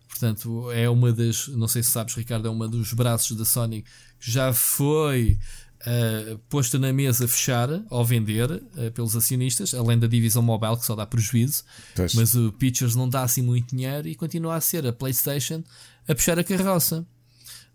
[0.09, 3.85] Portanto, é uma das, não sei se sabes, Ricardo, é uma dos braços da Sony
[4.19, 5.39] que já foi
[5.83, 10.87] uh, posta na mesa fechar ou vender uh, pelos acionistas, além da divisão mobile que
[10.87, 11.65] só dá prejuízo.
[11.95, 12.15] Pois.
[12.15, 15.63] Mas o Pictures não dá assim muito dinheiro e continua a ser a PlayStation
[16.09, 17.07] a puxar a carroça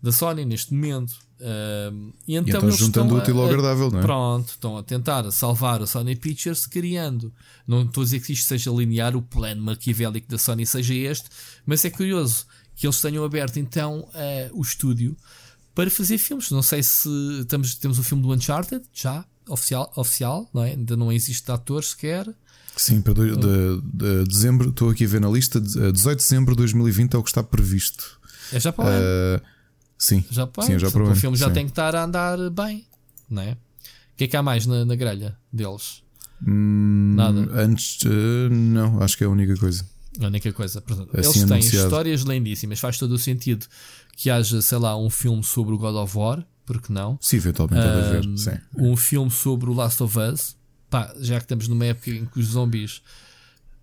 [0.02, 1.12] da Sony neste momento.
[1.40, 4.02] Uh, e então, e então juntando o útil ao agradável, não é?
[4.02, 7.32] Pronto, estão a tentar salvar a Sony Pictures criando.
[7.66, 11.28] Não estou a dizer que isto seja linear, o plano maquiavélico da Sony seja este,
[11.66, 15.16] mas é curioso que eles tenham aberto então uh, o estúdio
[15.74, 16.50] para fazer filmes.
[16.50, 17.08] Não sei se
[17.40, 20.70] estamos, temos o filme do Uncharted, já, oficial, oficial não é?
[20.70, 22.32] ainda não existe ator sequer.
[22.76, 26.54] Sim, para do, de, de dezembro, estou aqui a ver na lista, 18 de dezembro
[26.54, 28.21] de 2020 é o que está previsto.
[28.52, 28.88] É já para.
[28.90, 29.40] Uh,
[29.98, 31.54] sim, já para sim, é já para o, filme já sim.
[31.54, 32.86] tem que estar a andar bem,
[33.28, 33.52] não é?
[33.52, 36.02] O que é que há mais na, na grelha deles?
[36.46, 37.48] Hum, Nada.
[37.54, 39.84] Antes, uh, não, acho que é a única coisa.
[40.20, 40.80] A única coisa.
[40.80, 41.84] Portanto, Assim eles têm anunciado.
[41.86, 42.78] histórias lindíssimas.
[42.80, 43.66] Faz todo o sentido
[44.16, 47.18] que haja, sei lá, um filme sobre o God of War, porque não?
[47.20, 48.38] Sim, eventualmente Um, haver.
[48.38, 48.58] Sim.
[48.76, 50.56] Um filme sobre o Last of Us.
[50.90, 53.00] Pá, já que estamos numa época em que os zombies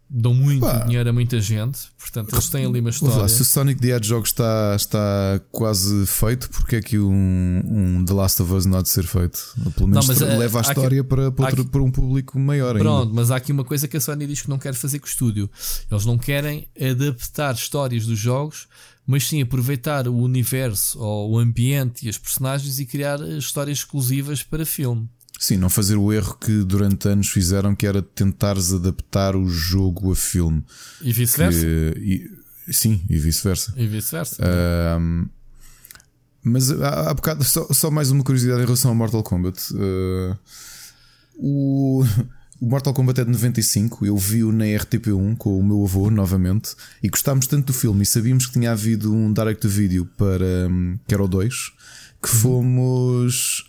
[0.10, 0.80] dão muito Pá.
[0.86, 3.28] dinheiro a muita gente, portanto, eles têm ali uma Ouve lá, história.
[3.30, 8.14] se o Sonic the Hedgehog está, está quase feito, porque é que um, um The
[8.14, 9.40] Last of Us não há de ser feito?
[9.76, 12.70] Pelo menos Não, mas, eh, leva a história para, para, outro- para um público maior
[12.76, 12.80] ainda.
[12.80, 15.06] Pronto, mas há aqui uma coisa que a Sony diz que não quer fazer com
[15.06, 15.50] o estúdio.
[15.92, 18.68] Eles não querem adaptar histórias dos jogos,
[19.06, 24.42] mas sim aproveitar o universo ou o ambiente e as personagens e criar histórias exclusivas
[24.44, 25.08] para filme.
[25.38, 30.12] Sim, não fazer o erro que durante anos fizeram, que era tentares adaptar o jogo
[30.12, 30.64] a filme.
[31.02, 31.66] E vice-versa.
[32.72, 33.74] Sim, e vice-versa.
[33.78, 34.44] E vice-versa.
[36.44, 39.60] Mas há, há bocado, só, só mais uma curiosidade em relação ao Mortal Kombat.
[39.76, 40.38] Ah,
[41.36, 42.04] o,
[42.60, 44.06] o Mortal Kombat é de 95.
[44.06, 48.06] Eu vi-o na RTP1 com o meu avô novamente e gostámos tanto do filme e
[48.06, 51.72] sabíamos que tinha havido um direct video para hum, que era o 2
[52.22, 53.66] que fomos.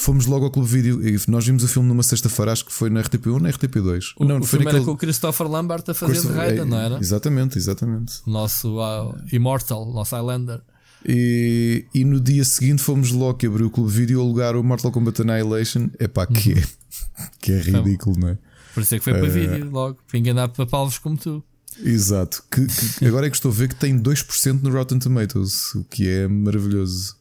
[0.00, 2.88] Fomos logo ao Clube Vídeo e nós vimos o filme numa sexta-feira, acho que foi
[2.88, 4.12] na RTP1 ou na RTP2.
[4.16, 6.60] O, o foi filme era naquele- com o Christopher Lambert a fazer de Coisa- Raiden,
[6.62, 6.98] é, não era?
[6.98, 8.14] Exatamente, exatamente.
[8.26, 10.62] O Nosso ah, Immortal, nosso Highlander.
[11.06, 14.64] E, e no dia seguinte fomos logo que abriu o Clube Vídeo a alugar o
[14.64, 15.90] Mortal Kombat Annihilation.
[15.98, 16.62] É pá, que é,
[17.40, 18.38] que é ridículo, não é?
[18.72, 21.44] Por isso é que foi para Eh, vídeo logo, para enganar para palvos como tu.
[21.82, 22.42] Exato.
[22.50, 22.66] Que,
[22.98, 26.08] que agora é que estou a ver que tem 2% no Rotten Tomatoes, o que
[26.08, 27.16] é maravilhoso.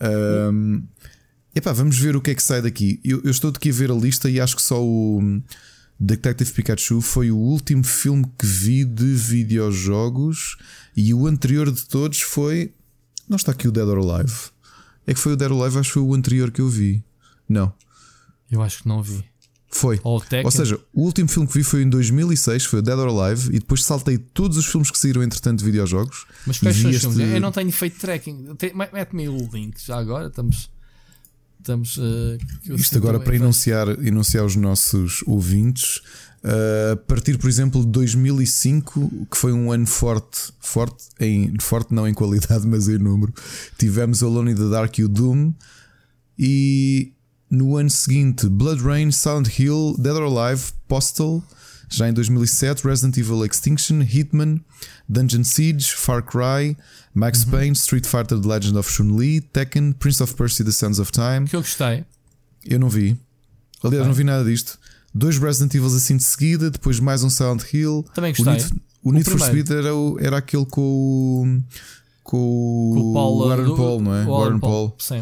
[0.00, 0.82] Ahm,
[1.58, 3.00] epá, vamos ver o que é que sai daqui.
[3.04, 5.40] Eu, eu estou aqui a ver a lista e acho que só o
[6.00, 10.56] Detective Pikachu foi o último filme que vi de videojogos
[10.96, 12.72] e o anterior de todos foi.
[13.28, 14.34] Não está aqui o Dead or Alive.
[15.06, 17.02] É que foi o Dead or Alive, acho que foi o anterior que eu vi.
[17.48, 17.72] Não,
[18.50, 19.24] Eu acho que não vi.
[19.70, 19.98] foi.
[20.04, 20.22] Ou.
[20.44, 23.48] Ou seja, o último filme que vi foi em 2006, foi o Dead or Alive,
[23.48, 26.26] e depois saltei todos os filmes que saíram entretanto de videojogos.
[26.46, 27.18] Mas quais são os filmes?
[27.18, 28.54] Eu não tenho feito tracking.
[28.56, 30.28] Tem- Mete-me o link já agora.
[30.28, 30.70] Estamos.
[31.58, 31.98] Estamos.
[31.98, 35.98] eh, eu Isto agora para enunciar, enunciar os nossos ouvintes,
[36.44, 41.92] uh, a partir, por exemplo, de 2005, que foi um ano forte, forte, em, forte
[41.92, 43.32] não em qualidade, mas em número,
[43.76, 45.52] tivemos Alone in the Dark e o Doom,
[46.38, 47.12] e
[47.50, 51.42] no ano seguinte, Blood Rain, Silent Hill, Dead or Alive, Postal,
[51.88, 54.60] já em 2007, Resident Evil Extinction, Hitman,
[55.08, 56.76] Dungeon Siege, Far Cry,
[57.14, 57.50] Max Uhum.
[57.50, 61.46] Payne, Street Fighter The Legend of Chun-Li, Tekken, Prince of Persia The Sands of Time.
[61.48, 62.04] Que eu gostei.
[62.64, 63.16] Eu não vi.
[63.82, 64.78] Aliás, não vi nada disto.
[65.14, 68.04] Dois Resident Evil assim de seguida, depois mais um Silent Hill.
[68.14, 68.54] Também O gostei.
[68.54, 69.66] Need, o Need for primeiro.
[69.66, 71.62] Speed era, o- era aquele com o.
[72.22, 73.48] Com o, Com o Paul.
[73.48, 74.24] Warren do- Paul, não é?
[74.26, 74.94] o Warren Paul.
[74.98, 75.20] Sim.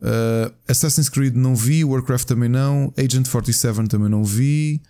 [0.00, 4.80] Uh, Assassin's Creed não vi, Warcraft também não, Agent 47 também não vi.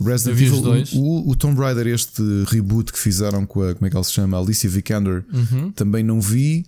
[0.00, 0.92] Resident Evil, dois.
[0.92, 3.74] O, o Tomb Raider, este reboot que fizeram com a.
[3.74, 4.38] Como é que ele se chama?
[4.38, 5.72] Alicia Vikander, Uhum.
[5.72, 6.66] também não vi.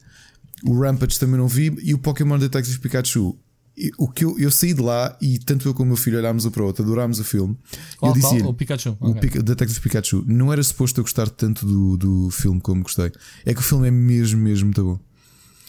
[0.65, 1.73] O Rampage também não vi.
[1.83, 3.39] E o Pokémon Detective Pikachu.
[3.77, 6.19] E O que eu, eu saí de lá e tanto eu como o meu filho
[6.19, 7.57] olhámos um para o outro, adorámos o filme.
[7.99, 8.33] Qual, eu qual?
[8.33, 8.97] dizia O Pikachu.
[8.99, 9.21] o Ok.
[9.21, 13.13] Pica- Detective Pikachu não era suposto eu gostar tanto do, do filme como gostei.
[13.47, 14.99] É que o filme é mesmo, mesmo muito bom.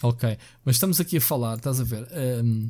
[0.02, 2.08] Ok, mas estamos aqui a falar, estás a ver?
[2.42, 2.68] hum,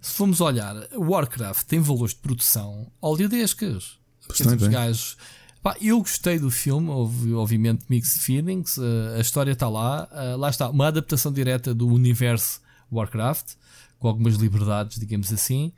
[0.00, 3.98] se formos olhar, Warcraft tem valores de produção oleodescas.
[4.28, 5.16] Os gajos-
[5.62, 10.34] Pá, eu gostei do filme, houve obviamente mixed feelings, eh, a história está lá, eh,
[10.34, 12.60] lá está, uma adaptação direta do universo
[12.90, 13.52] Warcraft,
[14.00, 15.70] com algumas liberdades, digamos assim.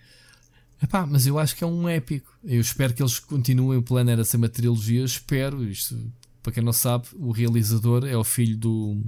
[0.82, 2.30] Epá, mas eu acho que é um épico.
[2.42, 3.78] Eu espero que eles continuem.
[3.78, 5.04] O plano era ser uma trilogia.
[5.04, 5.62] Espero.
[5.64, 6.10] Isto,
[6.42, 9.02] para quem não sabe, o realizador é o filho do.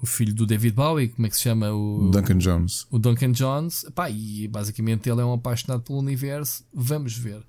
[0.00, 1.72] O filho do David Bowie, como é que se chama?
[1.72, 2.86] O Duncan Jones.
[2.90, 6.64] o Duncan Jones, pá, e basicamente ele é um apaixonado pelo universo.
[6.72, 7.42] Vamos ver.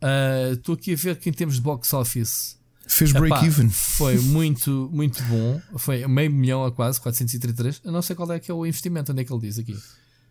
[0.00, 3.68] Ah, Estou aqui a ver que em termos de box office Fez break-even.
[3.70, 5.60] foi muito, muito bom.
[5.78, 7.80] Foi meio milhão a quase, 433.
[7.84, 9.76] Eu não sei qual é que é o investimento, onde é que ele diz aqui.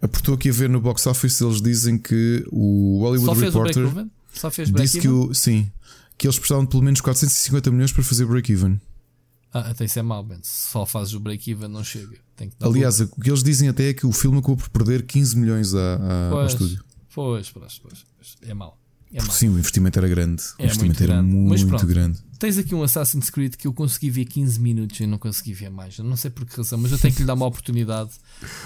[0.01, 3.73] Aportou aqui a ver no box office, eles dizem que o Só Hollywood o Reporter
[3.83, 4.11] break-even?
[4.33, 5.33] Só fez disse que o.
[5.33, 5.69] Sim.
[6.17, 8.79] Que eles precisavam de pelo menos 450 milhões para fazer break-even.
[9.53, 10.37] Ah, até isso é mau, Ben.
[10.43, 12.17] Se só fazes o break-even, não chega.
[12.61, 15.73] Aliás, o que eles dizem até é que o filme acabou por perder 15 milhões
[15.73, 16.51] a, a- ao Pois.
[16.53, 16.83] estúdio.
[17.13, 18.37] Pois, pois, pois, pois.
[18.49, 18.78] É mau.
[19.13, 20.43] É sim, o investimento era grande.
[20.57, 21.35] É o investimento muito era grande.
[21.35, 21.87] Muito pronto.
[21.87, 22.19] grande.
[22.37, 25.69] Tens aqui um Assassin's Creed que eu consegui ver 15 minutos e não consegui ver
[25.69, 25.97] mais.
[25.97, 28.11] Eu não sei por que razão, mas eu tenho que lhe dar uma oportunidade.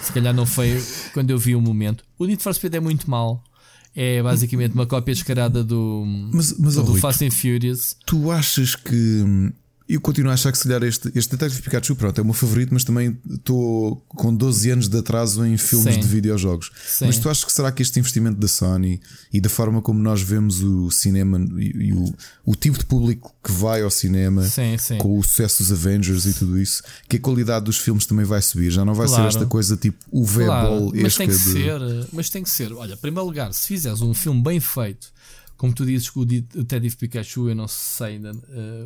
[0.01, 0.79] Se calhar não foi
[1.13, 2.03] quando eu vi o momento.
[2.19, 3.43] O Need for Speed é muito mau.
[3.95, 7.95] é basicamente uma cópia descarada do, mas, mas, do Rui, Fast and Furious.
[8.05, 9.51] Tu achas que
[9.87, 12.33] eu continuo a achar que se calhar este, este Detective Pikachu pronto, é o meu
[12.33, 15.99] favorito, mas também estou com 12 anos de atraso em filmes Sim.
[15.99, 16.71] de videojogos.
[16.87, 17.05] Sim.
[17.07, 20.21] Mas tu achas que será que este investimento da Sony e da forma como nós
[20.21, 22.13] vemos o cinema e, e o,
[22.45, 26.33] o tipo de público que vai ao cinema Sim, com o sucesso dos Avengers e
[26.33, 28.71] tudo isso, que a qualidade dos filmes também vai subir?
[28.71, 29.23] Já não vai Claro.
[29.23, 31.39] ser esta coisa tipo o Claro, V-Ball mas tem que de...
[31.39, 31.79] ser,
[32.13, 32.71] mas tem que ser.
[32.73, 35.11] Olha, em primeiro lugar, se fizeres um filme bem feito,
[35.57, 38.85] como tu dizes que o Detective Pikachu, eu não sei ainda, eh,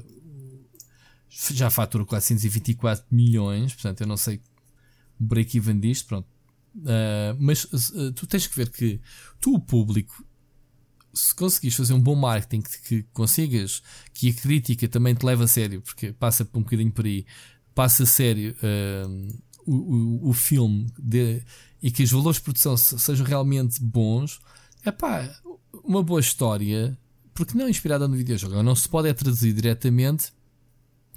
[1.29, 4.37] já fatura 424 milhões, portanto eu não sei
[5.19, 6.27] o break-even disto, pronto.
[6.85, 8.99] Eh, mas eh, tu tens que ver que
[9.39, 10.23] tu, o público,
[11.13, 13.81] se conseguires fazer um bom marketing que, que consigas,
[14.13, 17.25] que a crítica também te leva a sério, porque passa por um bocadinho por aí,
[17.73, 18.55] passa a sério
[19.09, 19.29] hum,
[19.65, 21.41] o, o, o filme de-
[21.81, 24.39] e que os valores de produção se- sejam realmente bons,
[24.85, 25.27] é pá,
[25.83, 26.97] uma boa história,
[27.33, 30.31] porque não é inspirada no videojogo, não se pode é traduzir diretamente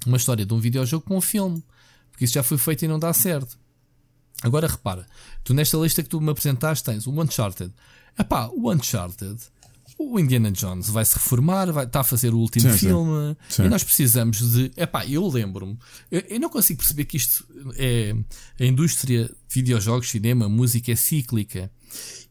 [0.05, 1.63] uma história de um videojogo para um filme,
[2.11, 3.57] porque isso já foi feito e não dá certo.
[4.41, 5.05] Agora repara,
[5.43, 7.71] tu nesta lista que tu me apresentaste tens o Uncharted.
[8.17, 9.37] Epá, o Uncharted,
[9.97, 12.77] o Indiana Jones vai se reformar, vai, está a fazer o último sim.
[12.77, 13.65] filme Sim.
[13.65, 14.71] e nós precisamos de.
[14.75, 15.77] Epá, eu lembro-me,
[16.09, 17.45] eu, eu não consigo perceber que isto
[17.77, 18.15] é.
[18.59, 21.71] A indústria de videojogos, cinema, música é cíclica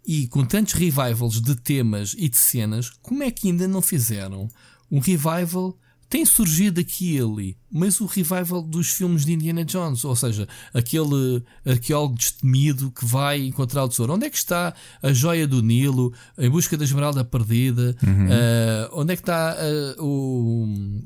[0.07, 4.49] e com tantos revivals de temas e de cenas, como é que ainda não fizeram
[4.91, 5.79] um revival?
[6.11, 10.49] Tem surgido aqui e ali, mas o revival dos filmes de Indiana Jones, ou seja,
[10.75, 14.15] aquele arqueólogo destemido que vai encontrar o tesouro.
[14.15, 17.97] Onde é que está a joia do Nilo em busca da esmeralda perdida?
[18.03, 21.01] Ah, onde é que está ah, o.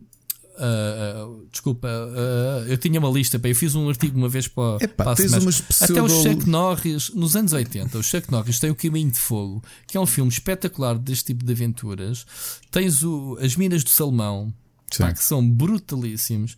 [0.58, 1.88] ah, desculpa,
[2.66, 5.62] eu tinha uma lista, pá, eu fiz um artigo uma vez para, Epá, para umas
[5.82, 9.18] Até o pseudo- Chuck Norris, nos anos 80, o Chuck Norris tem o Caminho de
[9.18, 12.24] Fogo, que é um filme espetacular deste tipo de aventuras.
[12.70, 14.52] Tens o, as Minas do Salmão,
[14.98, 16.56] pá, que são brutalíssimos.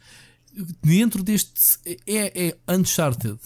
[0.82, 3.38] Dentro deste é, é Uncharted.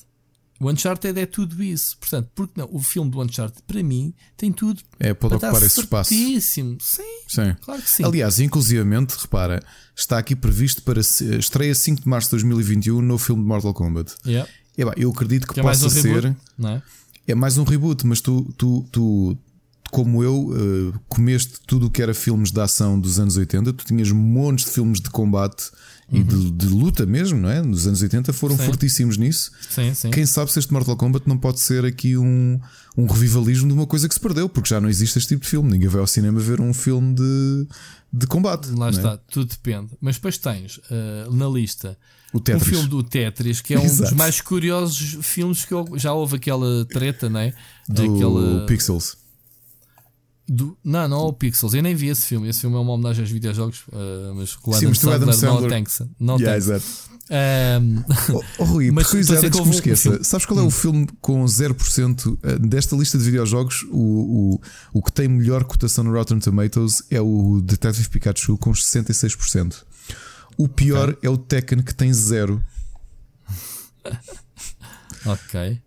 [0.61, 1.97] O Uncharted é tudo isso.
[1.99, 2.69] Portanto, porque não?
[2.71, 6.11] O filme do Uncharted, para mim, tem tudo É, pode para ocupar esse espaço.
[6.11, 7.57] Sim, Sim.
[7.63, 8.05] claro que sim.
[8.05, 9.63] Aliás, inclusivamente, repara,
[9.97, 14.15] está aqui previsto para estreia 5 de março de 2021 no filme de Mortal Kombat.
[14.27, 14.49] Yeah.
[14.77, 16.25] Epá, eu acredito que, Que é possa um ser.
[16.25, 16.83] reboot, é?
[17.29, 19.39] É mais um reboot, mas tu, tu, tu
[19.91, 20.53] como eu,
[20.95, 23.73] eh, comeste tudo o que era filmes de ação dos anos 80.
[23.73, 25.71] Tu tinhas montes de filmes de combate
[26.13, 27.63] e de, de luta mesmo, não é?
[27.63, 28.65] Nos anos 80 foram Sim.
[28.65, 29.53] fortíssimos nisso.
[29.69, 30.11] Sim, sim.
[30.11, 32.59] Quem sabe se este Mortal Kombat não pode ser aqui um,
[32.97, 35.49] um revivalismo de uma coisa que se perdeu, porque já não existe este tipo de
[35.49, 35.71] filme.
[35.71, 37.67] Ninguém vai ao cinema ver um filme de,
[38.13, 38.71] de combate.
[38.73, 38.91] Lá é?
[38.91, 39.91] está, tudo depende.
[40.01, 41.97] Mas depois tens ah, na lista
[42.33, 42.67] O Tetris.
[42.67, 44.17] um filme do Tetris que é um dos Exato.
[44.17, 47.55] mais curiosos filmes que eu, já houve aquela treta, não é?
[47.89, 49.17] do Aquela- Pixels.
[50.53, 51.75] Do- não, não é o Pixels.
[51.75, 52.49] Eu nem vi esse filme.
[52.49, 55.33] Esse filme é uma homenagem aos videojogos, ah, mas com o Sim, Adam tu, Adam
[55.33, 56.03] Sandler, não thanks.
[56.19, 56.85] Não Yeah, exato.
[57.33, 58.03] Ahm,
[58.35, 60.25] Oh, oh, Rui, Mas por curiosidade, dizer antes que me um esqueça, filme.
[60.25, 63.83] sabes qual é o filme com 0% eh, desta lista de videojogos?
[63.93, 64.61] O, o,
[64.95, 69.85] o que tem melhor cotação no Rotten Tomatoes é o Detective Pikachu com 66%.
[70.59, 72.61] O pior é o Tekken que tem 0%.
[75.27, 75.81] ok.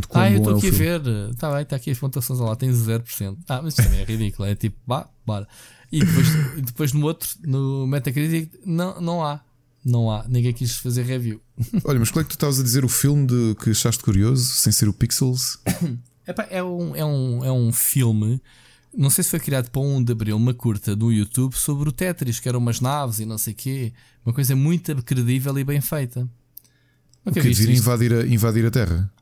[0.00, 1.00] Portanto, Ah, eu estou é o aqui a ver.
[1.30, 3.36] Está bem, está aqui as pontuações lá, tem 0%.
[3.48, 4.48] Ah, mas isso também é ridículo.
[4.48, 5.46] É tipo, vá, bora.
[5.90, 6.26] E depois,
[6.64, 9.40] depois no outro, no Metacritic, não, não há.
[9.84, 10.24] Não há.
[10.28, 11.40] Ninguém quis fazer review.
[11.84, 14.44] Olha, mas qual é que tu estavas a dizer o filme de, que achaste curioso,
[14.44, 15.58] sem ser o Pixels?
[16.50, 18.40] É, um, é, um, é um filme.
[18.96, 21.92] Não sei se foi criado para um de abril, uma curta no YouTube sobre o
[21.92, 23.92] Tetris, que eram umas naves e não sei o quê.
[24.24, 26.20] Uma coisa muito credível e bem feita.
[26.20, 26.28] O
[27.26, 27.82] Nunca que viste vir isto?
[27.82, 29.12] invadir a, invadir a Terra?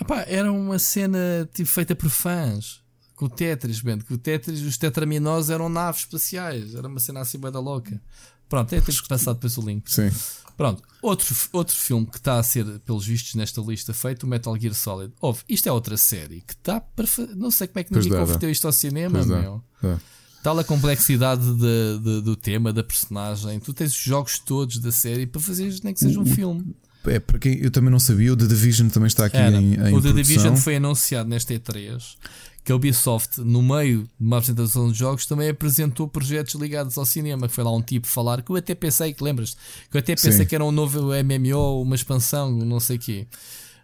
[0.00, 2.80] Epá, era uma cena tipo, feita por fãs.
[3.14, 6.74] Com o Tetris, bem, que o Tetris, os tetraminós eram naves espaciais.
[6.74, 8.00] Era uma cena assim bem da louca.
[8.48, 9.90] Pronto, é ter que passar depois o link.
[9.92, 10.10] Sim.
[10.56, 14.56] Pronto, outro, outro filme que está a ser, pelos vistos, nesta lista feito, o Metal
[14.58, 15.12] Gear Solid.
[15.20, 17.06] Houve, isto é outra série que está para.
[17.36, 18.26] Não sei como é que Pois ninguém dá, dá.
[18.26, 19.38] converteu isto ao cinema, Pois dá.
[19.40, 19.62] meu.
[19.82, 19.98] Dá.
[20.42, 23.60] Tal a complexidade de- de- do tema, da personagem.
[23.60, 26.74] Tu tens os jogos todos da série para fazeres nem que seja um filme.
[27.06, 29.56] É, para quem eu também não sabia, o The Division também está aqui Era.
[29.56, 30.14] em, em o The produção.
[30.14, 32.16] Division foi anunciado nesta E3
[32.62, 37.06] que a Ubisoft, no meio de uma apresentação de jogos, também apresentou projetos ligados ao
[37.06, 37.48] cinema.
[37.48, 39.56] Que foi lá um tipo falar que eu até pensei, que lembras?
[39.90, 40.46] Que eu até pensei Sim.
[40.46, 43.26] que era um novo MMO, uma expansão, não sei o quê.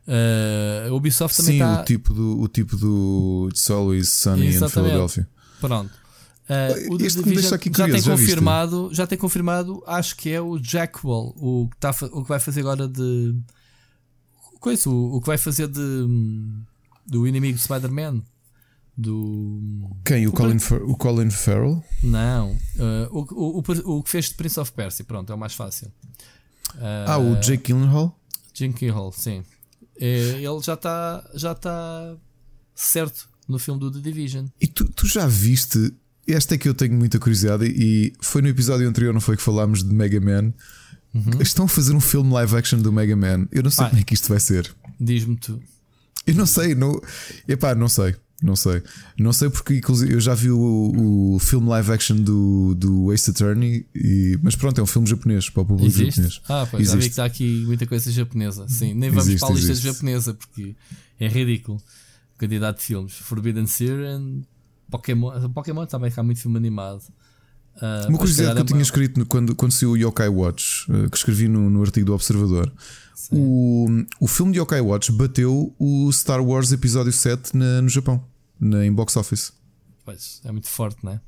[0.07, 1.81] Uh, a Ubisoft também Sim, está.
[1.81, 4.91] o tipo do, o tipo do It's Always Sunny in Exatamente.
[4.91, 5.29] Philadelphia.
[5.61, 6.05] Pronto.
[6.49, 10.16] Uh, o The Este me Division aqui já tem já confirmado, já tem confirmado, acho
[10.16, 13.34] que é o Jackwell, o que, tá, o que vai fazer agora de
[14.61, 16.07] coisa, o, o que vai fazer de
[17.07, 18.22] do inimigo de Spider-Man.
[18.99, 19.90] Do.
[20.07, 20.26] Quem?
[20.26, 21.84] O, Colin, Fer o Colin Farrell?
[22.03, 22.53] Não.
[22.76, 25.53] Uh, o, o, o, o, que fez de Prince of Persia, pronto, é o mais
[25.53, 25.88] fácil.
[26.76, 28.18] Uh, ah, o Jake Gyllenhaal?
[28.55, 29.44] Jake Gyllenhaal, sim.
[30.01, 32.16] É, ele já está já tá
[32.74, 34.47] certo no filme do The Division.
[34.59, 35.92] E tu, tu já viste?
[36.27, 39.43] Esta é que eu tenho muita curiosidade e foi no episódio anterior, não foi que
[39.43, 40.53] falámos de Mega Man.
[41.14, 41.41] Uhum.
[41.41, 43.47] Estão a fazer um filme live action do Mega Man.
[43.53, 44.74] Eu não sei Pai, como é que isto vai ser.
[45.01, 45.61] Diz-me tu.
[46.27, 47.01] Eu não sei, não,
[47.49, 48.16] epá, não sei.
[48.43, 48.83] Não sei.
[49.18, 53.31] Não sei porque inclusive eu já vi o, o filme live action do, do Ace
[53.31, 56.16] Attorney, e, mas pronto, é um filme japonês para o público Existe?
[56.16, 56.41] japonês.
[56.49, 56.93] Ah, pois Existe.
[56.93, 58.68] já vi que está aqui muita coisa japonesa.
[58.68, 60.74] Sim, nem vamos existe, para a lista japonesa porque
[61.18, 61.81] é ridículo.
[62.39, 63.14] Quantidade de filmes.
[63.14, 64.43] Forbidden Siren,
[64.91, 65.49] Pokémon.
[65.51, 67.03] Pokémon também cá muito filme animado.
[67.76, 71.16] Uh, uma curiosidade que eu tinha escrito quando, quando saiu o Yokai Watch, uh, que
[71.16, 72.72] escrevi no, no artigo do Observador.
[73.30, 73.87] O,
[74.20, 78.24] o filme de Yokai Watch bateu o Star Wars Episódio 7 na, no Japão,
[78.59, 79.53] na, em box office.
[80.05, 81.20] Pois, é muito forte, não é?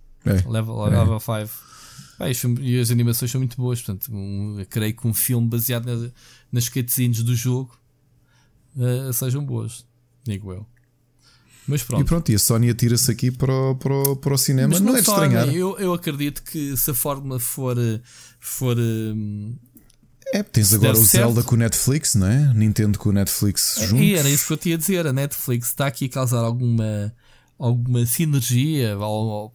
[0.48, 0.98] level, é.
[0.98, 2.60] level 5.
[2.60, 6.10] e as animações são muito boas, portanto, um, creio que um filme baseado na,
[6.52, 7.78] nas cutscenes do jogo
[8.76, 9.84] uh, sejam boas,
[10.24, 10.66] digo eu.
[11.68, 12.02] Mas pronto.
[12.02, 14.68] E pronto, e a Sony atira-se aqui para o, para, o, para o cinema.
[14.68, 15.48] Mas não, não é de estranhar.
[15.54, 17.76] Eu, eu acredito que se a fórmula for,
[18.40, 19.54] for hum,
[20.32, 21.26] é, tens agora o certo.
[21.26, 22.52] Zelda com o Netflix, não é?
[22.54, 24.04] Nintendo com o Netflix é, juntos.
[24.04, 25.06] E era isso que eu tinha a dizer.
[25.06, 27.14] A Netflix está aqui a causar alguma,
[27.58, 28.98] alguma sinergia.
[28.98, 29.54] Ou, ou,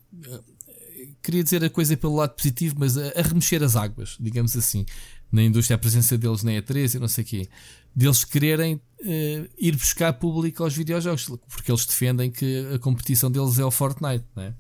[1.22, 4.86] queria dizer a coisa pelo lado positivo, mas a, a, remexer as águas, digamos assim.
[5.32, 7.50] Na indústria, a presença deles na E3 e não sei o quê.
[7.96, 13.60] Deles quererem uh, ir buscar público aos videojogos, porque eles defendem que a competição deles
[13.60, 14.54] é o Fortnite, não é?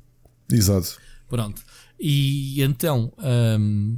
[0.52, 0.98] Exato.
[1.28, 1.64] Pronto.
[2.00, 3.12] E então.
[3.18, 3.98] Um,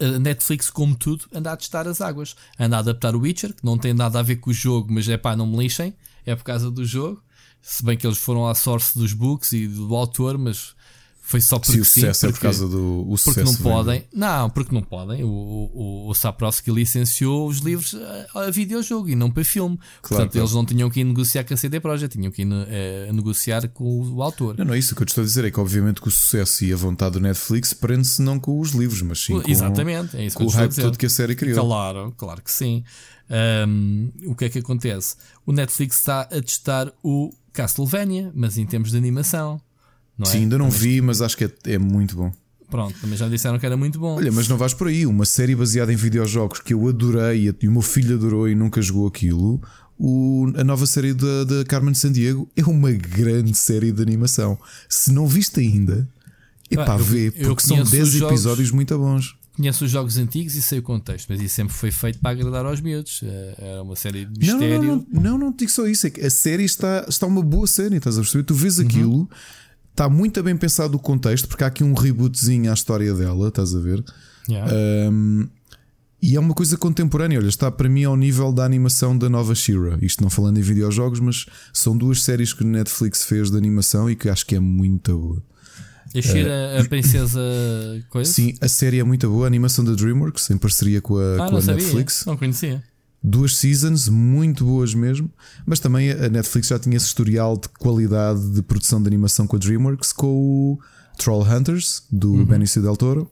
[0.00, 2.34] a Netflix, como tudo, anda a testar as águas.
[2.58, 5.08] Anda a adaptar o Witcher, que não tem nada a ver com o jogo, mas
[5.08, 5.94] é pá, não me lixem,
[6.26, 7.22] é por causa do jogo.
[7.62, 10.74] Se bem que eles foram à source dos books e do autor, mas
[11.30, 11.80] foi só porque sim.
[11.80, 14.04] o sucesso sim, porque, é por causa do o Porque não podem.
[14.12, 15.22] Não, porque não podem.
[15.22, 17.94] O, o, o Saprovski licenciou os livros
[18.34, 19.76] a, a videojogo e não para filme.
[19.76, 20.44] Claro, Portanto, claro.
[20.44, 23.68] eles não tinham que ir negociar com a CD Projekt, tinham que ir uh, negociar
[23.68, 24.58] com o autor.
[24.58, 26.64] Não, não, isso que eu te estou a dizer é que, obviamente, que o sucesso
[26.64, 30.24] e a vontade do Netflix prende-se não com os livros, mas sim com, Exatamente, é
[30.24, 31.64] isso com o hype todo que a série criou.
[31.64, 32.82] Claro, claro que sim.
[33.68, 35.14] Um, o que é que acontece?
[35.46, 39.60] O Netflix está a testar o Castlevania, mas em termos de animação.
[40.20, 40.40] Não Sim, é?
[40.42, 40.76] ainda não mas...
[40.76, 42.30] vi, mas acho que é, é muito bom.
[42.70, 44.16] Pronto, também já disseram que era muito bom.
[44.16, 45.04] Olha, mas não vais por aí.
[45.06, 48.80] Uma série baseada em videojogos que eu adorei e o meu filho adorou e nunca
[48.80, 49.60] jogou aquilo.
[49.98, 54.58] O, a nova série da, da Carmen Sandiego é uma grande série de animação.
[54.88, 56.08] Se não viste ainda,
[56.70, 59.34] é pá, vê, porque são 10 episódios muito bons.
[59.56, 62.64] Conheço os jogos antigos e sei o contexto, mas isso sempre foi feito para agradar
[62.64, 63.20] aos miúdos.
[63.24, 64.82] É, era uma série de mistério.
[64.82, 66.06] Não, não, não, não, não digo só isso.
[66.06, 68.44] É que a série está, está uma boa série, estás a perceber?
[68.44, 69.28] Tu vês uhum.
[70.00, 73.74] Está muito bem pensado o contexto, porque há aqui um rebootzinho à história dela, estás
[73.74, 74.02] a ver?
[74.48, 74.72] Yeah.
[75.12, 75.46] Um,
[76.22, 77.38] e é uma coisa contemporânea.
[77.38, 79.98] Olha, está para mim ao nível da animação da nova Shira.
[80.00, 84.10] Isto não falando em videojogos, mas são duas séries que o Netflix fez de animação
[84.10, 85.42] e que acho que é muito boa.
[86.16, 87.42] A Shira, uh, a princesa
[88.08, 88.32] coisa?
[88.32, 89.44] Sim, a série é muito boa.
[89.44, 92.24] A animação da Dreamworks, em parceria com a, ah, com a Netflix.
[92.24, 92.82] Não conhecia
[93.22, 95.30] duas seasons muito boas mesmo,
[95.66, 99.56] mas também a Netflix já tinha esse historial de qualidade de produção de animação com
[99.56, 100.78] a DreamWorks, com o
[101.18, 102.44] Troll Hunters do uhum.
[102.44, 103.30] Benicio del Toro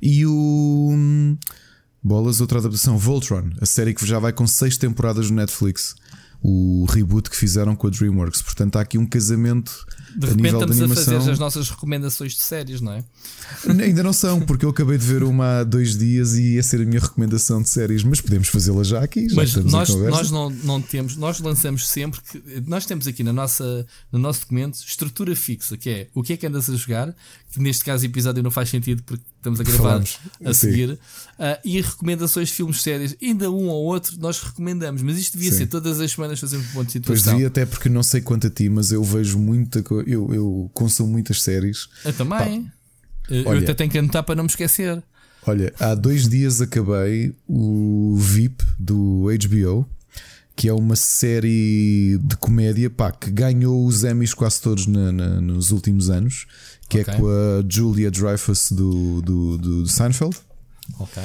[0.00, 1.36] e o hum,
[2.02, 5.96] Bolas, outra adaptação, Voltron, a série que já vai com seis temporadas no Netflix
[6.42, 8.42] o reboot que fizeram com a DreamWorks.
[8.42, 11.14] Portanto, há aqui um casamento de a nível estamos de animação.
[11.14, 13.04] a fazer as nossas recomendações de séries, não é?
[13.68, 16.80] Ainda não são, porque eu acabei de ver uma há dois dias e ia ser
[16.80, 19.28] a minha recomendação de séries, mas podemos fazê-la já aqui.
[19.28, 23.32] Já mas nós, nós não, não temos, nós lançamos sempre que nós temos aqui na
[23.32, 27.14] nossa, no nosso documento estrutura fixa, que é o que é que andas a jogar,
[27.52, 30.02] que neste caso o episódio não faz sentido porque estamos a gravar
[30.44, 30.98] a seguir, uh,
[31.64, 35.58] e recomendações de filmes, séries, ainda um ou outro nós recomendamos, mas isto devia Sim.
[35.58, 37.24] ser todas as semanas fazer um ponto de situação.
[37.24, 40.70] Pois devia, até porque não sei quanto a ti, mas eu vejo muita eu, eu
[40.74, 41.88] consumo muitas séries.
[42.04, 42.62] Eu também.
[42.64, 42.72] Pá,
[43.28, 45.02] eu olha, até tenho que anotar para não me esquecer.
[45.46, 49.88] Olha, há dois dias acabei o VIP do HBO
[50.56, 55.38] que é uma série de comédia pá, que ganhou os Emmys quase todos na, na,
[55.38, 56.46] nos últimos anos,
[56.88, 57.14] que é okay.
[57.14, 60.36] é com a Julia Dreyfus do, do, do Seinfeld.
[60.98, 61.22] Ok.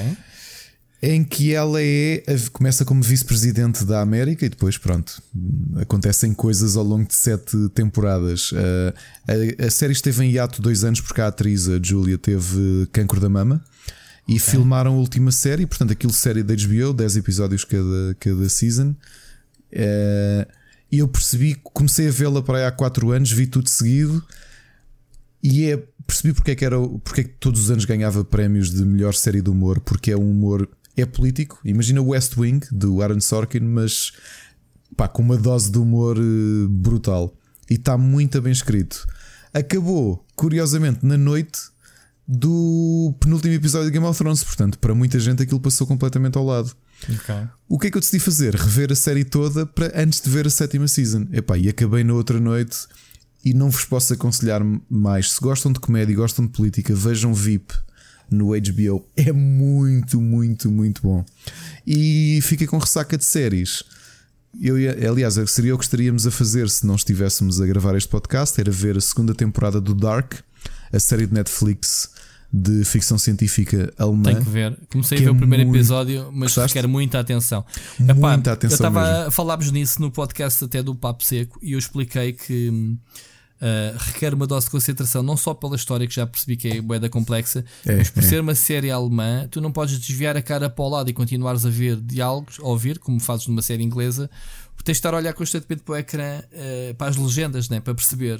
[1.03, 5.22] Em que ela é começa como vice-presidente da América e depois, pronto,
[5.78, 8.51] acontecem coisas ao longo de sete temporadas.
[9.28, 12.88] A, a, a série esteve em hiato dois anos porque a atriz, a Julia, teve
[12.91, 13.64] cancro da mama
[14.28, 14.39] e okay.
[14.39, 18.95] filmaram a última série, portanto, aquilo série da HBO, 10 episódios cada, cada season.
[19.72, 20.47] É,
[20.91, 24.24] E eu percebi, comecei a vê-la para aí há 4 anos, vi tudo seguido
[25.43, 28.71] e é, percebi porque é que era porque é que todos os anos ganhava prémios
[28.71, 31.59] de melhor série de humor, porque é um humor é político.
[31.63, 34.11] Imagina o West Wing do Aaron Sorkin, mas
[34.95, 37.33] pá, com uma dose de humor eh, brutal
[37.69, 39.07] e está muito bem escrito.
[39.53, 41.59] Acabou, curiosamente, na noite
[42.27, 46.45] do penúltimo episódio de Game of Thrones, portanto, para muita gente aquilo passou completamente ao
[46.45, 46.73] lado.
[47.03, 47.47] Okay.
[47.67, 48.55] O que é que eu decidi fazer?
[48.55, 51.27] Rever a série toda para antes de ver a sétima season.
[51.31, 52.87] Epá, e acabei na outra noite
[53.43, 55.31] e não vos posso aconselhar mais.
[55.31, 57.73] Se gostam de comédia e gostam de política, vejam VIP
[58.29, 59.05] no HBO.
[59.15, 61.25] É muito, muito, muito bom.
[61.85, 63.83] E fiquei com ressaca de séries.
[64.59, 64.75] Eu,
[65.09, 68.71] aliás, seria o que estaríamos a fazer se não estivéssemos a gravar este podcast: era
[68.71, 70.33] ver a segunda temporada do Dark,
[70.91, 72.09] a série de Netflix
[72.53, 74.23] de ficção científica alemã.
[74.23, 74.77] Tenho que ver.
[74.91, 75.77] Comecei a ver é o primeiro muito...
[75.77, 76.73] episódio, mas Gostaste?
[76.73, 77.65] quero muita atenção.
[77.97, 78.85] Muita Epá, atenção.
[78.85, 79.31] Eu estava.
[79.31, 82.97] Falámos nisso no podcast até do Papo Seco e eu expliquei que.
[83.62, 86.82] Uh, requer uma dose de concentração, não só pela história que já percebi que é
[86.82, 88.26] boeda complexa, é, mas por é.
[88.26, 91.64] ser uma série alemã, tu não podes desviar a cara para o lado e continuares
[91.64, 94.32] a ver diálogos, a ouvir, como fazes numa série inglesa,
[94.84, 97.93] tens de estar a olhar constantemente para o ecrã, uh, para as legendas, né, para
[97.93, 98.39] perceber.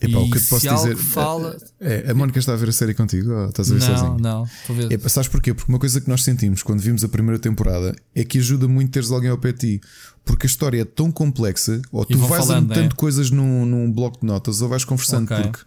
[0.00, 0.96] Epá, o que eu posso dizer?
[0.96, 1.58] Fala...
[1.78, 3.86] É, é, a Mónica está a ver a série contigo ou estás a ver não,
[3.86, 4.18] sozinho?
[4.18, 4.90] Não, não.
[4.90, 5.52] Epá, sabes porquê?
[5.52, 8.92] Porque uma coisa que nós sentimos quando vimos a primeira temporada é que ajuda muito
[8.92, 9.80] teres alguém ao pé de ti.
[10.24, 12.96] Porque a história é tão complexa, ou tu vais falando, anotando é?
[12.96, 15.24] coisas num, num bloco de notas, ou vais conversando.
[15.24, 15.42] Okay.
[15.42, 15.64] Porque,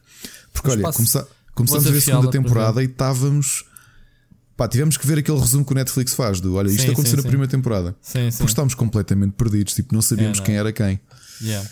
[0.51, 3.65] porque olha, começa, começamos a ver a segunda temporada e estávamos.
[4.57, 7.11] Pá, tivemos que ver aquele resumo que o Netflix faz do olha, isto sim, aconteceu
[7.11, 7.27] sim, na sim.
[7.27, 7.95] primeira temporada.
[8.01, 10.45] Sim, porque estávamos completamente perdidos, tipo, não sabíamos é, não.
[10.45, 10.99] quem era quem.
[11.41, 11.67] Yeah.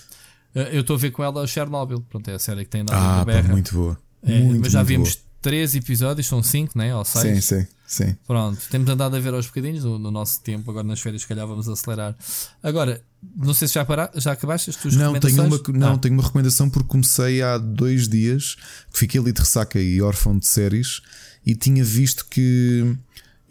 [0.54, 2.92] Eh, eu estou a ver com ela Chernobyl, pronto, é a série que tem na
[3.22, 3.98] ah, pá, muito boa.
[4.24, 5.26] É, muito, mas já vimos boa.
[5.42, 6.96] três episódios, são cinco, né?
[6.96, 7.46] Ou seis.
[7.46, 8.16] Sim, sim, sim.
[8.28, 11.28] Pronto, temos andado a ver aos bocadinhos no, no nosso tempo, agora nas férias, se
[11.28, 12.16] calhar vamos acelerar.
[12.62, 13.02] Agora,
[13.36, 15.98] não sei se já, para, já acabaste as tuas não, tenho uma, não, ah.
[15.98, 18.56] tenho uma recomendação porque comecei há dois dias,
[18.92, 21.02] que fiquei ali de ressaca e órfão de séries,
[21.46, 22.96] e tinha visto que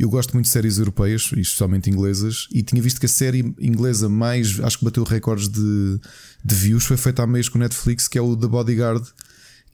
[0.01, 4.09] eu gosto muito de séries europeias, especialmente inglesas, e tinha visto que a série inglesa
[4.09, 6.01] mais, acho que bateu recordes de,
[6.43, 9.07] de views, foi feita há mês com o Netflix, que é o The Bodyguard,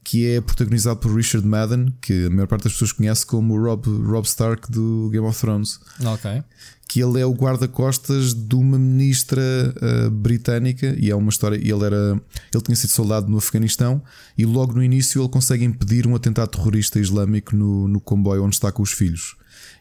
[0.03, 3.63] que é protagonizado por Richard Madden, que a maior parte das pessoas conhece como o
[3.63, 5.79] Rob, Rob Stark do Game of Thrones.
[6.03, 6.43] Ok.
[6.89, 11.55] Que ele é o guarda-costas de uma ministra uh, britânica e é uma história.
[11.55, 12.21] Ele era,
[12.53, 14.01] ele tinha sido soldado no Afeganistão
[14.37, 18.55] e logo no início ele consegue impedir um atentado terrorista islâmico no, no comboio onde
[18.55, 19.35] está com os filhos.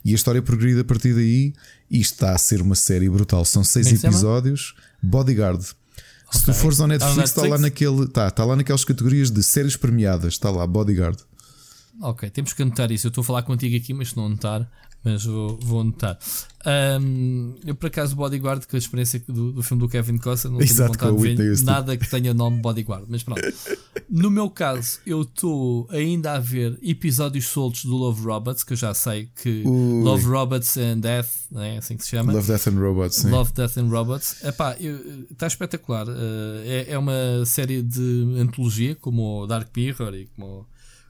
[0.06, 1.52] E a história progride a partir daí
[1.90, 3.44] e está a ser uma série brutal.
[3.44, 4.76] São seis Bem episódios.
[5.02, 5.58] Bodyguard.
[5.58, 6.38] Okay.
[6.40, 8.04] Se tu fores ao Netflix, está lá naquele.
[8.04, 10.34] Está, está lá naquelas categorias de séries premiadas.
[10.34, 11.18] Está lá, Bodyguard.
[12.00, 13.08] Ok, temos que anotar isso.
[13.08, 14.70] Eu estou a falar contigo aqui, mas se não anotar,
[15.06, 16.18] mas vou, vou anotar.
[17.00, 20.60] Um, eu, por acaso, Bodyguard, com a experiência do, do filme do Kevin Costner, não
[20.60, 23.06] Exato, tenho vontade de ver nada que tenha nome Bodyguard.
[23.08, 23.40] Mas pronto.
[24.10, 28.76] No meu caso, eu estou ainda a ver episódios soltos do Love Robots, que eu
[28.76, 30.02] já sei que Ui.
[30.02, 32.32] Love Robots and Death, é assim que se chama.
[32.32, 33.16] Love, Death and Robots.
[33.16, 33.30] Sim.
[33.30, 34.44] Love, Death and Robots.
[34.44, 34.76] Epá,
[35.30, 36.08] está espetacular.
[36.08, 40.66] Uh, é, é uma série de antologia, como o Dark Mirror e como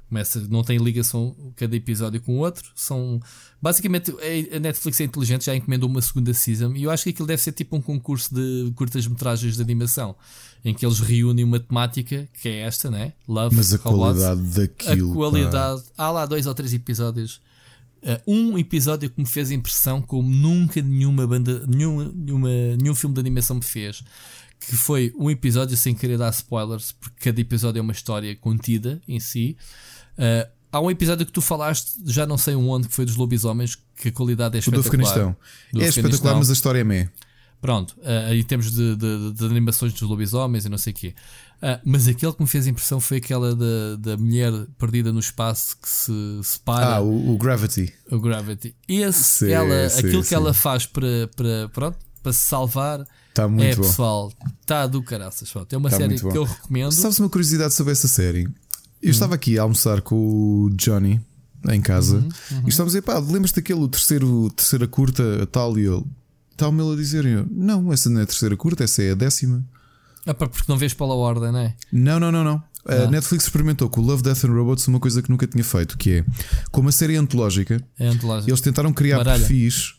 [0.08, 2.70] Começa, não tem ligação cada episódio com o outro.
[2.74, 3.20] São
[3.60, 4.14] basicamente
[4.54, 7.42] a Netflix é inteligente, já encomendou uma segunda season e eu acho que aquilo deve
[7.42, 10.14] ser tipo um concurso de curtas-metragens de animação
[10.64, 13.12] em que eles reúnem uma temática que é esta, né?
[13.28, 15.12] Love, mas a qualidade daquilo.
[15.12, 15.82] A qualidade.
[15.96, 16.04] Pá.
[16.04, 17.40] Há lá dois ou três episódios.
[18.02, 22.48] Uh, um episódio que me fez impressão como nunca nenhuma banda, nenhuma, nenhuma,
[22.80, 24.02] nenhum filme de animação me fez.
[24.58, 29.00] Que foi um episódio sem querer dar spoilers, porque cada episódio é uma história contida
[29.06, 29.56] em si.
[30.18, 33.76] Uh, há um episódio que tu falaste, já não sei onde, que foi dos lobisomens,
[33.96, 34.80] que a qualidade é espetacular.
[34.80, 35.36] O do Afeganistão.
[35.72, 37.12] Do é espetacular, mas a história é meia.
[37.60, 41.14] Pronto, uh, em termos de, de, de, animações dos lobisomens e não sei o quê.
[41.56, 45.76] Uh, mas aquele que me fez impressão foi aquela da, da mulher perdida no espaço
[45.78, 46.12] que se
[46.42, 46.96] separa.
[46.96, 47.92] Ah, o, o Gravity.
[48.10, 48.74] O Gravity.
[48.86, 50.28] Esse, sim, ela, sim, aquilo sim.
[50.28, 53.06] que ela faz para, para, pronto, para se salvar.
[53.32, 53.82] Tá muito é, bom.
[53.82, 55.52] pessoal, está do caraças.
[55.70, 56.92] É uma tá série que eu recomendo.
[56.92, 58.48] Sabes uma curiosidade sobre essa série?
[59.02, 61.20] Eu estava aqui a almoçar com o Johnny
[61.68, 62.62] em casa uhum, uhum.
[62.66, 66.04] e estávamos a dizer, pá, lembras-te daquele terceiro, terceira curta, tal e ele?
[66.52, 69.14] Está-me ele a dizer, eu, não, essa não é a terceira curta, essa é a
[69.14, 69.64] décima.
[70.24, 71.74] Ah, porque não vês pela ordem, não é?
[71.92, 72.62] Não, não, não, não.
[72.86, 73.10] A ah.
[73.10, 76.10] Netflix experimentou com o Love, Death and Robots uma coisa que nunca tinha feito, que
[76.18, 76.24] é
[76.70, 78.50] como a série antológica, é antológica.
[78.50, 79.94] eles tentaram criar perfis,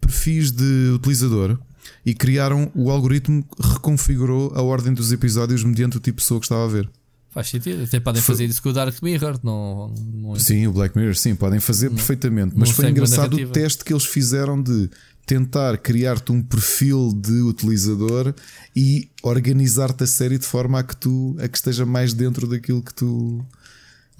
[0.00, 1.58] perfis de utilizador
[2.04, 6.46] e criaram o algoritmo reconfigurou a ordem dos episódios mediante o tipo de pessoa que
[6.46, 6.88] estava a ver.
[7.30, 7.84] Faz sentido.
[7.84, 9.38] Até podem fazer isso com o Dark Mirror.
[9.42, 10.36] Não, não...
[10.36, 12.54] Sim, o Black Mirror, sim, podem fazer não, perfeitamente.
[12.56, 14.90] Mas foi engraçado o teste que eles fizeram de
[15.26, 18.34] tentar criar-te um perfil de utilizador
[18.74, 22.82] e organizar-te a série de forma a que tu a que esteja mais dentro daquilo
[22.82, 23.44] que tu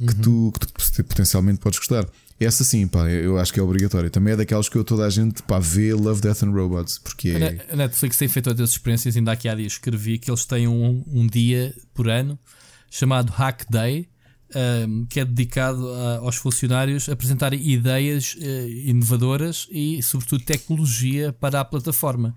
[0.06, 2.06] que, tu, que tu potencialmente podes gostar.
[2.38, 4.10] Essa sim, pá, eu acho que é obrigatório.
[4.10, 6.98] Também é daquelas que eu toda a gente pá, vê Love, Death and Robots.
[6.98, 7.66] Porque é...
[7.72, 11.02] A Netflix tem feito outras experiências, ainda aqui há dias escrevi que eles têm um,
[11.08, 12.38] um dia por ano
[12.90, 14.08] chamado Hack Day,
[14.86, 21.60] um, que é dedicado a, aos funcionários apresentarem ideias uh, inovadoras e, sobretudo, tecnologia para
[21.60, 22.34] a plataforma.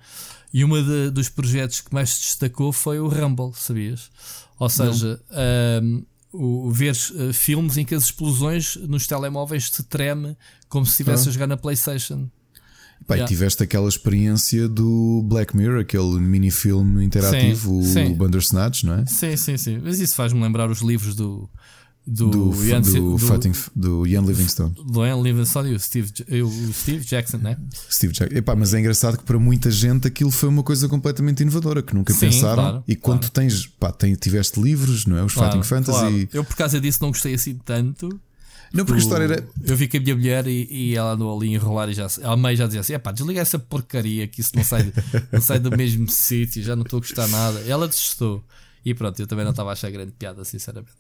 [0.54, 0.70] E um
[1.12, 4.12] dos projetos que mais se destacou foi o Rumble, sabias?
[4.60, 5.20] Ou seja,
[5.82, 10.38] um, o, ver uh, filmes em que as explosões nos telemóveis te treme
[10.68, 11.30] como se estivesse ah.
[11.30, 12.30] a jogar na PlayStation.
[13.08, 13.28] Pai, yeah.
[13.28, 18.12] tiveste aquela experiência do Black Mirror, aquele mini-filme interativo, sim, sim.
[18.12, 19.06] o Bandersnatch, não é?
[19.06, 19.80] Sim, sim, sim.
[19.84, 21.49] Mas isso faz-me lembrar os livros do,
[22.06, 24.74] do, do, Ian, do, do, fighting, do Ian Livingstone.
[24.86, 27.58] Do Ian Livingstone e o Steve, o Steve Jackson, né?
[27.89, 28.38] Steve Jackson.
[28.38, 31.93] Epá, mas é engraçado que para muita gente aquilo foi uma coisa completamente inovadora que
[31.93, 32.64] nunca Sim, pensaram.
[32.64, 33.34] Claro, e quando claro.
[33.34, 35.24] tens, pá, tem, tiveste livros, não é?
[35.24, 36.30] Os claro, Fighting Fantasy.
[36.34, 38.20] Eu por causa disso não gostei assim tanto.
[38.74, 39.47] Não, porque a história era.
[39.63, 42.07] Eu vi com a minha mulher e, e ela andou ali a enrolar e já.
[42.22, 44.91] Ela meio já dizia assim: é pá, desliga essa porcaria que isso não sai,
[45.32, 47.59] não sai do mesmo sítio, já não estou a gostar nada.
[47.67, 48.43] Ela desistou.
[48.84, 50.93] E pronto, eu também não estava a achar grande piada, sinceramente.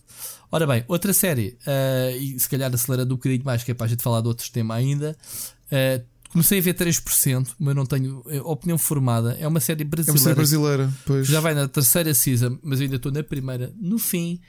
[0.51, 3.87] Ora bem, outra série, uh, e se calhar acelerando um bocadinho mais, que é para
[3.87, 5.17] a gente falar de outros temas ainda.
[5.65, 9.35] Uh, comecei a ver 3%, mas não tenho eh, opinião formada.
[9.39, 10.11] É uma série brasileira.
[10.11, 11.27] É uma série brasileira, pois.
[11.27, 14.39] Já vai na terceira season, mas eu ainda estou na primeira, no fim,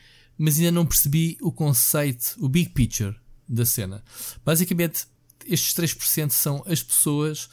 [0.42, 3.14] mas ainda não percebi o conceito, o big picture
[3.48, 4.02] da cena.
[4.44, 5.06] Basicamente,
[5.46, 7.44] estes 3% são as pessoas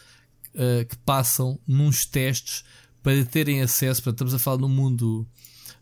[0.56, 2.64] uh, que passam nos testes
[3.04, 4.02] para terem acesso.
[4.02, 5.28] Portanto, estamos a falar num mundo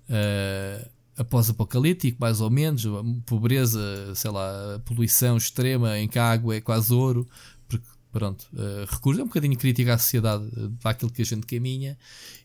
[0.10, 2.84] uh, após-apocalíptico, mais ou menos,
[3.26, 7.26] pobreza, sei lá, poluição extrema em que a água é quase ouro,
[7.70, 11.48] porque, pronto, uh, recurso é um bocadinho crítica à sociedade uh, aquilo que a gente
[11.48, 11.98] caminha,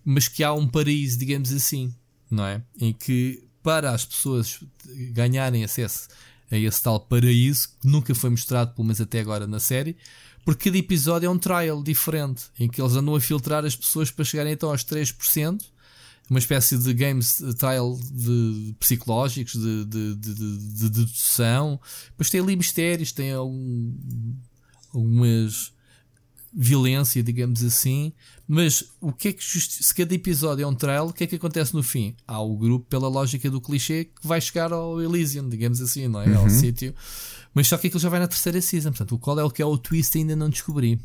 [0.05, 1.93] mas que há um paraíso, digamos assim,
[2.31, 2.63] não é?
[2.79, 4.61] Em que para as pessoas
[5.13, 6.09] ganharem acesso
[6.51, 9.97] a esse tal paraíso, que nunca foi mostrado, pelo menos até agora na série,
[10.45, 14.11] porque cada episódio é um trial diferente, em que eles andam a filtrar as pessoas
[14.11, 15.63] para chegarem então aos 3%,
[16.29, 21.79] uma espécie de games trial de psicológicos, de, de, de, de, dedução.
[22.11, 23.95] Depois tem ali mistérios, tem algum,
[24.95, 25.72] algumas
[26.53, 28.13] violência, digamos assim.
[28.47, 31.37] Mas o que é que se cada episódio é um trial, o que é que
[31.37, 32.15] acontece no fim?
[32.27, 36.21] Há o grupo, pela lógica do clichê, que vai chegar ao Elysium, digamos assim, não
[36.21, 36.27] é?
[36.29, 36.39] Uhum.
[36.39, 36.95] Ao sítio.
[37.55, 38.91] Mas só que aquilo já vai na terceira season.
[38.91, 41.01] Portanto, qual é o que é o twist ainda não descobri.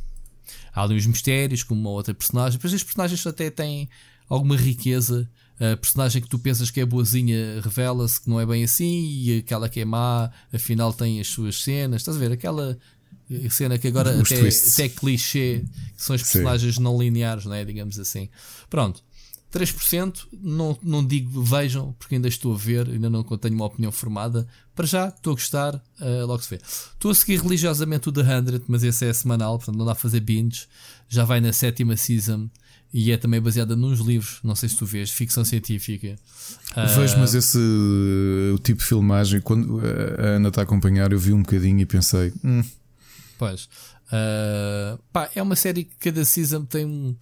[0.74, 2.58] Há ali uns mistérios, como uma outra personagem.
[2.58, 3.90] Depois as personagens até têm
[4.30, 5.30] alguma riqueza.
[5.60, 9.40] A personagem que tu pensas que é boazinha revela-se que não é bem assim, e
[9.40, 12.02] aquela que é má, afinal tem as suas cenas.
[12.02, 12.32] Estás a ver?
[12.32, 12.78] Aquela
[13.50, 15.64] cena que agora até, até é clichê,
[15.96, 16.82] que são as personagens Sim.
[16.82, 17.64] não lineares, não é?
[17.66, 18.30] digamos assim.
[18.70, 19.04] Pronto.
[19.52, 23.92] 3%, não, não digo vejam, porque ainda estou a ver, ainda não tenho uma opinião
[23.92, 24.48] formada.
[24.76, 26.56] Para já, estou a gostar, uh, logo se vê.
[26.58, 29.96] Estou a seguir religiosamente o The 100, mas esse é semanal, portanto não dá a
[29.96, 30.68] fazer binge.
[31.08, 32.50] Já vai na sétima season
[32.94, 34.40] e é também baseada nos livros.
[34.44, 36.18] Não sei se tu vês, ficção científica.
[36.98, 39.80] Vejo, uh, mas esse o tipo de filmagem, quando
[40.20, 42.34] a Ana está a acompanhar, eu vi um bocadinho e pensei.
[42.44, 42.64] Hum.
[43.38, 43.70] Pois.
[44.08, 47.16] Uh, pá, é uma série que cada season tem um.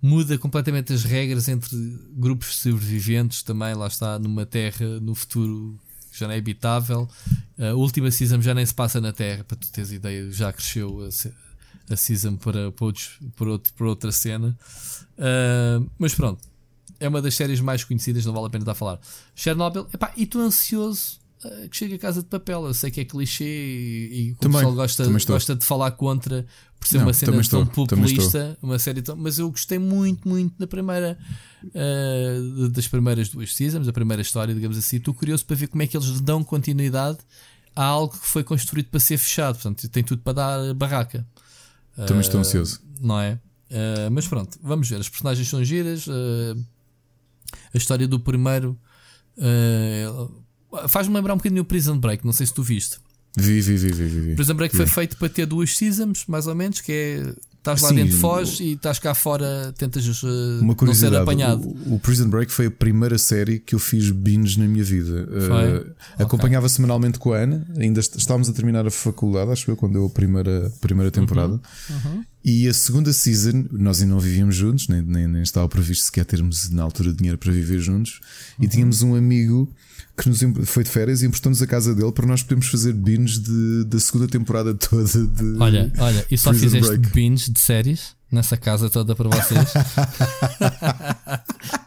[0.00, 1.76] Muda completamente as regras entre
[2.12, 3.74] grupos sobreviventes também.
[3.74, 5.78] Lá está, numa terra no futuro
[6.18, 7.08] já não é habitável.
[7.58, 11.00] A última season já nem se passa na Terra, para tu teres ideia, já cresceu
[11.04, 14.58] a, a season para, para, outros, para, outro, para outra cena.
[15.16, 16.40] Uh, mas pronto,
[17.00, 19.00] é uma das séries mais conhecidas, não vale a pena estar a falar.
[19.34, 21.20] Chernobyl, epá, e estou ansioso
[21.70, 22.66] que chegue a casa de papel.
[22.66, 26.44] Eu sei que é clichê e, e o pessoal gosta, gosta de falar contra
[26.78, 29.16] por ser não, uma cena tão populista, uma série tão.
[29.16, 31.18] Mas eu gostei muito, muito da primeira.
[31.64, 34.96] Uh, das primeiras duas seasons, a primeira história, digamos assim.
[34.96, 37.18] Estou curioso para ver como é que eles dão continuidade
[37.74, 39.54] a algo que foi construído para ser fechado.
[39.54, 41.26] Portanto, tem tudo para dar barraca.
[42.06, 42.80] Também estou ansioso.
[43.00, 43.40] Não é?
[43.70, 45.00] Uh, mas pronto, vamos ver.
[45.00, 46.06] As personagens são giras.
[46.06, 46.64] Uh,
[47.74, 48.78] a história do primeiro
[49.36, 50.44] uh,
[50.88, 52.24] faz-me lembrar um bocadinho o Prison Break.
[52.24, 52.98] Não sei se tu viste.
[53.36, 54.20] Vi, vi, vi, vi.
[54.20, 54.34] vi.
[54.34, 54.78] Prison Break vi.
[54.78, 58.16] foi feito para ter duas seasons, mais ou menos, que é Estás lá Sim, dentro,
[58.18, 60.28] foges e estás cá fora, tentas uh,
[60.62, 61.68] uma não ser apanhado.
[61.86, 65.28] O, o, Prison Break foi a primeira série que eu fiz binge na minha vida.
[65.28, 65.92] Uh,
[66.22, 66.76] acompanhava okay.
[66.76, 70.10] semanalmente com a Ana, ainda estávamos a terminar a faculdade, acho eu, quando deu a
[70.10, 71.60] primeira, primeira temporada.
[71.90, 71.96] Uhum.
[72.12, 72.24] Uhum.
[72.44, 76.24] E a segunda season, nós ainda não vivíamos juntos, nem, nem, nem estava previsto sequer
[76.24, 78.20] termos na altura dinheiro para viver juntos.
[78.58, 78.64] Uhum.
[78.64, 79.68] E tínhamos um amigo
[80.18, 82.92] que nos foi de férias e emprestou-nos a casa dele para nós podermos fazer
[83.38, 85.56] de, da segunda temporada toda de.
[85.58, 87.08] Olha, olha, e só Prison fizeste Break.
[87.50, 88.17] de séries?
[88.30, 89.72] Nessa casa toda para vocês.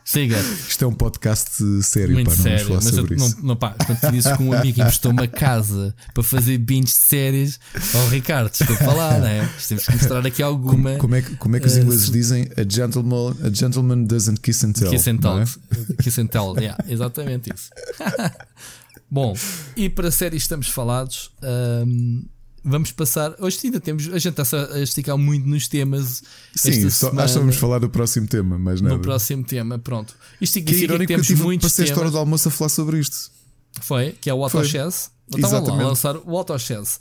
[0.04, 0.38] Siga.
[0.68, 4.00] Isto é um podcast sério, Muito pá, não sério, mas eu, não, não, pá, quando
[4.00, 7.60] te disse que um amigo emprestou uma casa para fazer binge séries,
[7.94, 9.50] ao oh, Ricardo, desculpa falar, né?
[9.68, 10.98] Temos que mostrar aqui alguma.
[10.98, 12.50] Como, como é, que, como é que os uh, ingleses dizem?
[12.58, 14.90] A gentleman, a gentleman doesn't kiss and tell.
[14.90, 15.40] Kiss and tell.
[15.40, 15.46] É?
[16.04, 17.70] Kiss and tell, yeah, exatamente isso.
[19.10, 19.34] Bom,
[19.76, 21.32] e para séries estamos falados.
[21.42, 22.26] Um,
[22.64, 23.36] vamos passar.
[23.40, 24.08] Hoje ainda temos.
[24.08, 26.24] A gente está a esticar muito nos temas.
[26.56, 28.92] Sim, só, semana, acho que vamos falar do próximo tema, mas não.
[28.92, 30.16] No próximo tema, pronto.
[30.40, 31.90] Isto significa que, que temos muitos passei temas.
[31.90, 33.32] a história do almoço a falar sobre isto.
[33.82, 35.12] Foi, que é o AutoChess.
[35.34, 37.00] Estava lá a lançar o AutoChess.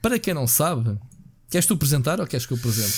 [0.00, 0.98] Para quem não sabe,
[1.50, 2.94] queres tu apresentar ou queres que eu apresente?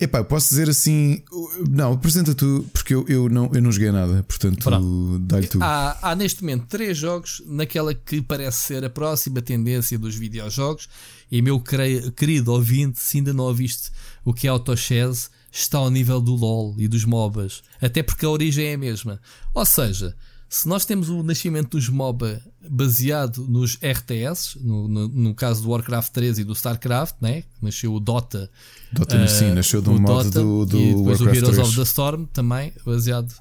[0.00, 1.22] Epá, posso dizer assim.
[1.68, 5.58] Não, apresenta tu, porque eu, eu, não, eu não joguei nada, portanto, dá-lhe tu.
[5.60, 10.88] Há, há neste momento três jogos naquela que parece ser a próxima tendência dos videojogos.
[11.30, 13.90] E meu querido ouvinte, se ainda não ouviste
[14.24, 17.62] o que é AutoChess, está ao nível do LOL e dos MOBAs.
[17.80, 19.20] Até porque a origem é a mesma.
[19.54, 20.14] Ou seja,
[20.48, 25.70] se nós temos o nascimento dos MOBA baseado nos RTS, no, no, no, caso do
[25.70, 27.44] Warcraft 3 e do Starcraft, né?
[27.60, 28.50] nasceu o Dota.
[28.90, 31.56] Dota uh, sim, nasceu de um modo Dota, do, do e depois Warcraft o Heroes
[31.56, 31.68] 3.
[31.68, 33.34] of the Storm também, baseado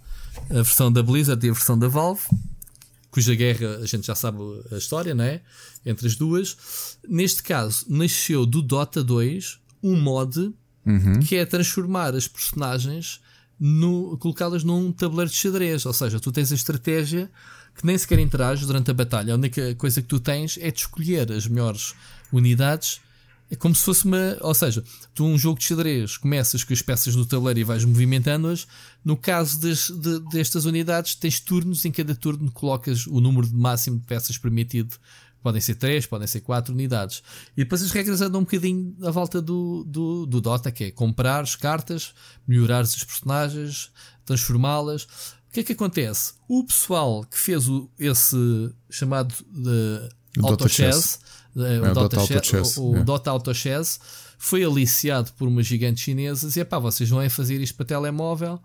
[0.50, 2.22] a versão da Blizzard e a versão da Valve,
[3.18, 4.38] cuja guerra a gente já sabe
[4.72, 5.42] a história, né?
[5.84, 7.00] Entre as duas.
[7.10, 10.54] Neste caso, nasceu do Dota 2 um mod
[10.86, 11.20] uhum.
[11.22, 13.20] que é transformar as personagens
[14.20, 15.84] colocá-las num tabuleiro de xadrez.
[15.88, 17.28] Ou seja, tu tens a estratégia
[17.74, 19.34] que nem sequer interages durante a batalha.
[19.34, 21.96] A única coisa que tu tens é de escolher as melhores
[22.32, 23.02] unidades.
[23.50, 24.38] É como se fosse uma.
[24.42, 24.84] Ou seja,
[25.14, 28.68] tu um jogo de xadrez começas com as peças do tabuleiro e vais movimentando-as.
[29.04, 31.86] No caso das, de, destas unidades, tens turnos.
[31.86, 34.98] Em cada turno colocas o número máximo de peças permitido
[35.42, 37.24] Podem ser 3, podem ser 4 unidades.
[37.56, 40.92] E depois as regras andam um bocadinho à volta do, do, do Dota, que é
[40.92, 42.14] comprar as cartas,
[42.48, 43.92] melhorar os personagens,
[44.26, 45.04] transformá-las.
[45.04, 46.34] O que é que acontece?
[46.48, 48.36] O pessoal que fez o, esse
[48.90, 50.10] chamado de
[50.44, 51.20] Auto Chess,
[51.58, 54.00] o, é, Dota, Auto Chess, o, o Dota Auto Chess
[54.38, 57.86] foi aliciado por umas gigantes chinesas e é pá, vocês vão é fazer isto para
[57.86, 58.62] telemóvel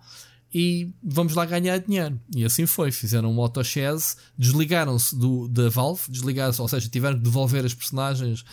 [0.55, 2.21] e vamos lá ganhar dinheiro.
[2.37, 2.93] E assim foi.
[2.93, 5.17] Fizeram um autochess, desligaram-se
[5.49, 8.45] da Valve, desligaram-se, ou seja, tiveram que devolver as personagens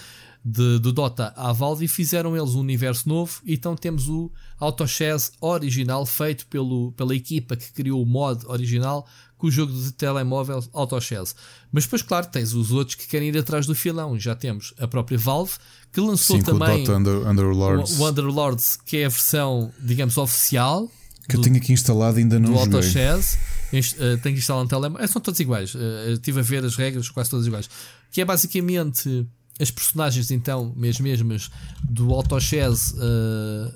[0.43, 3.41] de, do Dota à Valve e fizeram eles um universo novo.
[3.45, 9.05] Então temos o autochess original feito pelo, pela equipa que criou o mod original
[9.39, 11.33] com o jogo de telemóvel autochess.
[11.71, 14.19] Mas depois, claro, tens os outros que querem ir atrás do filão.
[14.19, 15.53] Já temos a própria Valve
[15.91, 17.97] que lançou Sim, também o, Under, Underlords.
[17.97, 20.87] o Underlords, que é a versão, digamos, oficial
[21.27, 22.79] que do, eu tenho aqui instalado ainda não do joguei.
[22.79, 25.07] AutoChess, uh, tenho que instalar no telemóvel.
[25.07, 25.73] São todos iguais.
[25.73, 27.69] Uh, estive a ver as regras, quase todas iguais.
[28.11, 29.25] Que é basicamente
[29.59, 31.51] as personagens, então, mesmo mesmas
[31.83, 33.73] do AutoChess uh,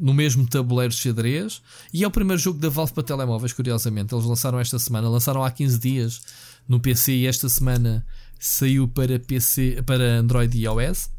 [0.00, 1.62] no mesmo tabuleiro de xadrez.
[1.92, 4.14] E é o primeiro jogo da Valve para telemóveis, curiosamente.
[4.14, 6.22] Eles lançaram esta semana, lançaram há 15 dias
[6.68, 8.04] no PC e esta semana
[8.38, 11.10] saiu para PC, para Android e iOS.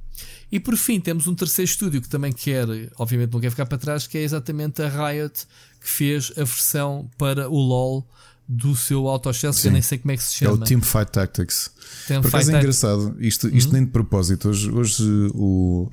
[0.51, 2.67] E por fim, temos um terceiro estúdio que também quer,
[2.97, 5.45] obviamente não quer ficar para trás, que é exatamente a Riot,
[5.81, 8.07] que fez a versão para o LoL
[8.47, 10.51] do seu AutoChess, que eu nem sei como é que se chama.
[10.51, 11.71] É o Team Fight Tactics.
[12.07, 13.73] Team por acaso é engraçado, isto, isto uhum.
[13.73, 14.49] nem de propósito.
[14.49, 15.03] Hoje, hoje
[15.33, 15.89] o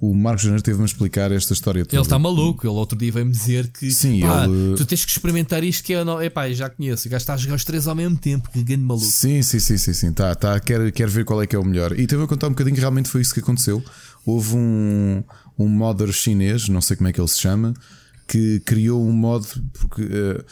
[0.00, 1.94] o Marcos Janeiro teve-me a explicar esta história toda.
[1.94, 4.74] Ele está maluco, ele outro dia veio-me dizer que Sim, pá, ele...
[4.74, 6.22] tu tens que experimentar isto que eu não.
[6.22, 8.82] Epá, já conheço, o gajo está a jogar os três ao mesmo tempo, que grande
[8.82, 9.04] maluco.
[9.04, 10.12] Sim, sim, sim, sim, sim.
[10.12, 11.98] Tá, tá, quer, quer ver qual é que é o melhor.
[11.98, 13.84] E teve a contar um bocadinho que realmente foi isso que aconteceu.
[14.24, 15.22] Houve um,
[15.58, 17.74] um modder chinês, não sei como é que ele se chama,
[18.26, 20.02] que criou um mod porque.
[20.02, 20.44] Uh,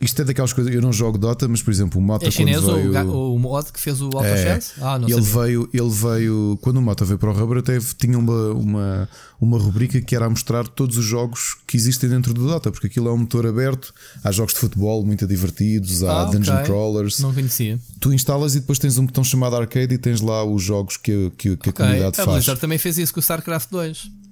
[0.00, 0.74] isto é daquelas coisas.
[0.74, 2.26] Eu não jogo Dota, mas por exemplo, o Mota.
[2.26, 5.68] É chinês veio, o, o mod que fez o Auto é, Ah, não ele veio,
[5.72, 6.58] ele veio.
[6.60, 9.08] Quando o Mota veio para o Rubber, até tinha uma, uma,
[9.40, 12.88] uma rubrica que era a mostrar todos os jogos que existem dentro do Dota, porque
[12.88, 13.94] aquilo é um motor aberto.
[14.22, 16.66] Há jogos de futebol muito divertidos, há ah, dungeon okay.
[16.66, 17.20] crawlers.
[17.20, 17.78] Não conhecia.
[18.00, 21.30] Tu instalas e depois tens um botão chamado arcade e tens lá os jogos que,
[21.38, 22.28] que, que a comunidade a faz.
[22.28, 24.23] A Blizzard também fez isso com o StarCraft 2.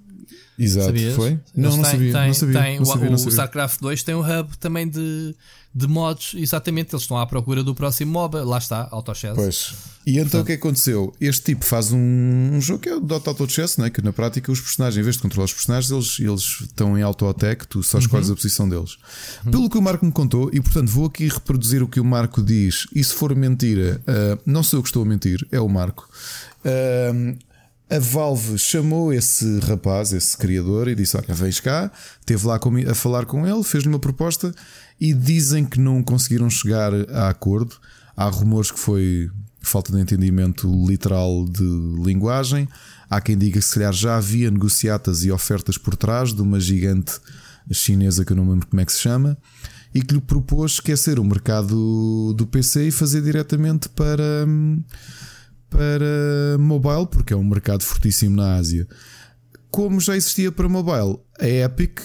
[0.59, 1.15] Exato, Sabias?
[1.15, 1.39] foi?
[1.55, 2.61] Não, não, sabia, tem, não sabia.
[2.61, 3.31] Tem, não sabia, o, não sabia.
[3.31, 5.35] o StarCraft 2 tem um hub também de
[5.75, 9.35] de modos, exatamente, eles estão à procura do próximo MOBA, lá está, AutoChess.
[9.35, 9.75] Pois.
[10.05, 11.15] E então Portanto, o que aconteceu?
[11.19, 13.89] Este tipo faz um, um jogo que é o Dota Auto Chess, né?
[13.89, 17.03] que na prática os personagens, em vez de controlar os personagens, eles, eles estão em
[17.03, 18.35] auto-attack, tu só escolhes uhum.
[18.35, 18.99] a posição deles.
[19.47, 19.51] Uhum.
[19.51, 22.43] Pelo que o Marco me contou, e portanto vou aqui reproduzir o que o Marco
[22.43, 25.69] diz, e se for mentira, uh, não sou eu que estou a mentir, é o
[25.69, 26.07] Marco.
[26.65, 27.39] Uh,
[27.93, 32.59] a Valve chamou esse rapaz, esse criador, e disse: Olha, vens cá, esteve lá
[32.91, 34.55] a falar com ele, fez-lhe uma proposta
[34.99, 37.77] e dizem que não conseguiram chegar a acordo.
[38.17, 41.65] Há rumores que foi falta de entendimento literal de
[42.03, 42.67] linguagem.
[43.11, 46.59] Há quem diga que se calhar já havia negociatas e ofertas por trás de uma
[46.59, 47.13] gigante
[47.71, 49.37] chinesa que eu não lembro como é que se chama
[49.95, 54.47] e que lhe propôs esquecer o mercado do PC e fazer diretamente para,
[55.73, 58.87] para mobile, porque é um mercado fortíssimo na Ásia.
[59.71, 61.99] Como já existia para mobile, a Epic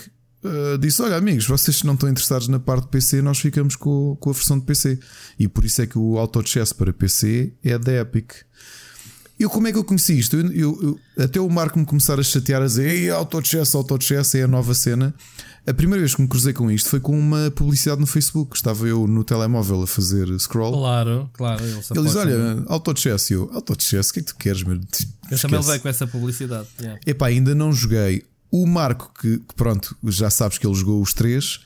[0.44, 4.15] uh, disse: Olha, amigos, vocês não estão interessados na parte de PC, nós ficamos com,
[4.19, 4.98] com a versão de PC.
[5.38, 8.31] E por isso é que o Auto Chess para PC é da Epic.
[9.38, 10.35] Eu como é que eu conheci isto?
[10.38, 13.76] Eu, eu, eu, até o Marco me começar a chatear a dizer Ei, Auto Chess,
[13.76, 15.14] Auto Chess é a nova cena.
[15.68, 18.56] A primeira vez que me cruzei com isto foi com uma publicidade no Facebook.
[18.56, 20.72] Estava eu no telemóvel a fazer scroll.
[20.72, 21.61] Claro, claro.
[21.61, 23.31] Ele, ele diz: Olha, Auto Chess.
[23.31, 24.80] Eu, Auto Chess, o que é que tu queres, meu?
[25.30, 26.68] Eu também levei com essa publicidade.
[26.80, 27.02] Yeah.
[27.06, 28.23] Epá, ainda não joguei.
[28.49, 31.60] O Marco, que, que, pronto, já sabes que ele jogou os três.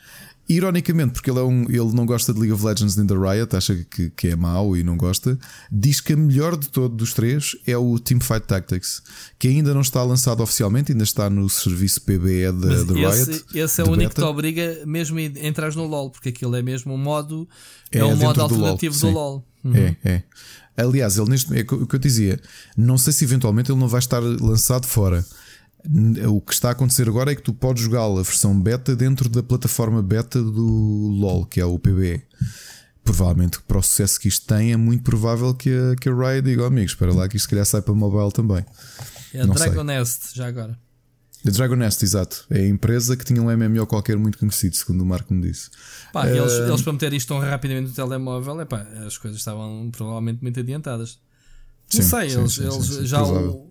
[0.49, 3.55] Ironicamente, porque ele, é um, ele não gosta de League of Legends nem da Riot,
[3.55, 5.39] acha que, que é mau e não gosta,
[5.71, 9.01] diz que a melhor de todos dos três é o Teamfight Tactics,
[9.39, 13.31] que ainda não está lançado oficialmente, ainda está no serviço PBE da, da Riot.
[13.31, 14.15] Esse, esse é o único beta.
[14.15, 17.47] que te obriga mesmo a entrar no LoL, porque aquilo é mesmo um modo,
[17.91, 19.13] é, é um modo alternativo do LoL.
[19.13, 19.47] Do LOL.
[19.63, 19.75] Uhum.
[19.75, 20.23] É, é.
[20.75, 22.39] Aliás, ele neste é o que eu dizia,
[22.75, 25.25] não sei se eventualmente ele não vai estar lançado fora.
[26.27, 29.27] O que está a acontecer agora é que tu podes jogar a versão beta dentro
[29.27, 32.21] da plataforma beta do LoL, que é o PBE.
[33.03, 36.43] Provavelmente para o sucesso que isto tem, é muito provável que a, que a Riot
[36.43, 38.63] diga: oh, amigos, espera lá que isto se calhar sai para mobile também.
[39.33, 40.77] É a Dragon Nest, já agora.
[41.45, 42.45] A Dragon Nest, exato.
[42.51, 45.71] É a empresa que tinha um MMO qualquer muito conhecido, segundo o Marco me disse.
[46.13, 46.27] Pá, uh...
[46.27, 50.59] eles, eles para meter isto tão rapidamente no telemóvel, epá, as coisas estavam provavelmente muito
[50.59, 51.17] adiantadas.
[51.91, 53.70] Não sim, sei, sim, eles, sim, eles já o,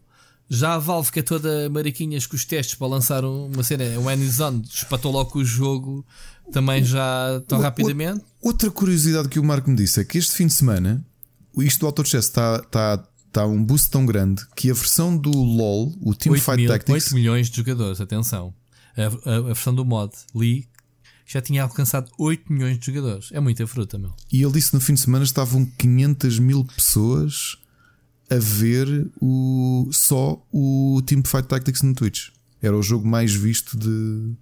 [0.51, 4.11] já a Valve, que é toda mariquinhas com os testes para lançar uma cena, um
[4.11, 6.05] N-Zone, espatou logo o jogo
[6.51, 8.25] também já tão o, rapidamente.
[8.43, 11.05] Outra curiosidade que o Marco me disse é que este fim de semana,
[11.59, 15.31] isto do Auto Chess está, está, está um boost tão grande que a versão do
[15.31, 17.07] LoL, o Team Fight mil, Tactics.
[17.07, 18.53] 8 milhões de jogadores, atenção.
[18.97, 20.67] A, a, a versão do mod Lee
[21.25, 23.29] já tinha alcançado 8 milhões de jogadores.
[23.31, 24.13] É muita fruta, meu.
[24.33, 27.57] E ele disse que no fim de semana estavam 500 mil pessoas
[28.31, 32.29] a ver o, só o Team Fight Tactics no Twitch.
[32.63, 34.35] Era o jogo mais visto de,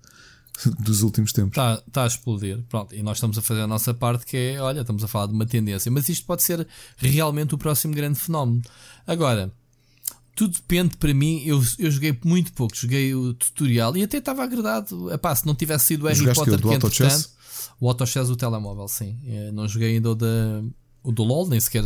[0.80, 1.52] dos últimos tempos.
[1.52, 2.62] Está tá a explodir.
[2.68, 5.26] Pronto, e nós estamos a fazer a nossa parte que é, olha, estamos a falar
[5.26, 5.90] de uma tendência.
[5.90, 6.66] Mas isto pode ser
[6.96, 8.62] realmente o próximo grande fenómeno.
[9.06, 9.50] Agora,
[10.36, 11.42] tudo depende para mim.
[11.46, 15.10] Eu, eu joguei muito pouco, joguei o tutorial e até estava agradado.
[15.12, 17.30] Epá, se não tivesse sido o Harry Jogaste Potter que, entretanto,
[17.80, 19.18] o Autochess do telemóvel, sim.
[19.24, 20.62] Eu é, não joguei ainda o, da,
[21.02, 21.84] o do LOL, nem sequer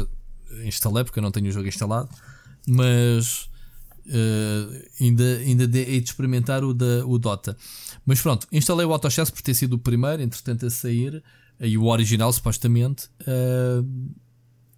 [0.65, 2.09] instalei porque eu não tenho o jogo instalado,
[2.67, 3.49] mas
[4.07, 7.57] uh, ainda, ainda hei de experimentar o, da, o Dota.
[8.05, 11.23] Mas pronto, instalei o AutoChess por ter sido o primeiro, entretanto a sair,
[11.61, 13.09] e o original supostamente.
[13.21, 13.87] Uh,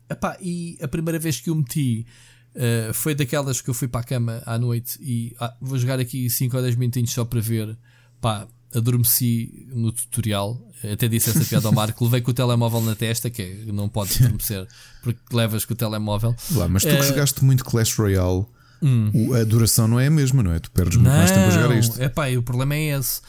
[0.09, 2.07] epá, e a primeira vez que o meti
[2.55, 5.99] uh, foi daquelas que eu fui para a cama à noite e ah, vou jogar
[5.99, 7.77] aqui 5 ou 10 minutinhos só para ver.
[8.21, 10.61] Pá, adormeci no tutorial.
[10.93, 12.05] Até disse essa piada ao Marco.
[12.05, 14.67] Levei com o telemóvel na testa, que é, não pode adormecer
[15.03, 16.35] porque levas com o telemóvel.
[16.53, 18.47] Lá, mas tu que eh, jogaste muito Clash Royale,
[18.83, 19.35] hum.
[19.35, 20.59] a duração não é a mesma, não é?
[20.59, 22.03] Tu perdes muito não, mais tempo a jogar isto.
[22.03, 23.21] É pá, o problema é esse.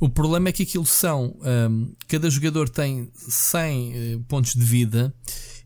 [0.00, 1.36] O problema é que aquilo são.
[1.42, 5.14] Um, cada jogador tem 100 uh, eh, pontos de vida.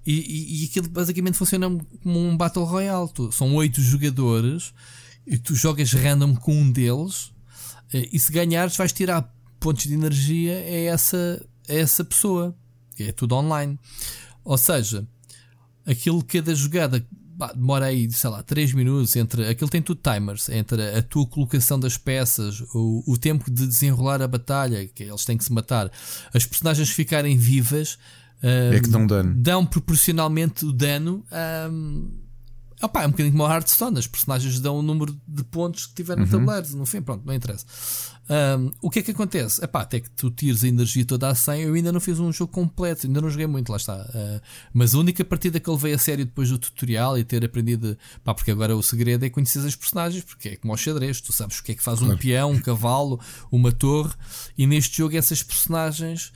[0.07, 1.69] E, e, e, aquilo basicamente funciona
[2.03, 3.11] como um Battle Royale.
[3.13, 4.73] Tu, são 8 jogadores
[5.27, 7.31] e tu jogas random com um deles
[7.93, 12.55] eh, e se ganhares, vais tirar pontos de energia a essa, a essa pessoa.
[12.99, 13.79] É tudo online.
[14.45, 15.07] Ou seja,
[15.87, 17.05] aquilo cada jogada
[17.39, 19.47] bah, demora aí, sei lá, 3 minutos entre.
[19.47, 24.21] Aquilo tem tudo timers, entre a tua colocação das peças, o, o tempo de desenrolar
[24.21, 25.91] a batalha, que eles têm que se matar,
[26.35, 27.99] as personagens ficarem vivas.
[28.43, 29.35] Um, é que dão dano.
[29.35, 31.25] Dão proporcionalmente o dano.
[31.71, 32.28] Um,
[32.81, 35.95] Opa, é um bocadinho como o Hearthstone, as personagens dão o número de pontos que
[35.95, 36.31] tiver no uhum.
[36.31, 37.67] tabuleiro, no fim, pronto, não interessa.
[38.31, 39.65] Um, o que é que acontece?
[39.65, 42.31] Epá, até que tu tires a energia toda a 100, eu ainda não fiz um
[42.33, 43.97] jogo completo, ainda não joguei muito, lá está.
[43.97, 44.41] Uh,
[44.73, 47.97] mas a única partida que eu levei a sério depois do tutorial e ter aprendido,
[48.23, 51.33] pá, porque agora o segredo é conhecer as personagens, porque é como ao xadrez, tu
[51.33, 52.15] sabes o que é que faz claro.
[52.15, 53.19] um peão, um cavalo,
[53.51, 54.13] uma torre,
[54.57, 56.33] e neste jogo essas personagens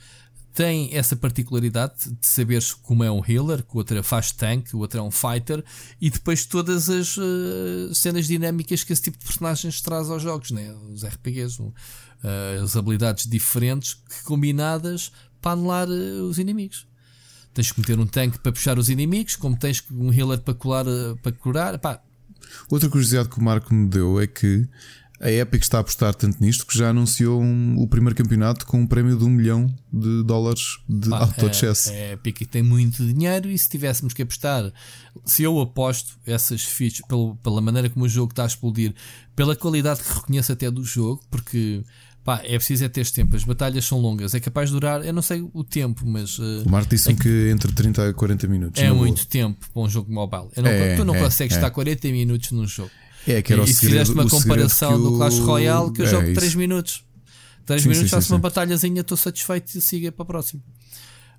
[0.53, 4.73] tem essa particularidade de saberes como é um healer, que o outro é faz tank,
[4.73, 5.63] o outro é um fighter,
[5.99, 10.51] e depois todas as uh, cenas dinâmicas que esse tipo de personagens traz aos jogos,
[10.51, 10.71] né?
[10.91, 11.73] os RPGs, uh,
[12.63, 15.11] as habilidades diferentes que combinadas
[15.41, 16.87] para anular uh, os inimigos.
[17.51, 20.85] Tens que meter um tanque para puxar os inimigos, como tens um healer para, colar,
[21.21, 21.79] para curar.
[21.79, 21.99] Pá.
[22.69, 24.67] Outra curiosidade que o Marco me deu é que
[25.23, 28.81] A Epic está a apostar tanto nisto que já anunciou um, o primeiro campeonato com
[28.81, 31.87] um prémio de um milhão de dólares de Pá, auto chess.
[31.87, 34.69] A, a Epic tem muito dinheiro e se tivéssemos que apostar,
[35.23, 38.93] se eu aposto essas fichas pelo, pela maneira como o jogo está a explodir,
[39.33, 41.85] pela qualidade que reconheço até do jogo, porque
[42.25, 43.33] pá, é preciso é ter tempo.
[43.33, 46.37] As batalhas são longas, é capaz de durar, eu não sei o tempo, mas.
[46.37, 48.83] Uh, o Marco disse é que entre 30 a 40 minutos.
[48.83, 49.27] É muito boa.
[49.29, 50.49] tempo para um jogo mobile.
[50.57, 51.59] Não, é, tu não é, consegues é.
[51.59, 52.91] estar 40 minutos num jogo.
[53.27, 56.05] É, que era e, o e segredo, fizeste uma comparação do Clash Royale que eu
[56.05, 56.39] é, jogo isso.
[56.39, 57.03] 3 minutos.
[57.65, 60.61] 3 sim, minutos, sim, faço sim, uma batalhazinha, estou satisfeito e siga para a próxima.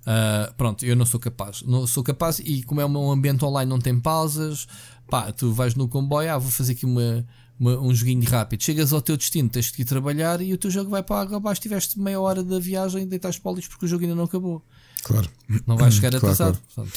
[0.05, 1.63] Uh, pronto, eu não sou capaz.
[1.63, 4.67] Não sou capaz, e como é um ambiente online, não tem pausas.
[5.09, 7.25] Pá, tu vais no comboio, ah, vou fazer aqui uma,
[7.59, 8.63] uma, um joguinho rápido.
[8.63, 11.21] Chegas ao teu destino, tens de ir trabalhar e o teu jogo vai para a
[11.21, 11.61] água abaixo.
[11.61, 14.63] Tiveste meia hora da viagem, deitaste polis porque o jogo ainda não acabou.
[15.05, 15.29] Claro.
[15.67, 16.59] Não vais chegar claro, atrasado.
[16.73, 16.89] Claro.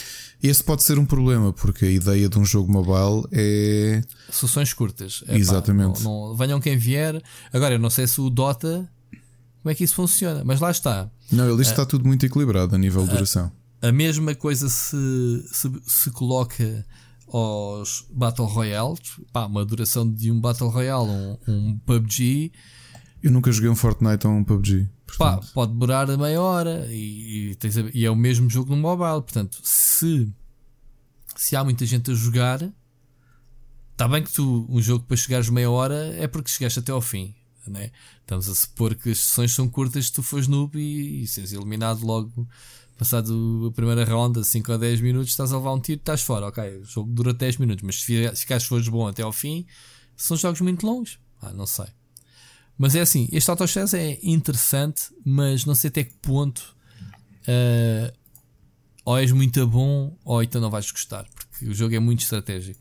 [0.43, 4.03] Esse pode ser um problema, porque a ideia de um jogo mobile é.
[4.31, 5.23] Soluções curtas.
[5.29, 6.03] Exatamente.
[6.03, 7.23] não, não, venham quem vier.
[7.53, 8.91] Agora, eu não sei se o Dota.
[9.63, 10.43] Como é que isso funciona?
[10.43, 11.11] Mas lá está.
[11.31, 13.53] Não, ele diz que está tudo muito equilibrado a nível de duração.
[13.83, 14.97] A mesma coisa se,
[15.53, 16.87] se, se coloca
[17.31, 19.21] aos Battle Royales.
[19.31, 22.53] Pá, uma duração de um Battle Royale, um, um PUBG.
[23.23, 24.89] Eu nunca joguei um Fortnite ou um PUBG.
[25.17, 29.23] Pá, pode demorar meia hora e, e, a, e, é o mesmo jogo no mobile.
[29.23, 30.31] Portanto, se,
[31.35, 32.63] se há muita gente a jogar,
[33.93, 37.01] está bem que tu, um jogo para chegares meia hora é porque chegaste até ao
[37.01, 37.35] fim.
[37.67, 37.91] Né?
[38.21, 41.53] Estamos a supor que as sessões são curtas se tu fores noob e, e seres
[41.53, 42.49] eliminado logo
[42.99, 46.49] passado a primeira ronda, 5 ou 10 minutos, estás a levar um tiro, estás fora.
[46.49, 49.65] Ok, o jogo dura 10 minutos, mas se ficares fores bom até ao fim,
[50.17, 51.19] são jogos muito longos.
[51.41, 51.87] Ah, não sei.
[52.79, 56.77] Mas é assim, este autochess é interessante, mas não sei até que ponto
[57.43, 58.17] uh,
[59.05, 62.81] ou és muito bom ou então não vais gostar, porque o jogo é muito estratégico.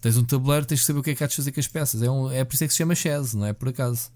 [0.00, 1.66] Tens um tabuleiro, tens que saber o que é que há de fazer com as
[1.66, 2.02] peças.
[2.02, 4.10] É, um, é por isso é que se chama chess, não é por acaso.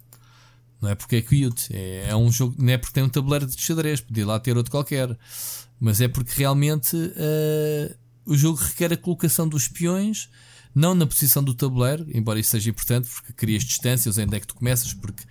[0.80, 1.68] Não é porque é cute.
[1.70, 4.56] É, é um jogo, não é porque tem um tabuleiro de xadrez, podia lá ter
[4.56, 5.18] outro qualquer.
[5.78, 7.94] Mas é porque realmente uh,
[8.24, 10.30] o jogo requer a colocação dos peões
[10.74, 14.46] não na posição do tabuleiro, embora isso seja importante porque crias distâncias onde é que
[14.46, 15.22] tu começas, porque,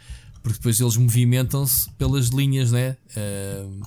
[0.41, 2.95] porque depois eles movimentam-se pelas linhas, né?
[3.17, 3.85] Uh,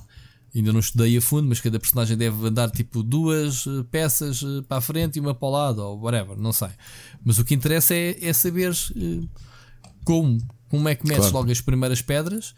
[0.55, 4.63] ainda não estudei a fundo, mas cada personagem deve andar tipo duas eh, peças eh,
[4.67, 6.69] para a frente e uma para o lado, ou whatever, não sei.
[7.23, 9.29] Mas o que interessa é, é saber uh,
[10.03, 11.37] como, como é que metes claro.
[11.37, 12.55] logo as primeiras pedras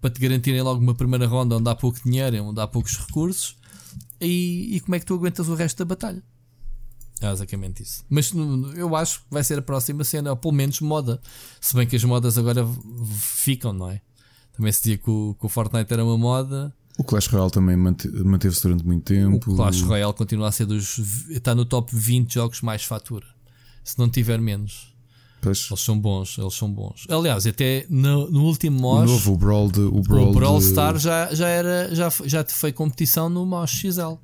[0.00, 3.56] para te garantirem logo uma primeira ronda onde há pouco dinheiro, onde há poucos recursos
[4.20, 6.22] e, e como é que tu aguentas o resto da batalha.
[7.20, 8.04] É basicamente isso.
[8.08, 8.32] Mas
[8.74, 11.20] eu acho que vai ser a próxima cena, ou pelo menos moda.
[11.60, 12.66] Se bem que as modas agora
[13.18, 14.00] ficam, não é?
[14.56, 16.74] Também se dizia que o, que o Fortnite era uma moda.
[16.98, 19.50] O Clash Royale também manteve-se durante muito tempo.
[19.50, 20.98] O Clash Royale continua a ser dos.
[21.30, 23.26] está no top 20 jogos mais fatura.
[23.82, 24.94] Se não tiver menos.
[25.40, 25.66] Pois.
[25.70, 27.06] Eles são bons, eles são bons.
[27.08, 29.02] Aliás, até no, no último MOS.
[29.02, 30.64] O novo, o Brawl, de, o Brawl, o Brawl de...
[30.66, 34.18] Star já, já, era, já, já foi competição no MOS XL.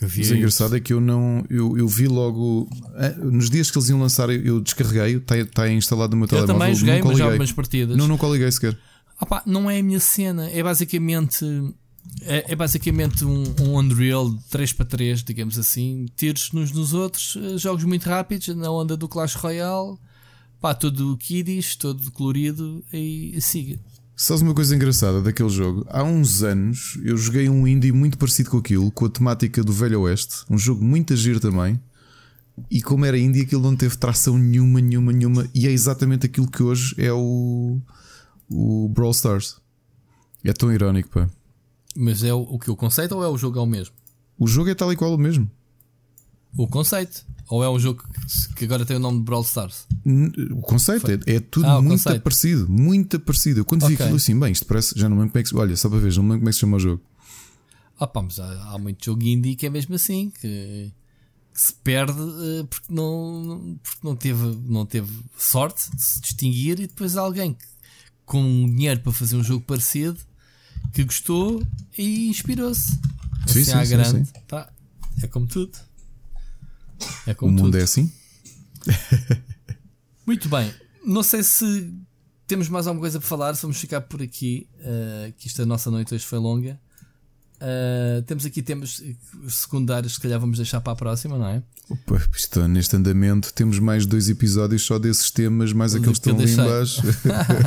[0.00, 1.44] Mas o engraçado é que eu não.
[1.50, 2.68] Eu, eu vi logo.
[2.96, 6.28] Eh, nos dias que eles iam lançar, eu descarreguei, está tá instalado no meu eu
[6.28, 6.54] telemóvel.
[6.54, 7.96] Eu também joguei, mas já algumas partidas.
[7.96, 8.76] Não, nunca liguei sequer.
[9.44, 10.48] Não é a minha cena.
[10.50, 11.44] É basicamente.
[12.22, 16.06] É, é basicamente um, um Unreal 3 para 3, digamos assim.
[16.16, 19.98] Tiros uns nos outros, eh, jogos muito rápidos, na onda do Clash Royale.
[20.60, 23.78] Pá, todo kiddies, todo colorido e siga.
[24.22, 25.86] Sabes uma coisa engraçada daquele jogo?
[25.88, 29.72] Há uns anos eu joguei um indie muito parecido com aquilo, com a temática do
[29.72, 31.80] Velho Oeste, um jogo muito agir também.
[32.70, 35.48] E como era indie, aquilo não teve tração nenhuma, nenhuma, nenhuma.
[35.54, 37.80] E é exatamente aquilo que hoje é o,
[38.50, 39.56] o Brawl Stars.
[40.44, 41.26] É tão irónico, pá.
[41.96, 42.70] Mas é o, o que?
[42.70, 43.94] O conceito ou é o jogo é o mesmo?
[44.38, 45.50] O jogo é tal e qual o mesmo.
[46.58, 47.24] O conceito?
[47.50, 48.04] Ou é um jogo
[48.54, 49.88] que agora tem o nome de Brawl Stars?
[50.52, 52.22] O conceito é, é, tudo ah, muito conceito.
[52.22, 53.60] parecido, muito parecido.
[53.60, 53.96] Eu quando okay.
[53.96, 55.88] vi aquilo assim, bem, isto parece, já não me lembro como é que Olha, só
[55.88, 57.02] para ver, não lembro como é que se chama o jogo.
[57.98, 60.92] Ah, pá, mas há, há muito jogo indie que é mesmo assim, que,
[61.52, 66.78] que se perde uh, porque, não, porque não, teve, não teve sorte de se distinguir
[66.78, 67.66] e depois há alguém que,
[68.24, 68.40] com
[68.70, 70.20] dinheiro para fazer um jogo parecido
[70.92, 71.60] que gostou
[71.98, 72.92] e inspirou-se.
[73.48, 74.32] Sim, assim, sim, grande, sim, sim.
[74.46, 74.72] Tá,
[75.20, 75.89] é como tudo.
[77.26, 77.78] É como o mundo tudo.
[77.78, 78.12] é assim.
[80.26, 80.72] Muito bem.
[81.04, 81.92] Não sei se
[82.46, 83.52] temos mais alguma coisa para falar.
[83.52, 86.78] Vamos ficar por aqui, uh, que esta nossa noite hoje foi longa.
[87.56, 89.02] Uh, temos aqui temas
[89.48, 91.62] secundários, se calhar vamos deixar para a próxima, não é?
[91.90, 96.42] Opa, isto, neste andamento temos mais dois episódios só desses temas, mais aqueles que estão
[96.42, 97.02] ali embaixo.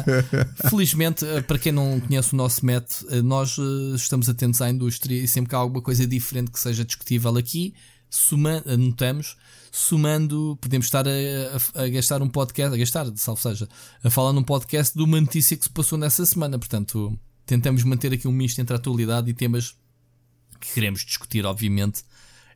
[0.67, 3.57] Felizmente, eh, para quem não conhece o nosso método, nós
[3.93, 7.75] estamos atentos à indústria e sempre que há alguma coisa diferente que seja discutível aqui,
[8.13, 9.35] suma, anotamos,
[9.71, 13.67] somando, podemos estar a, a, a, gastar um podcast, a gastar, salvo seja,
[14.03, 16.59] a falar num podcast de uma notícia que se passou nessa semana.
[16.59, 19.75] Portanto, tentamos manter aqui um misto entre a atualidade e temas
[20.61, 22.01] que queremos discutir, obviamente,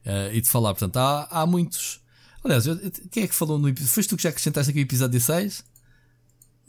[0.06, 0.76] uh, e de falar.
[0.76, 2.02] Portanto, há, há muitos.
[2.44, 2.80] Aliás, eu,
[3.10, 3.94] quem é que falou no episódio?
[3.96, 5.64] Foste tu que já acrescentaste aqui o episódio 6?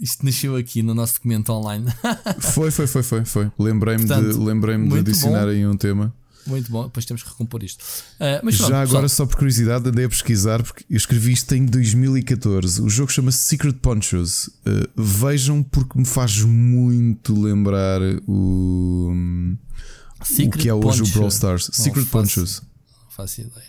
[0.00, 1.86] Isto nasceu aqui no nosso documento online.
[2.40, 3.24] foi, foi, foi, foi.
[3.26, 3.52] foi.
[3.58, 6.14] Lembrei-me de, lembrei de adicionar aí um tema.
[6.46, 7.82] Muito bom, depois temos que recompor isto.
[7.82, 9.08] Uh, mas pronto, Já agora, pessoal.
[9.08, 12.80] só por curiosidade, andei a pesquisar porque eu escrevi isto em 2014.
[12.80, 14.48] O jogo chama-se Secret Ponchos.
[14.66, 21.04] Uh, vejam porque me faz muito lembrar o, o que é hoje Poncho.
[21.04, 21.68] o Brawl Stars.
[21.68, 22.62] Não Secret Ponchos.
[23.04, 23.66] Não faço ideia.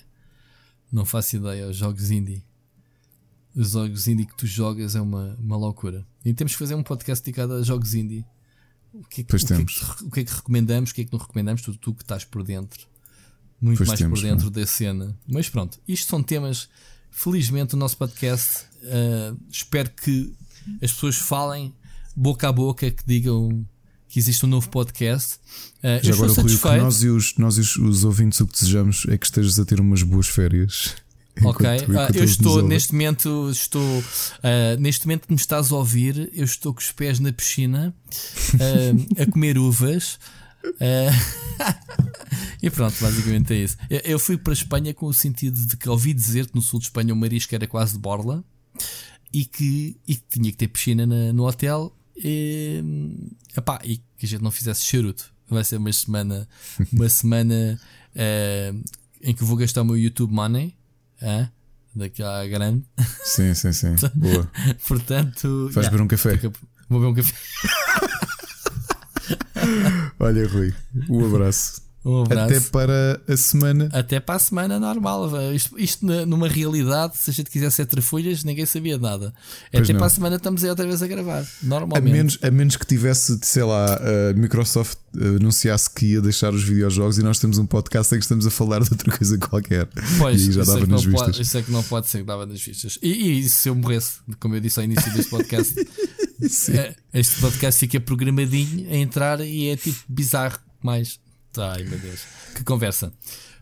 [0.91, 1.67] Não faço ideia.
[1.67, 2.43] Os jogos indie.
[3.55, 6.05] Os jogos indie que tu jogas é uma, uma loucura.
[6.23, 8.25] E temos que fazer um podcast dedicado a jogos indie
[8.93, 11.01] o que, é que, o, que é que, o que, é que, recomendamos, o que
[11.01, 12.87] é que não recomendamos, tu, tu que estás por dentro,
[13.61, 14.51] muito pois mais temos, por dentro não.
[14.51, 15.17] da cena.
[15.27, 16.69] Mas pronto, isto são temas,
[17.11, 18.65] felizmente, o nosso podcast.
[18.81, 20.33] Uh, espero que
[20.81, 21.73] as pessoas falem
[22.15, 23.65] boca a boca, que digam
[24.07, 25.35] que existe um novo podcast.
[25.77, 28.53] Uh, Já agora, Rui, que nós e, os, nós e os, os ouvintes o que
[28.53, 30.95] desejamos é que estejas a ter umas boas férias.
[31.43, 36.29] Ok, uh, eu estou neste momento, estou uh, neste momento que me estás a ouvir,
[36.33, 37.93] eu estou com os pés na piscina
[38.55, 40.19] uh, a comer uvas.
[42.61, 43.77] e pronto, basicamente é isso.
[43.89, 46.61] Eu, eu fui para a Espanha com o sentido de que ouvi dizer que no
[46.61, 48.43] sul de Espanha o marisco era quase de borla
[49.31, 52.83] e que, e que tinha que ter piscina na, no hotel e,
[53.55, 55.31] epá, e que a gente não fizesse charuto.
[55.49, 56.47] Vai ser uma semana,
[56.91, 57.79] uma semana
[59.21, 60.75] em que vou gastar o meu YouTube Money
[61.21, 61.49] é?
[61.95, 62.83] Daquela grande.
[63.23, 63.95] Sim, sim, sim.
[64.15, 64.49] Boa.
[64.87, 65.69] Portanto.
[65.73, 66.37] Faz beber um café.
[66.87, 67.33] Vou beber um café.
[70.19, 70.73] Olha, Rui,
[71.09, 71.81] um abraço.
[72.05, 72.23] Um.
[72.23, 73.89] Até para a semana.
[73.91, 75.29] Até para a semana normal.
[75.53, 79.33] Isto, isto numa realidade, se a gente quisesse ser trafolhas, ninguém sabia nada.
[79.71, 79.99] Pois Até não.
[79.99, 81.45] para a semana estamos aí outra vez a gravar.
[81.61, 82.09] Normalmente.
[82.09, 86.63] A menos, a menos que tivesse, sei lá, a Microsoft anunciasse que ia deixar os
[86.63, 89.87] videojogos e nós temos um podcast em que estamos a falar de outra coisa qualquer.
[90.17, 91.25] Pois, e já dava nas vistas.
[91.25, 92.97] Pode, isso é que não pode ser que dava nas vistas.
[93.01, 95.79] E, e se eu morresse, como eu disse ao início deste podcast,
[96.71, 101.19] é, este podcast fica programadinho a entrar e é tipo bizarro mais.
[101.57, 102.21] Ai meu Deus,
[102.55, 103.11] que conversa.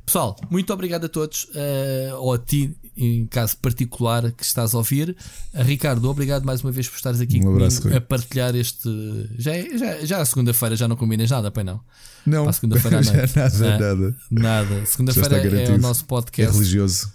[0.08, 4.78] Pessoal, muito obrigado a todos, uh, ou a ti, em caso particular, que estás a
[4.78, 5.18] ouvir.
[5.54, 8.90] Uh, Ricardo, obrigado mais uma vez por estares aqui um abraço, a partilhar este.
[9.38, 11.82] Já, é, já, já segunda-feira já não combinas nada, pai não?
[12.26, 14.16] Não, segunda-feira já nada, nada.
[14.32, 14.86] Nada.
[14.86, 16.56] Segunda-feira é o nosso podcast.
[16.56, 17.12] É religioso.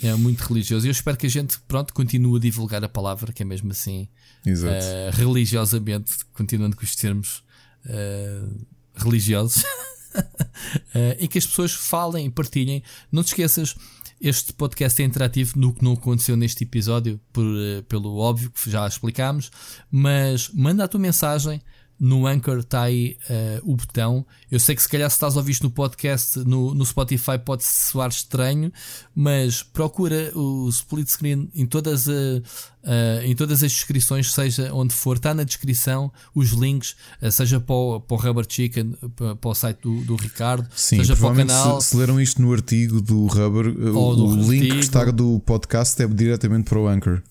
[0.00, 0.86] É muito religioso.
[0.86, 3.72] E eu espero que a gente, pronto, continue a divulgar a palavra, que é mesmo
[3.72, 4.08] assim,
[4.46, 7.42] uh, religiosamente, continuando com os termos
[7.86, 9.64] uh, religiosos.
[10.94, 12.82] uh, e que as pessoas falem e partilhem.
[13.10, 13.74] Não te esqueças,
[14.20, 18.70] este podcast é interativo no que não aconteceu neste episódio, por, uh, pelo óbvio que
[18.70, 19.50] já explicámos,
[19.90, 21.60] mas manda a tua mensagem
[21.98, 24.26] no Anchor está aí uh, o botão.
[24.50, 27.38] Eu sei que se calhar se estás a ouvir isto no podcast no, no Spotify
[27.42, 28.72] pode soar estranho,
[29.14, 34.94] mas procura o split screen em todas, a, uh, em todas as descrições, seja onde
[34.94, 39.34] for, está na descrição os links, uh, seja para o, para o Rubber Chicken, para,
[39.36, 41.80] para o site do, do Ricardo, Sim, seja para o canal.
[41.80, 45.40] Se, se leram isto no artigo do Rubber, o, do o link que está do
[45.40, 47.22] podcast é diretamente para o Anchor.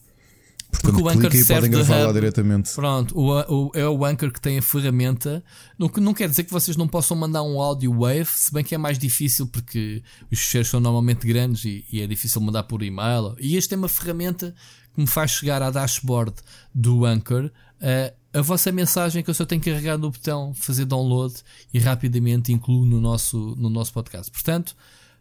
[0.81, 2.13] Portanto, Porque o Anchor serve de hub.
[2.13, 2.73] diretamente.
[2.73, 5.43] Pronto, o, o, é o Anchor que tem a ferramenta.
[5.77, 8.75] Não, não quer dizer que vocês não possam mandar um áudio wave, se bem que
[8.75, 12.83] é mais difícil porque os ficheiros são normalmente grandes e, e, é difícil mandar por
[12.83, 13.35] e-mail.
[13.39, 14.53] E este é uma ferramenta
[14.93, 16.33] que me faz chegar à dashboard
[16.73, 20.85] do Anchor uh, a vossa mensagem que eu só tenho que carregar no botão fazer
[20.85, 21.33] download
[21.73, 24.29] e rapidamente incluo no nosso, no nosso podcast.
[24.31, 24.75] Portanto,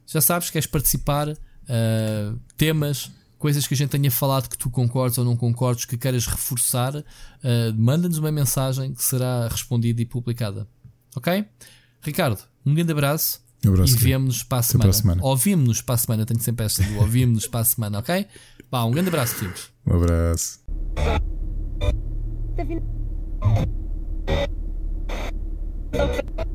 [0.07, 3.11] já sabes, queres participar, uh, temas
[3.45, 6.97] coisas que a gente tenha falado que tu concordes ou não concordes, que queiras reforçar,
[6.97, 7.05] uh,
[7.77, 10.67] manda-nos uma mensagem que será respondida e publicada.
[11.15, 11.45] Ok?
[12.01, 13.43] Ricardo, um grande abraço.
[13.63, 14.93] Um abraço e vemos-nos para a semana.
[14.95, 15.23] semana.
[15.23, 18.27] Ouvimos-nos para a semana, tenho sempre esta do ouvimos-nos para a semana, ok?
[18.71, 19.71] Vá, um grande abraço, filhos.
[19.87, 20.61] Um abraço.
[25.93, 26.54] Tá